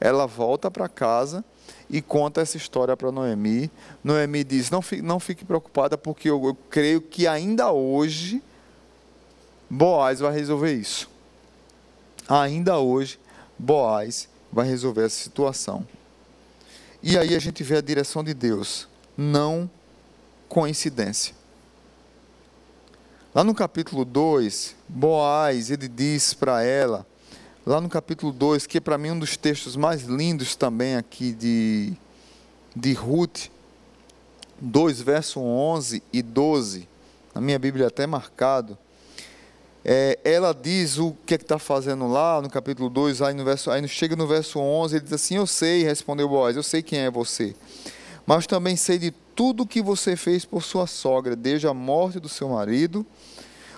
Ela 0.00 0.26
volta 0.26 0.70
para 0.70 0.88
casa 0.88 1.44
e 1.90 2.00
conta 2.00 2.40
essa 2.40 2.56
história 2.56 2.96
para 2.96 3.10
Noemi. 3.10 3.70
Noemi 4.02 4.44
diz: 4.44 4.70
não 4.70 4.80
fique, 4.80 5.02
não 5.02 5.18
fique 5.18 5.44
preocupada, 5.44 5.98
porque 5.98 6.30
eu, 6.30 6.42
eu 6.44 6.56
creio 6.70 7.00
que 7.00 7.26
ainda 7.26 7.70
hoje 7.72 8.42
Boaz 9.68 10.20
vai 10.20 10.32
resolver 10.32 10.72
isso. 10.72 11.10
Ainda 12.28 12.78
hoje, 12.78 13.18
Boaz 13.58 14.28
vai 14.52 14.66
resolver 14.66 15.04
essa 15.04 15.22
situação. 15.22 15.86
E 17.02 17.18
aí 17.18 17.34
a 17.34 17.38
gente 17.38 17.62
vê 17.62 17.76
a 17.76 17.80
direção 17.80 18.22
de 18.22 18.34
Deus. 18.34 18.88
Não 19.16 19.68
coincidência. 20.48 21.34
Lá 23.34 23.44
no 23.44 23.54
capítulo 23.54 24.04
2, 24.04 24.74
Boaz, 24.88 25.70
ele 25.70 25.86
diz 25.86 26.34
para 26.34 26.64
ela, 26.64 27.06
lá 27.64 27.80
no 27.80 27.88
capítulo 27.88 28.32
2, 28.32 28.66
que 28.66 28.78
é 28.78 28.80
para 28.80 28.96
mim 28.96 29.10
um 29.10 29.18
dos 29.18 29.36
textos 29.36 29.76
mais 29.76 30.02
lindos 30.02 30.56
também 30.56 30.96
aqui 30.96 31.32
de, 31.32 31.92
de 32.74 32.92
Ruth, 32.92 33.48
2, 34.60 35.00
verso 35.00 35.40
11 35.40 36.02
e 36.12 36.22
12, 36.22 36.88
na 37.34 37.40
minha 37.40 37.58
Bíblia 37.58 37.86
até 37.86 38.06
marcado, 38.06 38.76
é, 39.84 40.18
ela 40.24 40.52
diz 40.52 40.98
o 40.98 41.16
que 41.24 41.34
é 41.34 41.36
está 41.36 41.58
fazendo 41.58 42.06
lá 42.06 42.40
no 42.42 42.50
capítulo 42.50 42.90
2, 42.90 43.22
aí, 43.22 43.34
no 43.34 43.44
verso, 43.44 43.70
aí 43.70 43.86
chega 43.88 44.14
no 44.14 44.26
verso 44.26 44.58
11, 44.58 44.96
ele 44.96 45.04
diz 45.04 45.12
assim, 45.12 45.36
eu 45.36 45.46
sei, 45.46 45.82
respondeu 45.84 46.28
Boaz, 46.28 46.56
eu 46.56 46.62
sei 46.62 46.82
quem 46.82 47.00
é 47.00 47.10
você, 47.10 47.54
mas 48.26 48.46
também 48.46 48.76
sei 48.76 48.98
de 48.98 49.10
tudo 49.34 49.66
que 49.66 49.80
você 49.80 50.16
fez 50.16 50.44
por 50.44 50.62
sua 50.62 50.86
sogra, 50.86 51.34
desde 51.34 51.66
a 51.66 51.72
morte 51.72 52.20
do 52.20 52.28
seu 52.28 52.50
marido. 52.50 53.06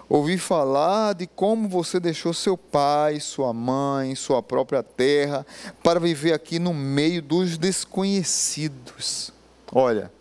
Ouvi 0.08 0.36
falar 0.36 1.14
de 1.14 1.26
como 1.26 1.68
você 1.68 1.98
deixou 1.98 2.34
seu 2.34 2.56
pai, 2.56 3.18
sua 3.20 3.52
mãe, 3.52 4.14
sua 4.14 4.42
própria 4.42 4.82
terra, 4.82 5.46
para 5.82 5.98
viver 5.98 6.32
aqui 6.32 6.58
no 6.58 6.74
meio 6.74 7.22
dos 7.22 7.56
desconhecidos. 7.56 9.32
Olha, 9.72 10.12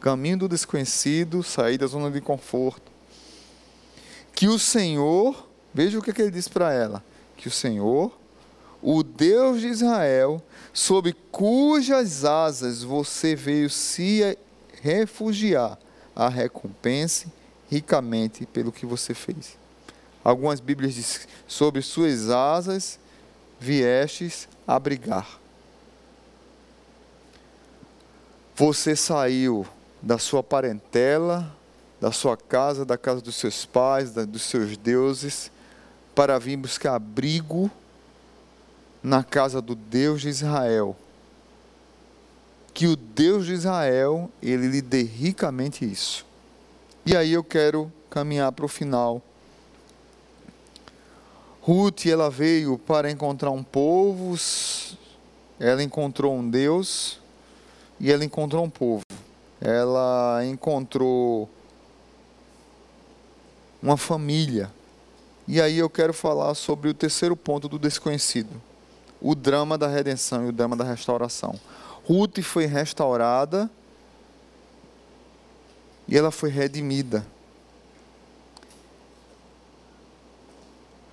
caminho 0.00 0.38
do 0.38 0.48
desconhecido, 0.48 1.42
sair 1.42 1.78
da 1.78 1.86
zona 1.86 2.10
de 2.10 2.20
conforto. 2.20 2.90
Que 4.34 4.48
o 4.48 4.58
Senhor, 4.58 5.48
veja 5.72 5.98
o 5.98 6.02
que, 6.02 6.10
é 6.10 6.12
que 6.12 6.22
ele 6.22 6.30
diz 6.30 6.48
para 6.48 6.72
ela: 6.72 7.04
que 7.36 7.46
o 7.46 7.50
Senhor, 7.50 8.12
o 8.82 9.02
Deus 9.02 9.60
de 9.60 9.68
Israel, 9.68 10.42
sob 10.72 11.12
cujas 11.30 12.24
asas 12.24 12.82
você 12.82 13.36
veio 13.36 13.70
se 13.70 14.36
refugiar, 14.82 15.78
a 16.14 16.28
recompense 16.28 17.37
ricamente 17.68 18.46
pelo 18.46 18.72
que 18.72 18.86
você 18.86 19.14
fez. 19.14 19.56
Algumas 20.24 20.60
Bíblias 20.60 20.94
dizem: 20.94 21.22
sobre 21.46 21.82
suas 21.82 22.30
asas 22.30 22.98
viestes 23.60 24.48
abrigar. 24.66 25.38
Você 28.54 28.96
saiu 28.96 29.66
da 30.02 30.18
sua 30.18 30.42
parentela, 30.42 31.54
da 32.00 32.10
sua 32.10 32.36
casa, 32.36 32.84
da 32.84 32.98
casa 32.98 33.20
dos 33.20 33.36
seus 33.36 33.64
pais, 33.64 34.10
dos 34.12 34.42
seus 34.42 34.76
deuses, 34.76 35.50
para 36.14 36.38
vir 36.38 36.56
buscar 36.56 36.96
abrigo 36.96 37.70
na 39.02 39.22
casa 39.22 39.62
do 39.62 39.74
Deus 39.76 40.20
de 40.20 40.28
Israel 40.28 40.96
que 42.78 42.86
o 42.86 42.94
Deus 42.94 43.44
de 43.44 43.54
Israel, 43.54 44.30
ele 44.40 44.68
lhe 44.68 44.80
dê 44.80 45.02
ricamente 45.02 45.84
isso. 45.84 46.24
E 47.08 47.16
aí 47.16 47.32
eu 47.32 47.42
quero 47.42 47.90
caminhar 48.10 48.52
para 48.52 48.66
o 48.66 48.68
final. 48.68 49.22
Ruth, 51.62 52.04
ela 52.04 52.28
veio 52.28 52.76
para 52.76 53.10
encontrar 53.10 53.50
um 53.50 53.62
povo, 53.62 54.36
ela 55.58 55.82
encontrou 55.82 56.36
um 56.36 56.46
Deus 56.50 57.18
e 57.98 58.12
ela 58.12 58.22
encontrou 58.22 58.62
um 58.62 58.68
povo. 58.68 59.04
Ela 59.58 60.44
encontrou 60.44 61.48
uma 63.82 63.96
família. 63.96 64.70
E 65.46 65.62
aí 65.62 65.78
eu 65.78 65.88
quero 65.88 66.12
falar 66.12 66.52
sobre 66.52 66.90
o 66.90 66.94
terceiro 66.94 67.34
ponto 67.34 67.70
do 67.70 67.78
desconhecido: 67.78 68.60
o 69.18 69.34
drama 69.34 69.78
da 69.78 69.88
redenção 69.88 70.44
e 70.44 70.50
o 70.50 70.52
drama 70.52 70.76
da 70.76 70.84
restauração. 70.84 71.58
Ruth 72.06 72.42
foi 72.42 72.66
restaurada 72.66 73.70
e 76.08 76.16
ela 76.16 76.30
foi 76.30 76.48
redimida. 76.48 77.24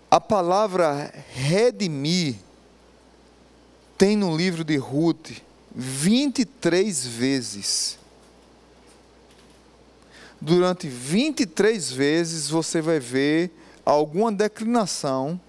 A 0.10 0.22
palavra 0.22 1.14
redimir 1.34 2.36
tem 3.98 4.16
no 4.16 4.36
livro 4.36 4.64
de 4.64 4.78
Ruth 4.78 5.32
23 5.76 7.06
vezes. 7.06 8.00
Durante 10.40 10.88
23 10.88 11.92
vezes 11.92 12.50
você 12.50 12.82
vai 12.82 13.00
ver 13.00 13.52
alguma 13.86 14.32
declinação 14.32 15.40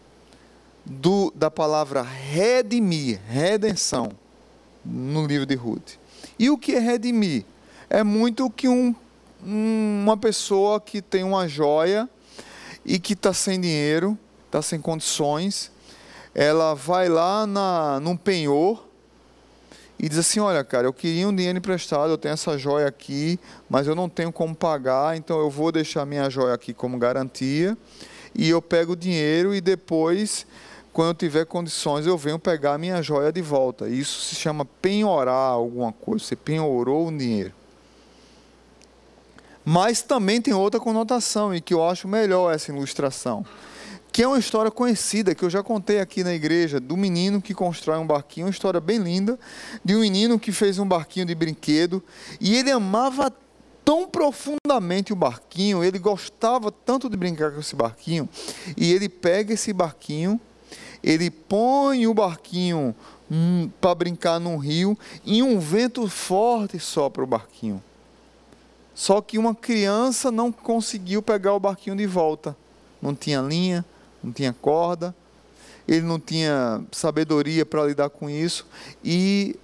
do, 0.85 1.33
da 1.35 1.51
palavra 1.51 2.03
redimir, 2.03 3.21
redenção, 3.29 4.11
no 4.85 5.27
livro 5.27 5.47
de 5.47 5.55
Ruth. 5.55 5.95
E 6.39 6.51
o 6.51 6.59
que 6.59 6.75
é 6.75 6.79
redimir? 6.79 7.45
É 7.89 8.03
muito 8.03 8.51
que 8.51 8.69
um, 8.69 8.95
uma 9.47 10.17
pessoa 10.17 10.81
que 10.81 11.01
tem 11.01 11.23
uma 11.23 11.47
joia 11.47 12.09
e 12.85 12.99
que 12.99 13.13
está 13.13 13.33
sem 13.33 13.61
dinheiro, 13.61 14.19
está 14.47 14.61
sem 14.61 14.81
condições, 14.81 15.71
ela 16.35 16.75
vai 16.75 17.09
lá 17.09 17.47
na, 17.47 18.01
num 18.01 18.17
penhor 18.17 18.85
e 19.99 20.09
diz 20.09 20.19
assim: 20.19 20.41
Olha, 20.41 20.65
cara, 20.65 20.87
eu 20.87 20.93
queria 20.93 21.29
um 21.29 21.35
dinheiro 21.35 21.59
emprestado, 21.59 22.11
eu 22.11 22.19
tenho 22.19 22.33
essa 22.33 22.59
joia 22.59 22.89
aqui, 22.89 23.39
mas 23.71 23.87
eu 23.87 23.95
não 23.95 24.09
tenho 24.09 24.33
como 24.33 24.55
pagar, 24.55 25.17
então 25.17 25.39
eu 25.39 25.49
vou 25.49 25.71
deixar 25.71 26.05
minha 26.05 26.29
joia 26.29 26.55
aqui 26.55 26.75
como 26.75 26.99
garantia 26.99 27.79
e 28.35 28.51
eu 28.51 28.61
pego 28.61 28.93
o 28.93 28.97
dinheiro 28.97 29.55
e 29.55 29.61
depois, 29.61 30.47
quando 30.93 31.09
eu 31.09 31.15
tiver 31.15 31.47
condições, 31.47 32.05
eu 32.05 32.19
venho 32.19 32.39
pegar 32.39 32.75
a 32.75 32.79
minha 32.79 33.01
joia 33.01 33.33
de 33.33 33.41
volta. 33.41 33.89
Isso 33.89 34.21
se 34.23 34.35
chama 34.35 34.65
penhorar 34.65 35.53
alguma 35.53 35.93
coisa, 35.93 36.25
você 36.25 36.37
penhorou 36.37 37.09
o 37.09 37.17
dinheiro. 37.17 37.55
Mas 39.69 40.01
também 40.01 40.41
tem 40.41 40.55
outra 40.55 40.79
conotação 40.79 41.53
e 41.53 41.61
que 41.61 41.75
eu 41.75 41.85
acho 41.85 42.07
melhor 42.07 42.55
essa 42.55 42.71
ilustração 42.71 43.45
que 44.13 44.23
é 44.23 44.27
uma 44.27 44.39
história 44.39 44.71
conhecida, 44.71 45.35
que 45.35 45.45
eu 45.45 45.51
já 45.51 45.63
contei 45.63 46.01
aqui 46.01 46.25
na 46.25 46.33
igreja, 46.33 46.81
do 46.81 46.97
menino 46.97 47.43
que 47.43 47.53
constrói 47.53 47.99
um 47.99 48.07
barquinho, 48.07 48.47
uma 48.47 48.51
história 48.51 48.81
bem 48.81 48.97
linda, 48.97 49.39
de 49.85 49.95
um 49.95 50.01
menino 50.01 50.39
que 50.39 50.53
fez 50.53 50.79
um 50.79 50.89
barquinho 50.89 51.27
de 51.27 51.35
brinquedo, 51.35 52.03
e 52.41 52.57
ele 52.57 52.71
amava 52.71 53.31
tão 53.85 54.09
profundamente 54.09 55.13
o 55.13 55.17
barquinho, 55.17 55.85
ele 55.85 55.99
gostava 55.99 56.73
tanto 56.73 57.11
de 57.11 57.17
brincar 57.19 57.53
com 57.53 57.61
esse 57.61 57.77
barquinho, 57.77 58.27
e 58.75 58.91
ele 58.91 59.07
pega 59.07 59.53
esse 59.53 59.71
barquinho, 59.71 60.41
ele 61.05 61.31
põe 61.31 62.07
o 62.07 62.15
barquinho 62.15 62.97
hum, 63.31 63.71
para 63.83 63.95
brincar 63.95 64.41
num 64.41 64.57
rio, 64.57 64.99
e 65.27 65.43
um 65.43 65.61
vento 65.61 66.09
forte 66.09 66.79
sopra 66.79 67.23
o 67.23 67.27
barquinho. 67.27 67.83
Só 68.97 69.21
que 69.21 69.37
uma 69.37 69.55
criança 69.55 70.33
não 70.33 70.51
conseguiu 70.51 71.21
pegar 71.21 71.53
o 71.53 71.61
barquinho 71.61 71.95
de 71.95 72.07
volta. 72.07 72.57
Não 73.01 73.15
tinha 73.15 73.43
linha, 73.43 73.85
não 74.25 74.33
tinha 74.33 74.55
corda, 74.55 75.15
ele 75.87 76.01
não 76.01 76.19
tinha 76.19 76.83
sabedoria 76.91 77.67
para 77.67 77.85
lidar 77.85 78.09
com 78.09 78.31
isso, 78.31 78.67
e 79.05 79.55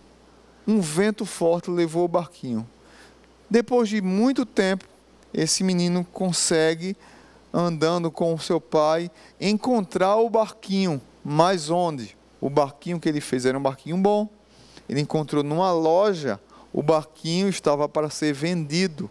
um 0.66 0.82
vento 0.82 1.24
forte 1.24 1.70
levou 1.70 2.04
o 2.04 2.08
barquinho. 2.08 2.68
Depois 3.48 3.88
de 3.88 4.02
muito 4.02 4.44
tempo, 4.44 4.84
esse 5.32 5.64
menino 5.64 6.06
consegue, 6.12 6.94
andando 7.54 8.10
com 8.10 8.34
o 8.34 8.38
seu 8.38 8.60
pai, 8.60 9.10
encontrar 9.40 10.16
o 10.16 10.28
barquinho. 10.28 11.00
Mas 11.24 11.70
onde? 11.70 12.14
O 12.38 12.50
barquinho 12.50 13.00
que 13.00 13.08
ele 13.08 13.20
fez 13.22 13.46
era 13.46 13.58
um 13.58 13.62
barquinho 13.62 13.96
bom. 13.96 14.28
Ele 14.86 15.00
encontrou 15.00 15.42
numa 15.42 15.72
loja 15.72 16.38
o 16.72 16.82
barquinho 16.82 17.48
estava 17.48 17.88
para 17.88 18.10
ser 18.10 18.32
vendido. 18.32 19.10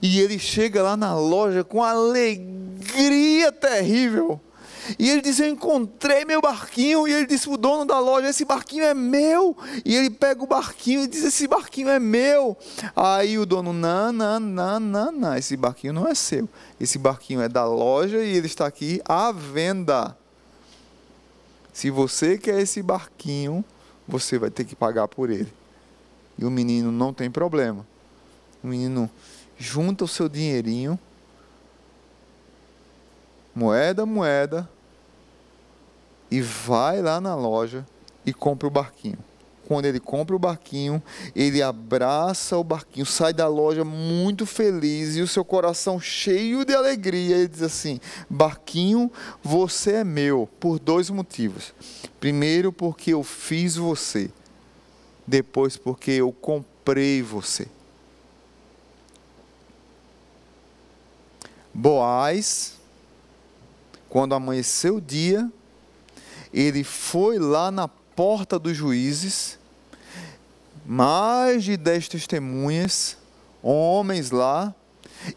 E 0.00 0.20
ele 0.20 0.38
chega 0.38 0.82
lá 0.82 0.96
na 0.96 1.14
loja 1.14 1.62
com 1.62 1.82
alegria 1.82 3.52
terrível 3.52 4.40
e 4.98 5.08
ele 5.10 5.20
diz: 5.20 5.38
Eu 5.38 5.48
encontrei 5.48 6.24
meu 6.24 6.40
barquinho. 6.40 7.06
E 7.06 7.12
ele 7.12 7.26
disse: 7.26 7.48
O 7.48 7.56
dono 7.56 7.84
da 7.84 7.98
loja, 7.98 8.28
esse 8.28 8.44
barquinho 8.44 8.84
é 8.84 8.94
meu. 8.94 9.56
E 9.84 9.94
ele 9.94 10.10
pega 10.10 10.42
o 10.42 10.46
barquinho 10.46 11.02
e 11.02 11.06
diz: 11.06 11.24
Esse 11.24 11.46
barquinho 11.46 11.88
é 11.88 11.98
meu. 11.98 12.56
Aí 12.94 13.38
o 13.38 13.46
dono: 13.46 13.72
Não, 13.72 14.12
não, 14.12 14.40
não, 14.40 14.80
não, 14.80 15.12
não. 15.12 15.36
Esse 15.36 15.56
barquinho 15.56 15.92
não 15.92 16.08
é 16.08 16.14
seu. 16.14 16.48
Esse 16.80 16.98
barquinho 16.98 17.40
é 17.40 17.48
da 17.48 17.64
loja 17.64 18.18
e 18.18 18.36
ele 18.36 18.46
está 18.46 18.66
aqui 18.66 19.00
à 19.04 19.30
venda. 19.32 20.16
Se 21.72 21.90
você 21.90 22.36
quer 22.36 22.60
esse 22.60 22.82
barquinho, 22.82 23.64
você 24.06 24.38
vai 24.38 24.50
ter 24.50 24.64
que 24.64 24.76
pagar 24.76 25.08
por 25.08 25.30
ele. 25.30 25.50
E 26.38 26.44
o 26.44 26.50
menino 26.50 26.90
não 26.90 27.12
tem 27.12 27.30
problema. 27.30 27.86
O 28.62 28.66
menino 28.66 29.10
junta 29.58 30.04
o 30.04 30.08
seu 30.08 30.28
dinheirinho 30.28 30.98
moeda 33.54 34.06
moeda 34.06 34.68
e 36.30 36.40
vai 36.40 37.02
lá 37.02 37.20
na 37.20 37.34
loja 37.34 37.86
e 38.24 38.32
compra 38.32 38.66
o 38.66 38.70
barquinho. 38.70 39.18
Quando 39.68 39.84
ele 39.84 40.00
compra 40.00 40.34
o 40.34 40.38
barquinho, 40.38 41.02
ele 41.36 41.62
abraça 41.62 42.58
o 42.58 42.64
barquinho, 42.64 43.06
sai 43.06 43.32
da 43.32 43.46
loja 43.46 43.84
muito 43.84 44.44
feliz 44.44 45.16
e 45.16 45.20
o 45.20 45.28
seu 45.28 45.44
coração 45.44 46.00
cheio 46.00 46.64
de 46.64 46.74
alegria. 46.74 47.36
Ele 47.36 47.48
diz 47.48 47.62
assim: 47.62 48.00
Barquinho, 48.28 49.10
você 49.42 49.92
é 49.96 50.04
meu, 50.04 50.48
por 50.58 50.78
dois 50.78 51.08
motivos. 51.10 51.72
Primeiro, 52.18 52.72
porque 52.72 53.12
eu 53.12 53.22
fiz 53.22 53.76
você. 53.76 54.30
Depois, 55.26 55.76
porque 55.76 56.10
eu 56.12 56.32
comprei 56.32 57.22
você. 57.22 57.68
Boaz 61.72 62.80
quando 64.12 64.34
amanheceu 64.34 64.96
o 64.96 65.00
dia, 65.00 65.50
ele 66.52 66.84
foi 66.84 67.38
lá 67.38 67.70
na 67.70 67.88
porta 67.88 68.58
dos 68.58 68.76
juízes, 68.76 69.58
mais 70.84 71.64
de 71.64 71.78
dez 71.78 72.08
testemunhas, 72.08 73.16
homens 73.62 74.30
lá, 74.30 74.74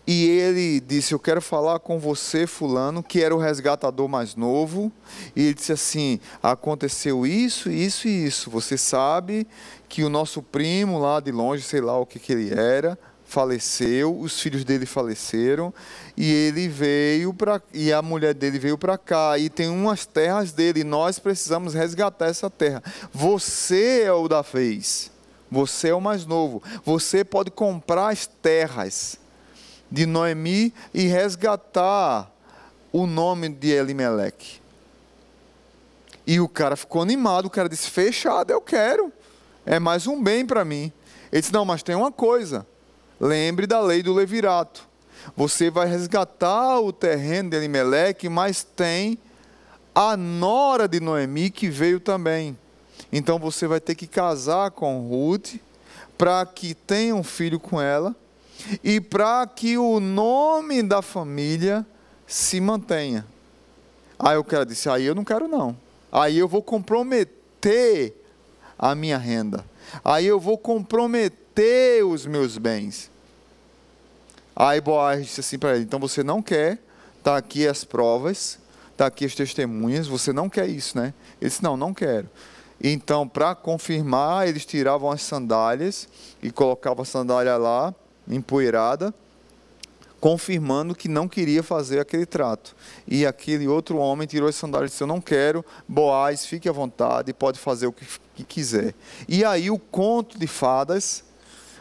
e 0.06 0.26
ele 0.26 0.80
disse: 0.80 1.14
Eu 1.14 1.20
quero 1.20 1.42
falar 1.42 1.80
com 1.80 2.00
você, 2.00 2.48
Fulano, 2.48 3.04
que 3.04 3.22
era 3.22 3.36
o 3.36 3.40
resgatador 3.40 4.08
mais 4.08 4.36
novo. 4.36 4.92
E 5.36 5.44
ele 5.46 5.54
disse 5.54 5.72
assim: 5.72 6.20
Aconteceu 6.42 7.26
isso, 7.26 7.70
isso 7.70 8.08
e 8.08 8.26
isso. 8.26 8.50
Você 8.50 8.78
sabe 8.78 9.48
que 9.88 10.04
o 10.04 10.10
nosso 10.10 10.42
primo 10.42 11.00
lá 11.00 11.20
de 11.20 11.32
longe, 11.32 11.64
sei 11.64 11.82
lá 11.82 11.98
o 11.98 12.06
que, 12.06 12.20
que 12.20 12.34
ele 12.34 12.54
era, 12.54 12.98
faleceu, 13.26 14.18
os 14.18 14.40
filhos 14.40 14.64
dele 14.64 14.86
faleceram 14.86 15.74
e 16.16 16.32
ele 16.32 16.68
veio 16.68 17.34
para 17.34 17.62
e 17.74 17.92
a 17.92 18.02
mulher 18.02 18.34
dele 18.34 18.60
veio 18.60 18.78
para 18.78 18.98
cá 18.98 19.38
e 19.38 19.50
tem 19.50 19.70
umas 19.70 20.06
terras 20.06 20.52
dele, 20.52 20.82
e 20.82 20.84
nós 20.84 21.20
precisamos 21.20 21.74
resgatar 21.74 22.28
essa 22.28 22.50
terra. 22.50 22.84
Você 23.12 24.04
é 24.06 24.14
o 24.14 24.28
da 24.28 24.42
vez. 24.42 25.12
Você 25.50 25.90
é 25.90 25.94
o 25.94 26.02
mais 26.02 26.26
novo. 26.26 26.62
Você 26.84 27.24
pode 27.24 27.52
comprar 27.52 28.10
as 28.10 28.28
terras 28.28 29.18
de 29.96 30.06
Noemi 30.06 30.74
e 30.94 31.08
resgatar 31.08 32.30
o 32.92 33.08
nome 33.08 33.48
de 33.48 33.70
Elimelech. 33.70 34.62
E 36.28 36.38
o 36.42 36.50
cara 36.50 36.76
ficou 36.76 37.02
animado, 37.02 37.46
o 37.46 37.50
cara 37.50 37.70
disse: 37.70 37.90
"Fechado, 37.90 38.52
eu 38.52 38.60
quero. 38.60 39.10
É 39.66 39.80
mais 39.80 40.06
um 40.06 40.22
bem 40.22 40.46
para 40.46 40.66
mim". 40.66 40.92
Ele 41.32 41.40
disse: 41.40 41.54
"Não, 41.54 41.64
mas 41.64 41.82
tem 41.82 41.96
uma 41.96 42.12
coisa. 42.12 42.68
Lembre 43.22 43.66
da 43.66 43.80
lei 43.80 44.04
do 44.04 44.14
levirato. 44.14 44.86
Você 45.34 45.70
vai 45.70 45.88
resgatar 45.88 46.82
o 46.82 46.92
terreno 46.92 47.52
de 47.52 47.56
Elimelec, 47.56 48.28
mas 48.28 48.64
tem 48.64 49.18
a 49.94 50.18
nora 50.18 50.90
de 50.90 51.00
Noemi 51.00 51.50
que 51.50 51.70
veio 51.70 52.02
também. 52.02 52.58
Então 53.14 53.40
você 53.40 53.66
vai 53.66 53.80
ter 53.80 53.96
que 53.96 54.08
casar 54.08 54.72
com 54.72 55.08
Ruth 55.08 55.56
para 56.18 56.46
que 56.46 56.74
tenha 56.74 57.16
um 57.16 57.24
filho 57.24 57.62
com 57.62 57.80
ela 57.80 58.14
e 58.84 59.00
para 59.00 59.46
que 59.48 59.78
o 59.78 60.00
nome 60.00 60.82
da 60.82 61.02
família 61.02 61.86
se 62.28 62.60
mantenha. 62.60 63.26
Aí 64.18 64.38
o 64.38 64.44
cara 64.44 64.66
disse: 64.66 64.90
Aí 64.90 65.06
eu 65.06 65.16
não 65.16 65.24
quero, 65.24 65.48
não. 65.48 65.78
Aí 66.12 66.38
eu 66.38 66.48
vou 66.48 66.62
comprometer 66.62 68.14
a 68.78 68.96
minha 68.96 69.18
renda. 69.18 69.66
aí 70.04 70.26
eu 70.26 70.40
vou 70.40 70.58
comprometer 70.58 72.06
os 72.06 72.26
meus 72.26 72.58
bens. 72.58 73.10
Aí 74.56 74.80
Boaz 74.80 75.26
disse 75.26 75.42
assim 75.42 75.60
para 75.60 75.76
ele: 75.76 75.84
então 75.84 76.00
você 76.00 76.24
não 76.24 76.42
quer, 76.42 76.80
tá 77.24 77.36
aqui 77.36 77.68
as 77.68 77.84
provas, 77.84 78.58
tá 78.96 79.08
aqui 79.08 79.26
as 79.26 79.36
testemunhas, 79.36 80.08
você 80.08 80.32
não 80.32 80.50
quer 80.50 80.68
isso, 80.68 80.98
né? 80.98 81.14
Ele 81.42 81.50
disse: 81.50 81.64
não, 81.64 81.76
não 81.76 81.94
quero. 81.94 82.30
Então, 82.82 83.28
para 83.28 83.56
confirmar, 83.56 84.48
eles 84.48 84.66
tiravam 84.66 85.10
as 85.10 85.22
sandálias 85.22 86.08
e 86.42 86.52
colocavam 86.52 87.04
a 87.04 87.06
sandália 87.06 87.58
lá, 87.58 87.94
empoeirada, 88.28 89.14
confirmando 90.20 90.96
que 90.96 91.08
não 91.08 91.28
queria 91.28 91.62
fazer 91.62 92.00
aquele 92.00 92.26
trato. 92.26 92.76
E 93.08 93.26
aquele 93.26 93.68
outro 93.68 93.98
homem 93.98 94.28
tirou 94.28 94.50
as 94.50 94.56
sandálias 94.56 94.92
e 94.92 94.94
disse: 94.94 95.04
Eu 95.04 95.08
não 95.08 95.22
quero, 95.22 95.64
Boaz, 95.88 96.46
fique 96.46 96.68
à 96.68 96.72
vontade, 96.72 97.34
pode 97.34 97.60
fazer 97.60 97.88
o 97.88 97.94
que, 97.94 98.06
que 98.36 98.44
quiser. 98.44 98.94
E 99.28 99.44
aí 99.44 99.70
o 99.70 99.78
conto 99.78 100.40
de 100.40 100.48
fadas, 100.48 101.24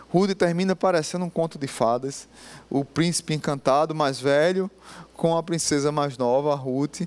Rude 0.09 0.35
termina 0.35 0.77
parecendo 0.77 1.25
um 1.25 1.31
conto 1.31 1.59
de 1.59 1.67
fadas. 1.67 2.29
O 2.71 2.85
príncipe 2.85 3.35
encantado 3.35 3.95
mais 3.95 4.21
velho 4.21 4.71
com 5.17 5.37
a 5.37 5.43
princesa 5.43 5.91
mais 5.91 6.17
nova, 6.17 6.55
Ruth. 6.55 7.03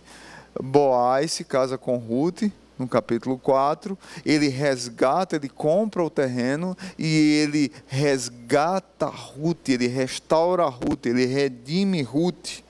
Boaz 0.61 1.33
se 1.33 1.43
casa 1.43 1.77
com 1.77 1.97
Ruth 1.97 2.51
no 2.77 2.87
capítulo 2.87 3.37
4, 3.37 3.97
ele 4.25 4.49
resgata, 4.49 5.35
ele 5.35 5.49
compra 5.49 6.03
o 6.03 6.09
terreno 6.09 6.77
e 6.97 7.41
ele 7.41 7.71
resgata 7.87 9.07
Ruth, 9.07 9.69
ele 9.69 9.87
restaura 9.87 10.65
Ruth, 10.65 11.05
ele 11.05 11.25
redime 11.25 12.01
Ruth. 12.01 12.61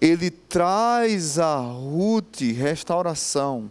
Ele 0.00 0.30
traz 0.30 1.38
a 1.38 1.56
Ruth 1.56 2.40
restauração. 2.40 3.70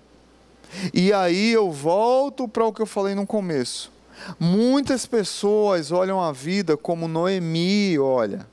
E 0.93 1.13
aí 1.13 1.51
eu 1.51 1.71
volto 1.71 2.47
para 2.47 2.65
o 2.65 2.73
que 2.73 2.81
eu 2.81 2.85
falei 2.85 3.13
no 3.13 3.27
começo. 3.27 3.91
Muitas 4.39 5.05
pessoas 5.05 5.91
olham 5.91 6.19
a 6.19 6.31
vida 6.31 6.75
como 6.75 7.07
Noemi 7.07 7.99
olha. 7.99 8.47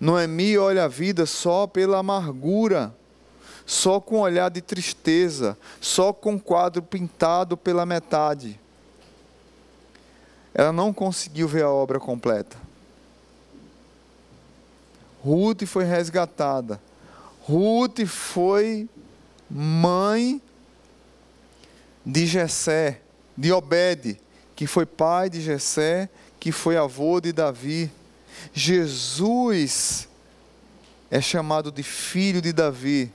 Noemi 0.00 0.56
olha 0.56 0.84
a 0.84 0.88
vida 0.88 1.26
só 1.26 1.66
pela 1.66 1.98
amargura 1.98 2.94
só 3.66 4.00
com 4.00 4.18
um 4.18 4.20
olhar 4.20 4.48
de 4.48 4.62
tristeza, 4.62 5.58
só 5.80 6.12
com 6.12 6.32
um 6.32 6.38
quadro 6.38 6.80
pintado 6.80 7.56
pela 7.56 7.84
metade. 7.84 8.60
Ela 10.54 10.72
não 10.72 10.92
conseguiu 10.92 11.48
ver 11.48 11.64
a 11.64 11.70
obra 11.70 11.98
completa. 11.98 12.56
Ruth 15.22 15.66
foi 15.66 15.84
resgatada. 15.84 16.80
Ruth 17.42 18.06
foi 18.06 18.88
mãe 19.50 20.40
de 22.04 22.24
Jessé, 22.24 23.00
de 23.36 23.52
Obed, 23.52 24.18
que 24.54 24.66
foi 24.66 24.86
pai 24.86 25.28
de 25.28 25.40
Jessé, 25.40 26.08
que 26.38 26.52
foi 26.52 26.76
avô 26.76 27.20
de 27.20 27.32
Davi. 27.32 27.90
Jesus 28.54 30.08
é 31.10 31.20
chamado 31.20 31.72
de 31.72 31.82
filho 31.82 32.40
de 32.40 32.52
Davi, 32.52 33.12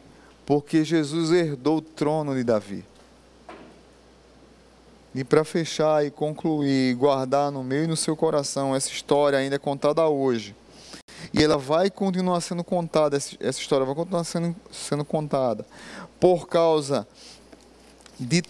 porque 0.52 0.84
Jesus 0.84 1.32
herdou 1.32 1.78
o 1.78 1.82
trono 1.82 2.36
de 2.36 2.43
Davi. 2.43 2.84
E 5.16 5.24
para 5.24 5.45
fechar 5.45 6.06
e 6.06 6.12
concluir, 6.12 6.93
guardar 6.95 7.49
no 7.49 7.64
meio 7.64 7.86
e 7.86 7.88
no 7.88 7.95
seu 7.95 8.18
coração, 8.18 8.76
essa 8.76 8.89
história 8.89 9.39
ainda 9.39 9.56
é 9.56 9.58
contada 9.58 10.06
hoje. 10.10 10.54
E 11.34 11.41
ela 11.41 11.58
vai 11.58 11.89
continuar 11.89 12.41
sendo 12.41 12.66
contada, 12.66 13.16
essa 13.16 13.62
história 13.62 13.86
vai 13.86 13.95
continuar 13.95 14.26
sendo, 14.26 14.54
sendo 14.70 15.06
contada, 15.06 15.66
por 16.20 16.49
causa 16.49 17.08
de 18.20 18.43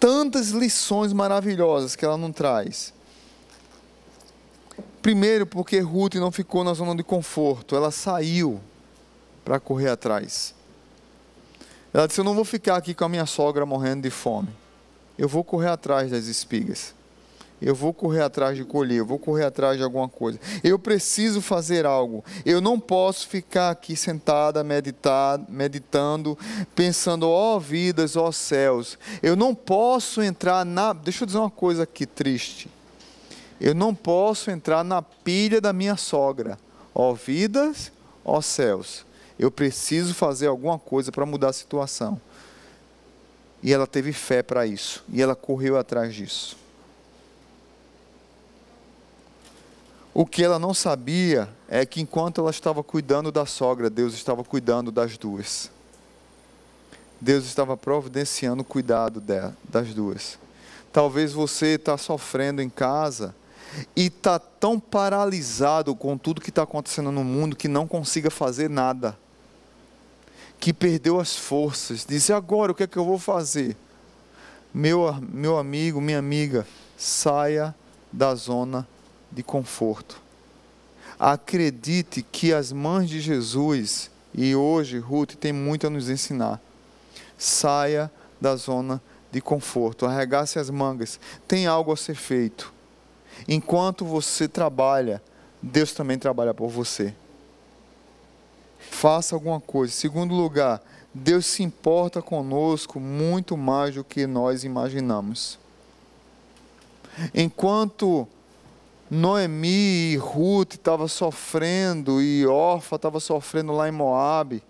tantas 0.00 0.52
lições 0.52 1.12
maravilhosas 1.12 1.94
que 1.94 2.06
ela 2.06 2.16
não 2.16 2.32
traz. 2.32 2.94
Primeiro, 5.02 5.44
porque 5.44 5.80
Ruth 5.80 6.14
não 6.14 6.32
ficou 6.32 6.64
na 6.64 6.72
zona 6.72 6.96
de 6.96 7.02
conforto, 7.02 7.76
ela 7.76 7.90
saiu 7.90 8.58
para 9.44 9.60
correr 9.60 9.90
atrás. 9.90 10.54
Ela 11.94 12.08
disse: 12.08 12.20
Eu 12.20 12.24
não 12.24 12.34
vou 12.34 12.44
ficar 12.44 12.76
aqui 12.76 12.92
com 12.92 13.04
a 13.04 13.08
minha 13.08 13.24
sogra 13.24 13.64
morrendo 13.64 14.02
de 14.02 14.10
fome. 14.10 14.48
Eu 15.16 15.28
vou 15.28 15.44
correr 15.44 15.68
atrás 15.68 16.10
das 16.10 16.26
espigas. 16.26 16.92
Eu 17.62 17.74
vou 17.74 17.94
correr 17.94 18.20
atrás 18.20 18.56
de 18.56 18.64
colher, 18.64 18.98
eu 18.98 19.06
vou 19.06 19.18
correr 19.18 19.44
atrás 19.44 19.78
de 19.78 19.84
alguma 19.84 20.08
coisa. 20.08 20.40
Eu 20.62 20.76
preciso 20.76 21.40
fazer 21.40 21.86
algo. 21.86 22.22
Eu 22.44 22.60
não 22.60 22.80
posso 22.80 23.28
ficar 23.28 23.70
aqui 23.70 23.94
sentada, 23.94 24.62
meditar, 24.64 25.40
meditando, 25.48 26.36
pensando, 26.74 27.28
ó 27.28 27.56
oh, 27.56 27.60
vidas, 27.60 28.16
ó 28.16 28.28
oh, 28.28 28.32
céus. 28.32 28.98
Eu 29.22 29.36
não 29.36 29.54
posso 29.54 30.20
entrar 30.20 30.66
na. 30.66 30.92
Deixa 30.92 31.22
eu 31.22 31.26
dizer 31.26 31.38
uma 31.38 31.48
coisa 31.48 31.84
aqui 31.84 32.04
triste. 32.04 32.68
Eu 33.60 33.74
não 33.74 33.94
posso 33.94 34.50
entrar 34.50 34.82
na 34.84 35.00
pilha 35.00 35.60
da 35.60 35.72
minha 35.72 35.96
sogra. 35.96 36.58
Ó 36.92 37.12
oh, 37.12 37.14
vidas, 37.14 37.92
ó 38.24 38.40
céus. 38.40 39.06
Eu 39.38 39.50
preciso 39.50 40.14
fazer 40.14 40.46
alguma 40.46 40.78
coisa 40.78 41.10
para 41.10 41.26
mudar 41.26 41.48
a 41.48 41.52
situação. 41.52 42.20
E 43.62 43.72
ela 43.72 43.86
teve 43.86 44.12
fé 44.12 44.42
para 44.42 44.66
isso. 44.66 45.02
E 45.08 45.20
ela 45.20 45.34
correu 45.34 45.76
atrás 45.76 46.14
disso. 46.14 46.56
O 50.12 50.24
que 50.24 50.44
ela 50.44 50.60
não 50.60 50.72
sabia 50.72 51.48
é 51.68 51.84
que 51.84 52.00
enquanto 52.00 52.40
ela 52.40 52.50
estava 52.50 52.84
cuidando 52.84 53.32
da 53.32 53.44
sogra, 53.44 53.90
Deus 53.90 54.14
estava 54.14 54.44
cuidando 54.44 54.92
das 54.92 55.18
duas. 55.18 55.70
Deus 57.20 57.46
estava 57.46 57.76
providenciando 57.76 58.62
o 58.62 58.64
cuidado 58.64 59.20
dela, 59.20 59.56
das 59.68 59.92
duas. 59.92 60.38
Talvez 60.92 61.32
você 61.32 61.74
está 61.74 61.98
sofrendo 61.98 62.62
em 62.62 62.70
casa 62.70 63.34
e 63.96 64.06
está 64.06 64.38
tão 64.38 64.78
paralisado 64.78 65.96
com 65.96 66.16
tudo 66.16 66.40
que 66.40 66.50
está 66.50 66.62
acontecendo 66.62 67.10
no 67.10 67.24
mundo 67.24 67.56
que 67.56 67.66
não 67.66 67.88
consiga 67.88 68.30
fazer 68.30 68.70
nada 68.70 69.18
que 70.64 70.72
perdeu 70.72 71.20
as 71.20 71.36
forças, 71.36 72.06
diz: 72.08 72.30
agora 72.30 72.72
o 72.72 72.74
que 72.74 72.84
é 72.84 72.86
que 72.86 72.96
eu 72.96 73.04
vou 73.04 73.18
fazer? 73.18 73.76
Meu, 74.72 75.14
meu 75.20 75.58
amigo, 75.58 76.00
minha 76.00 76.18
amiga, 76.18 76.66
saia 76.96 77.74
da 78.10 78.34
zona 78.34 78.88
de 79.30 79.42
conforto. 79.42 80.18
Acredite 81.20 82.22
que 82.22 82.50
as 82.50 82.72
mães 82.72 83.10
de 83.10 83.20
Jesus, 83.20 84.10
e 84.32 84.56
hoje 84.56 84.98
Ruth 84.98 85.34
tem 85.34 85.52
muito 85.52 85.86
a 85.86 85.90
nos 85.90 86.08
ensinar. 86.08 86.58
Saia 87.36 88.10
da 88.40 88.56
zona 88.56 89.02
de 89.30 89.42
conforto, 89.42 90.06
arregace 90.06 90.58
as 90.58 90.70
mangas, 90.70 91.20
tem 91.46 91.66
algo 91.66 91.92
a 91.92 91.96
ser 91.96 92.14
feito. 92.14 92.72
Enquanto 93.46 94.02
você 94.02 94.48
trabalha, 94.48 95.22
Deus 95.60 95.92
também 95.92 96.18
trabalha 96.18 96.54
por 96.54 96.70
você 96.70 97.14
faça 98.94 99.34
alguma 99.34 99.60
coisa. 99.60 99.92
Segundo 99.92 100.34
lugar, 100.34 100.80
Deus 101.12 101.46
se 101.46 101.62
importa 101.62 102.22
conosco 102.22 103.00
muito 103.00 103.56
mais 103.56 103.94
do 103.94 104.04
que 104.04 104.26
nós 104.26 104.64
imaginamos. 104.64 105.58
Enquanto 107.34 108.26
Noemi 109.10 110.12
e 110.12 110.16
Ruth 110.16 110.74
estavam 110.74 111.08
sofrendo 111.08 112.22
e 112.22 112.46
Orfa 112.46 112.96
estava 112.96 113.20
sofrendo 113.20 113.72
lá 113.72 113.88
em 113.88 113.92
Moabe, 113.92 114.62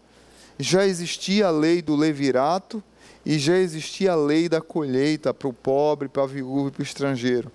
já 0.59 0.87
existia 0.87 1.49
a 1.49 1.51
lei 1.51 1.83
do 1.83 1.95
levirato 1.95 2.83
e 3.25 3.39
já 3.39 3.57
existia 3.57 4.13
a 4.13 4.17
lei 4.17 4.49
da 4.49 4.61
colheita 4.61 5.33
para 5.33 5.49
o 5.49 5.53
pobre, 5.53 6.09
para 6.09 6.25
a 6.25 6.27
viúva 6.27 6.69
e 6.69 6.73
para 6.73 6.81
o 6.81 6.85
estrangeiro. 6.85 7.53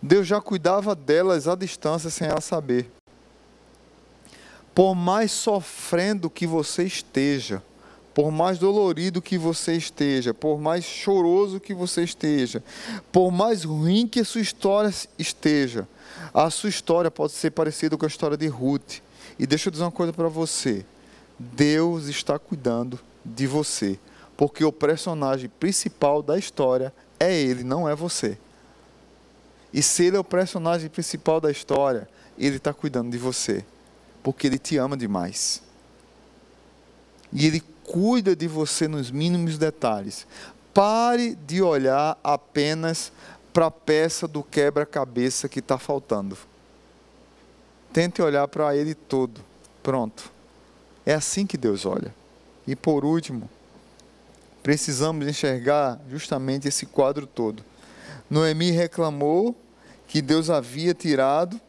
Deus 0.00 0.26
já 0.26 0.40
cuidava 0.40 0.94
delas 0.94 1.46
à 1.46 1.54
distância 1.54 2.08
sem 2.08 2.28
ela 2.28 2.40
saber. 2.40 2.90
Por 4.74 4.94
mais 4.94 5.30
sofrendo 5.32 6.30
que 6.30 6.46
você 6.46 6.84
esteja, 6.84 7.62
por 8.14 8.30
mais 8.30 8.58
dolorido 8.58 9.22
que 9.22 9.38
você 9.38 9.74
esteja, 9.74 10.34
por 10.34 10.60
mais 10.60 10.84
choroso 10.84 11.60
que 11.60 11.74
você 11.74 12.02
esteja, 12.02 12.62
por 13.12 13.30
mais 13.30 13.64
ruim 13.64 14.06
que 14.06 14.20
a 14.20 14.24
sua 14.24 14.40
história 14.40 14.92
esteja, 15.18 15.88
a 16.32 16.50
sua 16.50 16.70
história 16.70 17.10
pode 17.10 17.32
ser 17.32 17.50
parecida 17.50 17.96
com 17.96 18.04
a 18.04 18.08
história 18.08 18.36
de 18.36 18.46
Ruth. 18.46 18.98
E 19.38 19.46
deixa 19.46 19.68
eu 19.68 19.70
dizer 19.70 19.84
uma 19.84 19.92
coisa 19.92 20.12
para 20.12 20.28
você: 20.28 20.84
Deus 21.38 22.06
está 22.06 22.38
cuidando 22.38 22.98
de 23.24 23.46
você, 23.46 23.98
porque 24.36 24.64
o 24.64 24.72
personagem 24.72 25.48
principal 25.48 26.22
da 26.22 26.38
história 26.38 26.92
é 27.18 27.34
Ele, 27.34 27.64
não 27.64 27.88
é 27.88 27.94
você. 27.94 28.38
E 29.72 29.82
se 29.82 30.04
Ele 30.04 30.16
é 30.16 30.20
o 30.20 30.24
personagem 30.24 30.88
principal 30.88 31.40
da 31.40 31.50
história, 31.50 32.08
Ele 32.38 32.56
está 32.56 32.72
cuidando 32.72 33.10
de 33.10 33.18
você 33.18 33.64
porque 34.22 34.46
Ele 34.46 34.58
te 34.58 34.76
ama 34.76 34.96
demais. 34.96 35.62
E 37.32 37.46
Ele 37.46 37.62
cuida 37.84 38.36
de 38.36 38.46
você 38.46 38.86
nos 38.86 39.10
mínimos 39.10 39.58
detalhes. 39.58 40.26
Pare 40.72 41.34
de 41.34 41.60
olhar 41.60 42.18
apenas 42.22 43.12
para 43.52 43.66
a 43.66 43.70
peça 43.70 44.28
do 44.28 44.42
quebra-cabeça 44.42 45.48
que 45.48 45.58
está 45.58 45.76
faltando. 45.76 46.38
Tente 47.92 48.22
olhar 48.22 48.46
para 48.46 48.76
ele 48.76 48.94
todo. 48.94 49.40
Pronto. 49.82 50.30
É 51.04 51.14
assim 51.14 51.46
que 51.46 51.56
Deus 51.56 51.84
olha. 51.84 52.14
E 52.66 52.76
por 52.76 53.04
último, 53.04 53.50
precisamos 54.62 55.26
enxergar 55.26 56.00
justamente 56.08 56.68
esse 56.68 56.86
quadro 56.86 57.26
todo. 57.26 57.64
Noemi 58.28 58.70
reclamou 58.70 59.56
que 60.06 60.22
Deus 60.22 60.50
havia 60.50 60.94
tirado, 60.94 61.60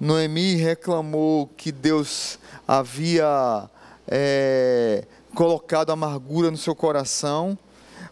Noemi 0.00 0.54
reclamou 0.54 1.48
que 1.56 1.72
Deus 1.72 2.38
havia 2.66 3.68
é, 4.06 5.04
colocado 5.34 5.90
amargura 5.90 6.50
no 6.50 6.56
seu 6.56 6.74
coração, 6.74 7.58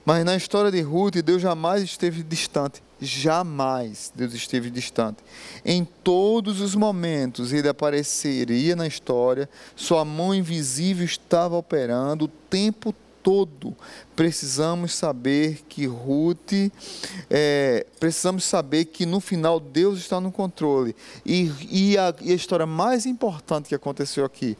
mas 0.04 0.24
na 0.24 0.36
história 0.36 0.70
de 0.70 0.80
Ruth, 0.80 1.16
Deus 1.16 1.42
jamais 1.42 1.82
esteve 1.82 2.22
distante. 2.22 2.82
Jamais 3.00 4.10
Deus 4.14 4.32
esteve 4.32 4.70
distante. 4.70 5.18
Em 5.64 5.84
todos 5.84 6.60
os 6.60 6.74
momentos 6.74 7.52
ele 7.52 7.68
apareceria 7.68 8.74
na 8.74 8.86
história, 8.86 9.48
sua 9.74 10.04
mão 10.04 10.34
invisível 10.34 11.04
estava 11.04 11.56
operando 11.56 12.24
o 12.24 12.28
tempo 12.28 12.92
todo. 12.92 13.05
Precisamos 14.14 14.94
saber 14.94 15.64
que 15.68 15.86
Ruth, 15.86 16.52
é, 17.28 17.84
precisamos 17.98 18.44
saber 18.44 18.84
que 18.84 19.04
no 19.04 19.18
final 19.18 19.58
Deus 19.58 19.98
está 19.98 20.20
no 20.20 20.30
controle. 20.30 20.94
E, 21.24 21.50
e, 21.68 21.98
a, 21.98 22.14
e 22.20 22.30
a 22.30 22.34
história 22.34 22.66
mais 22.66 23.04
importante 23.04 23.68
que 23.68 23.74
aconteceu 23.74 24.24
aqui: 24.24 24.56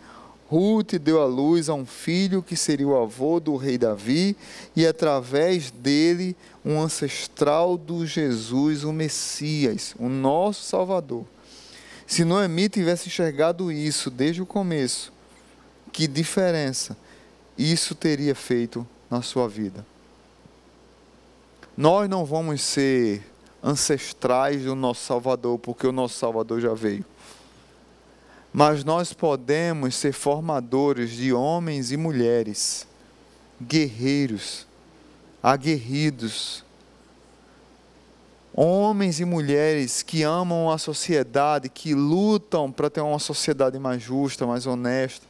Ruth 0.49 0.95
deu 0.95 1.23
à 1.23 1.27
luz 1.27 1.69
a 1.69 1.75
um 1.75 1.87
filho 1.87 2.43
que 2.43 2.57
seria 2.57 2.89
o 2.89 3.01
avô 3.01 3.39
do 3.39 3.55
rei 3.55 3.79
Davi, 3.79 4.37
e 4.75 4.85
através 4.85 5.71
dele, 5.71 6.37
um 6.65 6.81
ancestral 6.81 7.77
do 7.77 8.05
Jesus, 8.05 8.83
o 8.83 8.93
Messias, 8.93 9.95
o 9.97 10.09
nosso 10.09 10.65
Salvador. 10.65 11.25
Se 12.05 12.25
Noemi 12.25 12.69
tivesse 12.69 13.09
enxergado 13.09 13.71
isso 13.71 14.11
desde 14.11 14.43
o 14.43 14.47
começo, 14.47 15.13
que 15.93 16.09
diferença 16.09 16.97
isso 17.57 17.95
teria 17.95 18.35
feito 18.35 18.87
na 19.11 19.23
sua 19.23 19.49
vida? 19.49 19.85
Nós 21.77 22.09
não 22.09 22.25
vamos 22.25 22.63
ser 22.63 23.23
ancestrais 23.63 24.65
do 24.65 24.75
nosso 24.75 25.05
Salvador, 25.05 25.59
porque 25.59 25.87
o 25.87 25.93
nosso 25.93 26.15
Salvador 26.19 26.61
já 26.61 26.75
veio 26.75 27.05
mas 28.57 28.83
nós 28.85 29.13
podemos 29.13 29.95
ser 29.95 30.15
formadores 30.15 31.11
de 31.11 31.31
homens 31.31 31.93
e 31.93 31.97
mulheres, 31.99 32.87
guerreiros, 33.61 34.67
aguerridos, 35.43 36.65
homens 38.55 39.21
e 39.21 39.27
mulheres 39.27 40.03
que 40.03 40.23
amam 40.23 40.71
a 40.71 40.79
sociedade, 40.79 41.69
que 41.69 41.95
lutam 41.95 42.73
para 42.73 42.89
ter 42.89 43.03
uma 43.03 43.19
sociedade 43.19 43.79
mais 43.79 44.03
justa, 44.03 44.47
mais 44.47 44.67
honesta. 44.67 45.27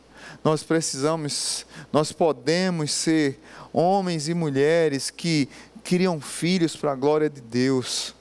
Nós 0.46 0.62
precisamos, 0.62 1.66
nós 1.92 2.12
podemos 2.12 2.92
ser 2.92 3.40
homens 3.72 4.28
e 4.28 4.32
mulheres 4.32 5.10
que 5.10 5.48
criam 5.82 6.20
filhos 6.20 6.76
para 6.76 6.92
a 6.92 6.94
glória 6.94 7.28
de 7.28 7.40
Deus 7.40 8.14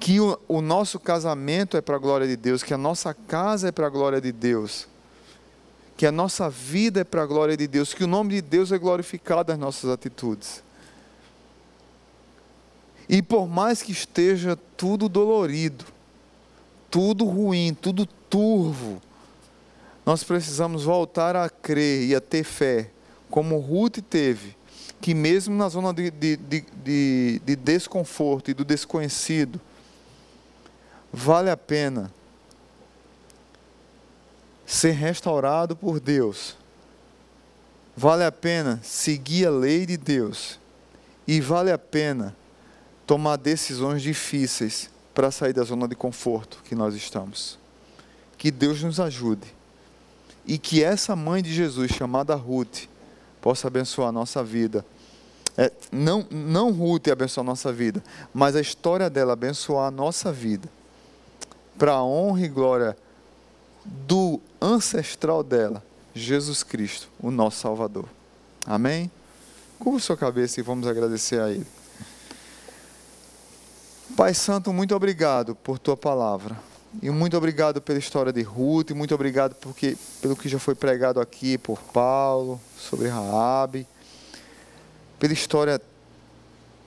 que 0.00 0.18
o, 0.18 0.38
o 0.48 0.62
nosso 0.62 0.98
casamento 0.98 1.76
é 1.76 1.82
para 1.82 1.96
a 1.96 1.98
glória 1.98 2.26
de 2.26 2.36
Deus, 2.36 2.62
que 2.62 2.72
a 2.72 2.78
nossa 2.78 3.12
casa 3.12 3.68
é 3.68 3.72
para 3.72 3.86
a 3.86 3.90
glória 3.90 4.18
de 4.18 4.32
Deus, 4.32 4.88
que 5.94 6.06
a 6.06 6.12
nossa 6.12 6.48
vida 6.48 7.02
é 7.02 7.04
para 7.04 7.22
a 7.22 7.26
glória 7.26 7.54
de 7.54 7.66
Deus, 7.66 7.92
que 7.92 8.04
o 8.04 8.06
nome 8.06 8.36
de 8.36 8.40
Deus 8.40 8.72
é 8.72 8.78
glorificado 8.78 9.52
nas 9.52 9.60
nossas 9.60 9.90
atitudes. 9.90 10.62
E 13.06 13.20
por 13.20 13.46
mais 13.46 13.82
que 13.82 13.92
esteja 13.92 14.58
tudo 14.74 15.06
dolorido, 15.06 15.84
tudo 16.90 17.26
ruim, 17.26 17.76
tudo 17.78 18.06
turvo, 18.06 19.02
nós 20.04 20.22
precisamos 20.22 20.84
voltar 20.84 21.34
a 21.34 21.48
crer 21.48 22.04
e 22.08 22.14
a 22.14 22.20
ter 22.20 22.44
fé, 22.44 22.90
como 23.30 23.58
Ruth 23.58 23.98
teve, 24.08 24.54
que 25.00 25.14
mesmo 25.14 25.56
na 25.56 25.68
zona 25.68 25.92
de, 25.92 26.10
de, 26.10 26.36
de, 26.36 27.38
de 27.38 27.56
desconforto 27.56 28.50
e 28.50 28.54
do 28.54 28.64
desconhecido, 28.64 29.60
vale 31.12 31.50
a 31.50 31.56
pena 31.56 32.12
ser 34.66 34.92
restaurado 34.92 35.74
por 35.74 35.98
Deus, 36.00 36.56
vale 37.96 38.24
a 38.24 38.32
pena 38.32 38.80
seguir 38.82 39.46
a 39.46 39.50
lei 39.50 39.86
de 39.86 39.96
Deus. 39.96 40.58
E 41.26 41.40
vale 41.40 41.72
a 41.72 41.78
pena 41.78 42.36
tomar 43.06 43.36
decisões 43.36 44.02
difíceis 44.02 44.90
para 45.14 45.30
sair 45.30 45.54
da 45.54 45.62
zona 45.62 45.88
de 45.88 45.94
conforto 45.94 46.62
que 46.64 46.74
nós 46.74 46.94
estamos. 46.94 47.58
Que 48.36 48.50
Deus 48.50 48.82
nos 48.82 49.00
ajude 49.00 49.53
e 50.46 50.58
que 50.58 50.82
essa 50.82 51.16
mãe 51.16 51.42
de 51.42 51.52
Jesus, 51.52 51.90
chamada 51.92 52.34
Ruth, 52.34 52.84
possa 53.40 53.68
abençoar 53.68 54.08
a 54.08 54.12
nossa 54.12 54.42
vida. 54.42 54.84
É, 55.56 55.70
não, 55.92 56.26
não 56.30 56.72
Ruth 56.72 57.08
abençoar 57.08 57.44
a 57.44 57.50
nossa 57.50 57.72
vida, 57.72 58.02
mas 58.32 58.56
a 58.56 58.60
história 58.60 59.08
dela 59.08 59.34
abençoar 59.34 59.88
a 59.88 59.90
nossa 59.90 60.32
vida 60.32 60.68
para 61.78 61.92
a 61.92 62.04
honra 62.04 62.42
e 62.42 62.48
glória 62.48 62.96
do 63.84 64.40
ancestral 64.60 65.42
dela, 65.42 65.84
Jesus 66.14 66.62
Cristo, 66.62 67.08
o 67.20 67.30
nosso 67.30 67.60
Salvador. 67.60 68.06
Amém? 68.66 69.10
Curva 69.78 69.98
sua 69.98 70.16
cabeça 70.16 70.60
e 70.60 70.62
vamos 70.62 70.86
agradecer 70.86 71.40
a 71.40 71.50
Ele. 71.50 71.66
Pai 74.16 74.32
Santo, 74.32 74.72
muito 74.72 74.94
obrigado 74.94 75.54
por 75.54 75.78
tua 75.78 75.96
palavra. 75.96 76.56
E 77.02 77.10
muito 77.10 77.36
obrigado 77.36 77.82
pela 77.82 77.98
história 77.98 78.32
de 78.32 78.42
Ruth, 78.42 78.90
e 78.90 78.94
muito 78.94 79.14
obrigado 79.14 79.54
porque, 79.56 79.96
pelo 80.22 80.36
que 80.36 80.48
já 80.48 80.58
foi 80.58 80.74
pregado 80.74 81.20
aqui 81.20 81.58
por 81.58 81.80
Paulo, 81.80 82.60
sobre 82.78 83.08
Raabe, 83.08 83.86
pela 85.18 85.32
história 85.32 85.80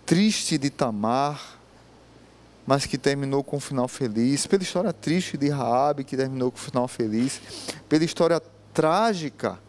triste 0.05 0.57
de 0.57 0.69
Tamar, 0.69 1.57
mas 2.65 2.85
que 2.85 2.97
terminou 2.97 3.43
com 3.43 3.57
um 3.57 3.59
final 3.59 3.87
feliz, 3.87 4.47
pela 4.47 4.63
história 4.63 4.93
triste 4.93 5.37
de 5.37 5.49
Raabe, 5.49 6.03
que 6.03 6.17
terminou 6.17 6.51
com 6.51 6.57
um 6.57 6.61
final 6.61 6.87
feliz, 6.87 7.41
pela 7.87 8.03
história 8.03 8.41
trágica 8.73 9.59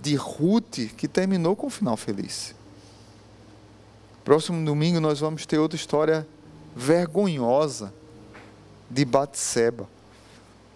de 0.00 0.14
Ruth, 0.14 0.78
que 0.96 1.06
terminou 1.06 1.54
com 1.54 1.66
um 1.66 1.70
final 1.70 1.96
feliz. 1.96 2.54
Próximo 4.24 4.64
domingo 4.64 5.00
nós 5.00 5.20
vamos 5.20 5.44
ter 5.44 5.58
outra 5.58 5.76
história 5.76 6.26
vergonhosa 6.74 7.92
de 8.92 9.04
Batseba, 9.04 9.88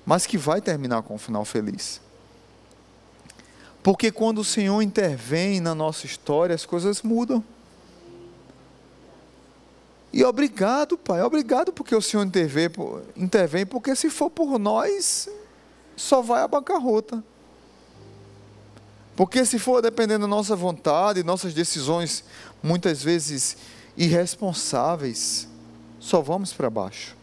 mas 0.04 0.26
que 0.26 0.38
vai 0.38 0.60
terminar 0.60 1.02
com 1.02 1.14
um 1.14 1.18
final 1.18 1.44
feliz. 1.44 2.00
Porque 3.82 4.10
quando 4.10 4.38
o 4.38 4.44
Senhor 4.44 4.80
intervém 4.82 5.60
na 5.60 5.74
nossa 5.74 6.06
história, 6.06 6.54
as 6.54 6.64
coisas 6.64 7.02
mudam. 7.02 7.44
E 10.12 10.24
obrigado, 10.24 10.96
Pai, 10.96 11.20
obrigado 11.22 11.72
porque 11.72 11.94
o 11.94 12.00
Senhor 12.00 12.24
intervém, 12.24 12.68
intervém, 13.14 13.66
porque 13.66 13.94
se 13.94 14.08
for 14.08 14.30
por 14.30 14.58
nós, 14.58 15.28
só 15.94 16.22
vai 16.22 16.42
a 16.42 16.48
bancarrota. 16.48 17.22
Porque 19.14 19.44
se 19.44 19.58
for 19.58 19.82
dependendo 19.82 20.22
da 20.22 20.26
nossa 20.26 20.56
vontade, 20.56 21.22
nossas 21.22 21.52
decisões, 21.52 22.24
muitas 22.62 23.02
vezes 23.02 23.56
irresponsáveis, 23.96 25.48
só 26.00 26.20
vamos 26.20 26.52
para 26.52 26.68
baixo. 26.70 27.16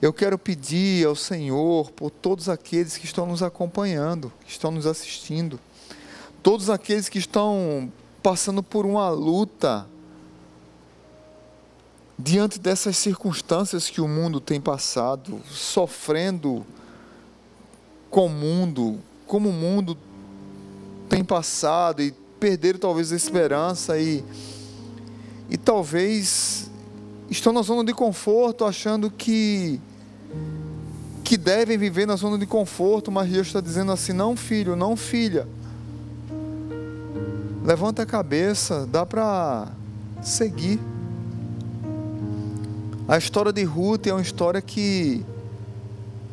Eu 0.00 0.12
quero 0.12 0.38
pedir 0.38 1.06
ao 1.06 1.16
Senhor 1.16 1.90
por 1.90 2.10
todos 2.10 2.48
aqueles 2.48 2.98
que 2.98 3.06
estão 3.06 3.24
nos 3.24 3.42
acompanhando, 3.42 4.30
que 4.44 4.50
estão 4.50 4.70
nos 4.70 4.86
assistindo, 4.86 5.58
todos 6.42 6.68
aqueles 6.68 7.08
que 7.08 7.18
estão 7.18 7.90
passando 8.22 8.62
por 8.62 8.84
uma 8.84 9.08
luta 9.08 9.86
diante 12.18 12.58
dessas 12.58 12.96
circunstâncias 12.96 13.88
que 13.88 14.00
o 14.00 14.08
mundo 14.08 14.38
tem 14.38 14.60
passado, 14.60 15.40
sofrendo 15.48 16.66
com 18.10 18.26
o 18.26 18.30
mundo, 18.30 18.98
como 19.26 19.48
o 19.48 19.52
mundo 19.52 19.96
tem 21.08 21.24
passado 21.24 22.02
e 22.02 22.12
perderam 22.38 22.78
talvez 22.78 23.12
a 23.12 23.16
esperança 23.16 23.98
e, 23.98 24.22
e 25.48 25.56
talvez 25.56 26.65
estão 27.30 27.52
na 27.52 27.62
zona 27.62 27.84
de 27.84 27.92
conforto 27.92 28.64
achando 28.64 29.10
que 29.10 29.80
que 31.26 31.36
devem 31.36 31.76
viver 31.76 32.06
na 32.06 32.14
zona 32.14 32.38
de 32.38 32.46
conforto, 32.46 33.10
mas 33.10 33.28
Deus 33.28 33.48
está 33.48 33.60
dizendo 33.60 33.90
assim: 33.90 34.12
não, 34.12 34.36
filho, 34.36 34.76
não, 34.76 34.96
filha. 34.96 35.48
Levanta 37.64 38.02
a 38.02 38.06
cabeça, 38.06 38.86
dá 38.86 39.04
para 39.04 39.66
seguir. 40.22 40.78
A 43.08 43.18
história 43.18 43.52
de 43.52 43.64
Ruth 43.64 44.06
é 44.06 44.12
uma 44.12 44.22
história 44.22 44.62
que, 44.62 45.26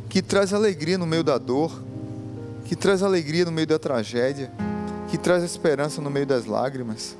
que 0.09 0.21
traz 0.21 0.53
alegria 0.53 0.95
no 0.95 1.07
meio 1.07 1.23
da 1.23 1.39
dor, 1.39 1.81
que 2.65 2.75
traz 2.75 3.01
alegria 3.01 3.45
no 3.45 3.51
meio 3.51 3.65
da 3.65 3.79
tragédia, 3.79 4.51
que 5.09 5.17
traz 5.17 5.43
esperança 5.43 6.01
no 6.01 6.11
meio 6.11 6.27
das 6.27 6.45
lágrimas, 6.45 7.17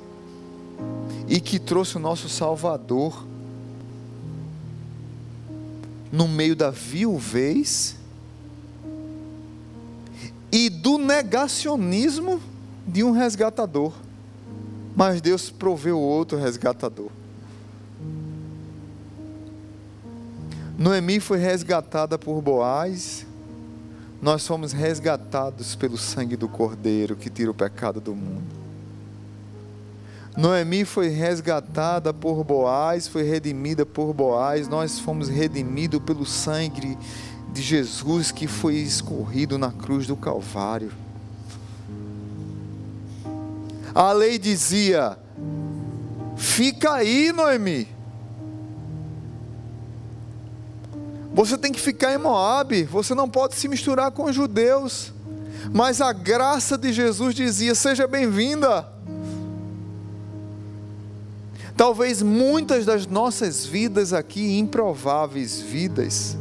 e 1.26 1.40
que 1.40 1.58
trouxe 1.58 1.96
o 1.96 2.00
nosso 2.00 2.28
Salvador 2.28 3.33
no 6.14 6.28
meio 6.28 6.54
da 6.54 6.70
viuvez 6.70 7.96
e 10.52 10.70
do 10.70 10.96
negacionismo 10.96 12.40
de 12.86 13.02
um 13.02 13.10
resgatador. 13.10 13.92
Mas 14.94 15.20
Deus 15.20 15.50
proveu 15.50 15.98
outro 15.98 16.38
resgatador. 16.38 17.10
Noemi 20.78 21.18
foi 21.18 21.38
resgatada 21.38 22.16
por 22.16 22.40
Boaz. 22.40 23.26
Nós 24.22 24.46
fomos 24.46 24.72
resgatados 24.72 25.74
pelo 25.74 25.98
sangue 25.98 26.36
do 26.36 26.48
Cordeiro 26.48 27.16
que 27.16 27.28
tira 27.28 27.50
o 27.50 27.54
pecado 27.54 28.00
do 28.00 28.14
mundo. 28.14 28.63
Noemi 30.36 30.84
foi 30.84 31.08
resgatada 31.08 32.12
por 32.12 32.42
Boaz, 32.42 33.06
foi 33.06 33.22
redimida 33.22 33.86
por 33.86 34.12
Boaz, 34.12 34.66
nós 34.66 34.98
fomos 34.98 35.28
redimidos 35.28 36.02
pelo 36.02 36.26
sangue 36.26 36.98
de 37.52 37.62
Jesus 37.62 38.32
que 38.32 38.48
foi 38.48 38.74
escorrido 38.74 39.56
na 39.56 39.70
cruz 39.70 40.08
do 40.08 40.16
Calvário. 40.16 40.90
A 43.94 44.10
lei 44.12 44.36
dizia: 44.36 45.16
fica 46.36 46.94
aí, 46.94 47.32
Noemi. 47.32 47.86
Você 51.32 51.56
tem 51.56 51.72
que 51.72 51.80
ficar 51.80 52.12
em 52.12 52.18
Moabe, 52.18 52.84
você 52.84 53.14
não 53.14 53.28
pode 53.28 53.54
se 53.54 53.68
misturar 53.68 54.10
com 54.10 54.24
os 54.24 54.34
judeus. 54.34 55.12
Mas 55.72 56.00
a 56.00 56.12
graça 56.12 56.76
de 56.76 56.92
Jesus 56.92 57.36
dizia: 57.36 57.74
seja 57.76 58.08
bem-vinda. 58.08 58.93
Talvez 61.76 62.22
muitas 62.22 62.86
das 62.86 63.06
nossas 63.06 63.66
vidas 63.66 64.12
aqui, 64.12 64.58
improváveis 64.58 65.60
vidas, 65.60 66.36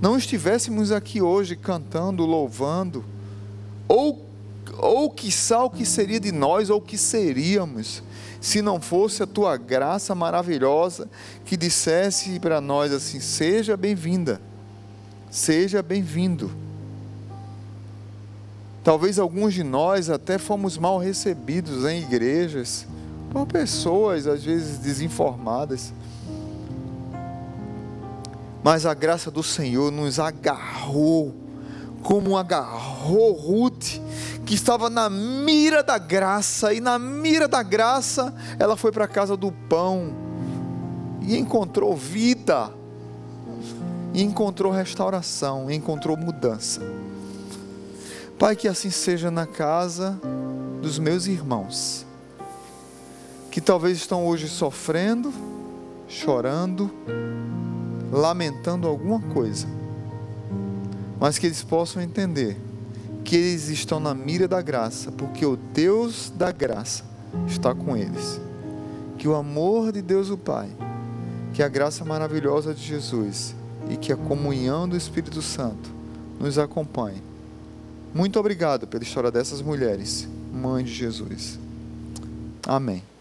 não 0.00 0.16
estivéssemos 0.16 0.90
aqui 0.90 1.20
hoje 1.20 1.54
cantando, 1.54 2.24
louvando, 2.24 3.04
ou, 3.86 4.26
ou 4.78 5.10
quiçá 5.10 5.62
o 5.62 5.70
que 5.70 5.84
seria 5.84 6.18
de 6.18 6.32
nós, 6.32 6.70
ou 6.70 6.78
o 6.78 6.82
que 6.82 6.96
seríamos, 6.96 8.02
se 8.40 8.62
não 8.62 8.80
fosse 8.80 9.22
a 9.22 9.26
tua 9.26 9.56
graça 9.58 10.14
maravilhosa 10.14 11.08
que 11.44 11.58
dissesse 11.58 12.40
para 12.40 12.58
nós 12.58 12.90
assim: 12.90 13.20
seja 13.20 13.76
bem-vinda, 13.76 14.40
seja 15.30 15.82
bem-vindo. 15.82 16.50
Talvez 18.82 19.18
alguns 19.18 19.54
de 19.54 19.64
nós 19.64 20.10
até 20.10 20.36
fomos 20.36 20.76
mal 20.76 20.98
recebidos 20.98 21.86
em 21.86 22.02
igrejas, 22.02 22.86
por 23.34 23.46
pessoas 23.46 24.28
às 24.28 24.44
vezes 24.44 24.78
desinformadas. 24.78 25.92
Mas 28.62 28.86
a 28.86 28.94
graça 28.94 29.28
do 29.28 29.42
Senhor 29.42 29.90
nos 29.90 30.20
agarrou, 30.20 31.34
como 32.04 32.38
agarrou 32.38 33.32
Ruth, 33.32 33.98
que 34.46 34.54
estava 34.54 34.88
na 34.88 35.10
mira 35.10 35.82
da 35.82 35.98
graça, 35.98 36.72
e 36.72 36.80
na 36.80 36.96
mira 36.96 37.48
da 37.48 37.62
graça 37.62 38.32
ela 38.56 38.76
foi 38.76 38.92
para 38.92 39.04
a 39.04 39.08
casa 39.08 39.36
do 39.36 39.50
pão 39.50 40.14
e 41.20 41.36
encontrou 41.36 41.96
vida, 41.96 42.70
e 44.14 44.22
encontrou 44.22 44.70
restauração, 44.70 45.68
e 45.68 45.74
encontrou 45.74 46.16
mudança. 46.16 46.80
Pai, 48.38 48.54
que 48.54 48.68
assim 48.68 48.90
seja 48.90 49.28
na 49.28 49.44
casa 49.44 50.18
dos 50.80 51.00
meus 51.00 51.26
irmãos 51.26 52.06
que 53.54 53.60
talvez 53.60 53.98
estão 53.98 54.26
hoje 54.26 54.48
sofrendo, 54.48 55.32
chorando, 56.08 56.90
lamentando 58.10 58.88
alguma 58.88 59.20
coisa, 59.32 59.68
mas 61.20 61.38
que 61.38 61.46
eles 61.46 61.62
possam 61.62 62.02
entender 62.02 62.60
que 63.22 63.36
eles 63.36 63.68
estão 63.68 64.00
na 64.00 64.12
mira 64.12 64.48
da 64.48 64.60
graça, 64.60 65.12
porque 65.12 65.46
o 65.46 65.56
Deus 65.56 66.32
da 66.36 66.50
graça 66.50 67.04
está 67.46 67.72
com 67.72 67.96
eles. 67.96 68.40
Que 69.18 69.28
o 69.28 69.36
amor 69.36 69.92
de 69.92 70.02
Deus 70.02 70.30
o 70.30 70.36
Pai, 70.36 70.68
que 71.52 71.62
a 71.62 71.68
graça 71.68 72.04
maravilhosa 72.04 72.74
de 72.74 72.82
Jesus 72.82 73.54
e 73.88 73.96
que 73.96 74.12
a 74.12 74.16
comunhão 74.16 74.88
do 74.88 74.96
Espírito 74.96 75.40
Santo 75.40 75.90
nos 76.40 76.58
acompanhe. 76.58 77.22
Muito 78.12 78.36
obrigado 78.36 78.88
pela 78.88 79.04
história 79.04 79.30
dessas 79.30 79.62
mulheres, 79.62 80.28
mãe 80.52 80.82
de 80.82 80.92
Jesus. 80.92 81.56
Amém. 82.66 83.13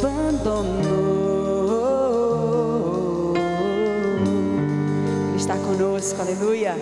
Abandonou. 0.00 0.80
Ele 5.28 5.36
está 5.36 5.56
conosco, 5.56 6.20
aleluia. 6.20 6.74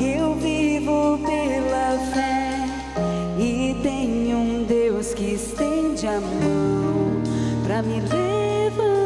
Eu 0.00 0.34
vivo 0.36 1.18
pela 1.18 1.98
fé 2.12 2.66
e 3.38 3.76
tenho 3.82 4.38
um 4.38 4.64
Deus 4.64 5.12
que 5.14 5.34
estende 5.34 6.06
a 6.06 6.20
mão 6.20 7.20
para 7.64 7.82
me 7.82 8.00
levantar. 8.00 9.01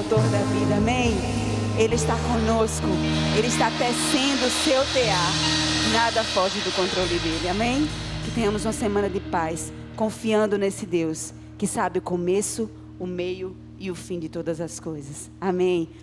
Autor 0.00 0.22
da 0.30 0.38
vida, 0.38 0.76
amém? 0.76 1.12
Ele 1.78 1.94
está 1.94 2.16
conosco, 2.16 2.86
ele 3.36 3.48
está 3.48 3.70
tecendo 3.70 4.46
o 4.46 4.50
seu 4.50 4.82
tear. 4.94 5.32
Nada 5.92 6.24
foge 6.24 6.58
do 6.60 6.74
controle 6.74 7.18
dele, 7.18 7.48
amém? 7.50 7.86
Que 8.24 8.30
tenhamos 8.30 8.64
uma 8.64 8.72
semana 8.72 9.10
de 9.10 9.20
paz, 9.20 9.70
confiando 9.96 10.56
nesse 10.56 10.86
Deus 10.86 11.34
que 11.58 11.66
sabe 11.66 11.98
o 11.98 12.02
começo, 12.02 12.70
o 12.98 13.06
meio 13.06 13.54
e 13.78 13.90
o 13.90 13.94
fim 13.94 14.18
de 14.18 14.30
todas 14.30 14.58
as 14.58 14.80
coisas. 14.80 15.30
Amém. 15.38 15.90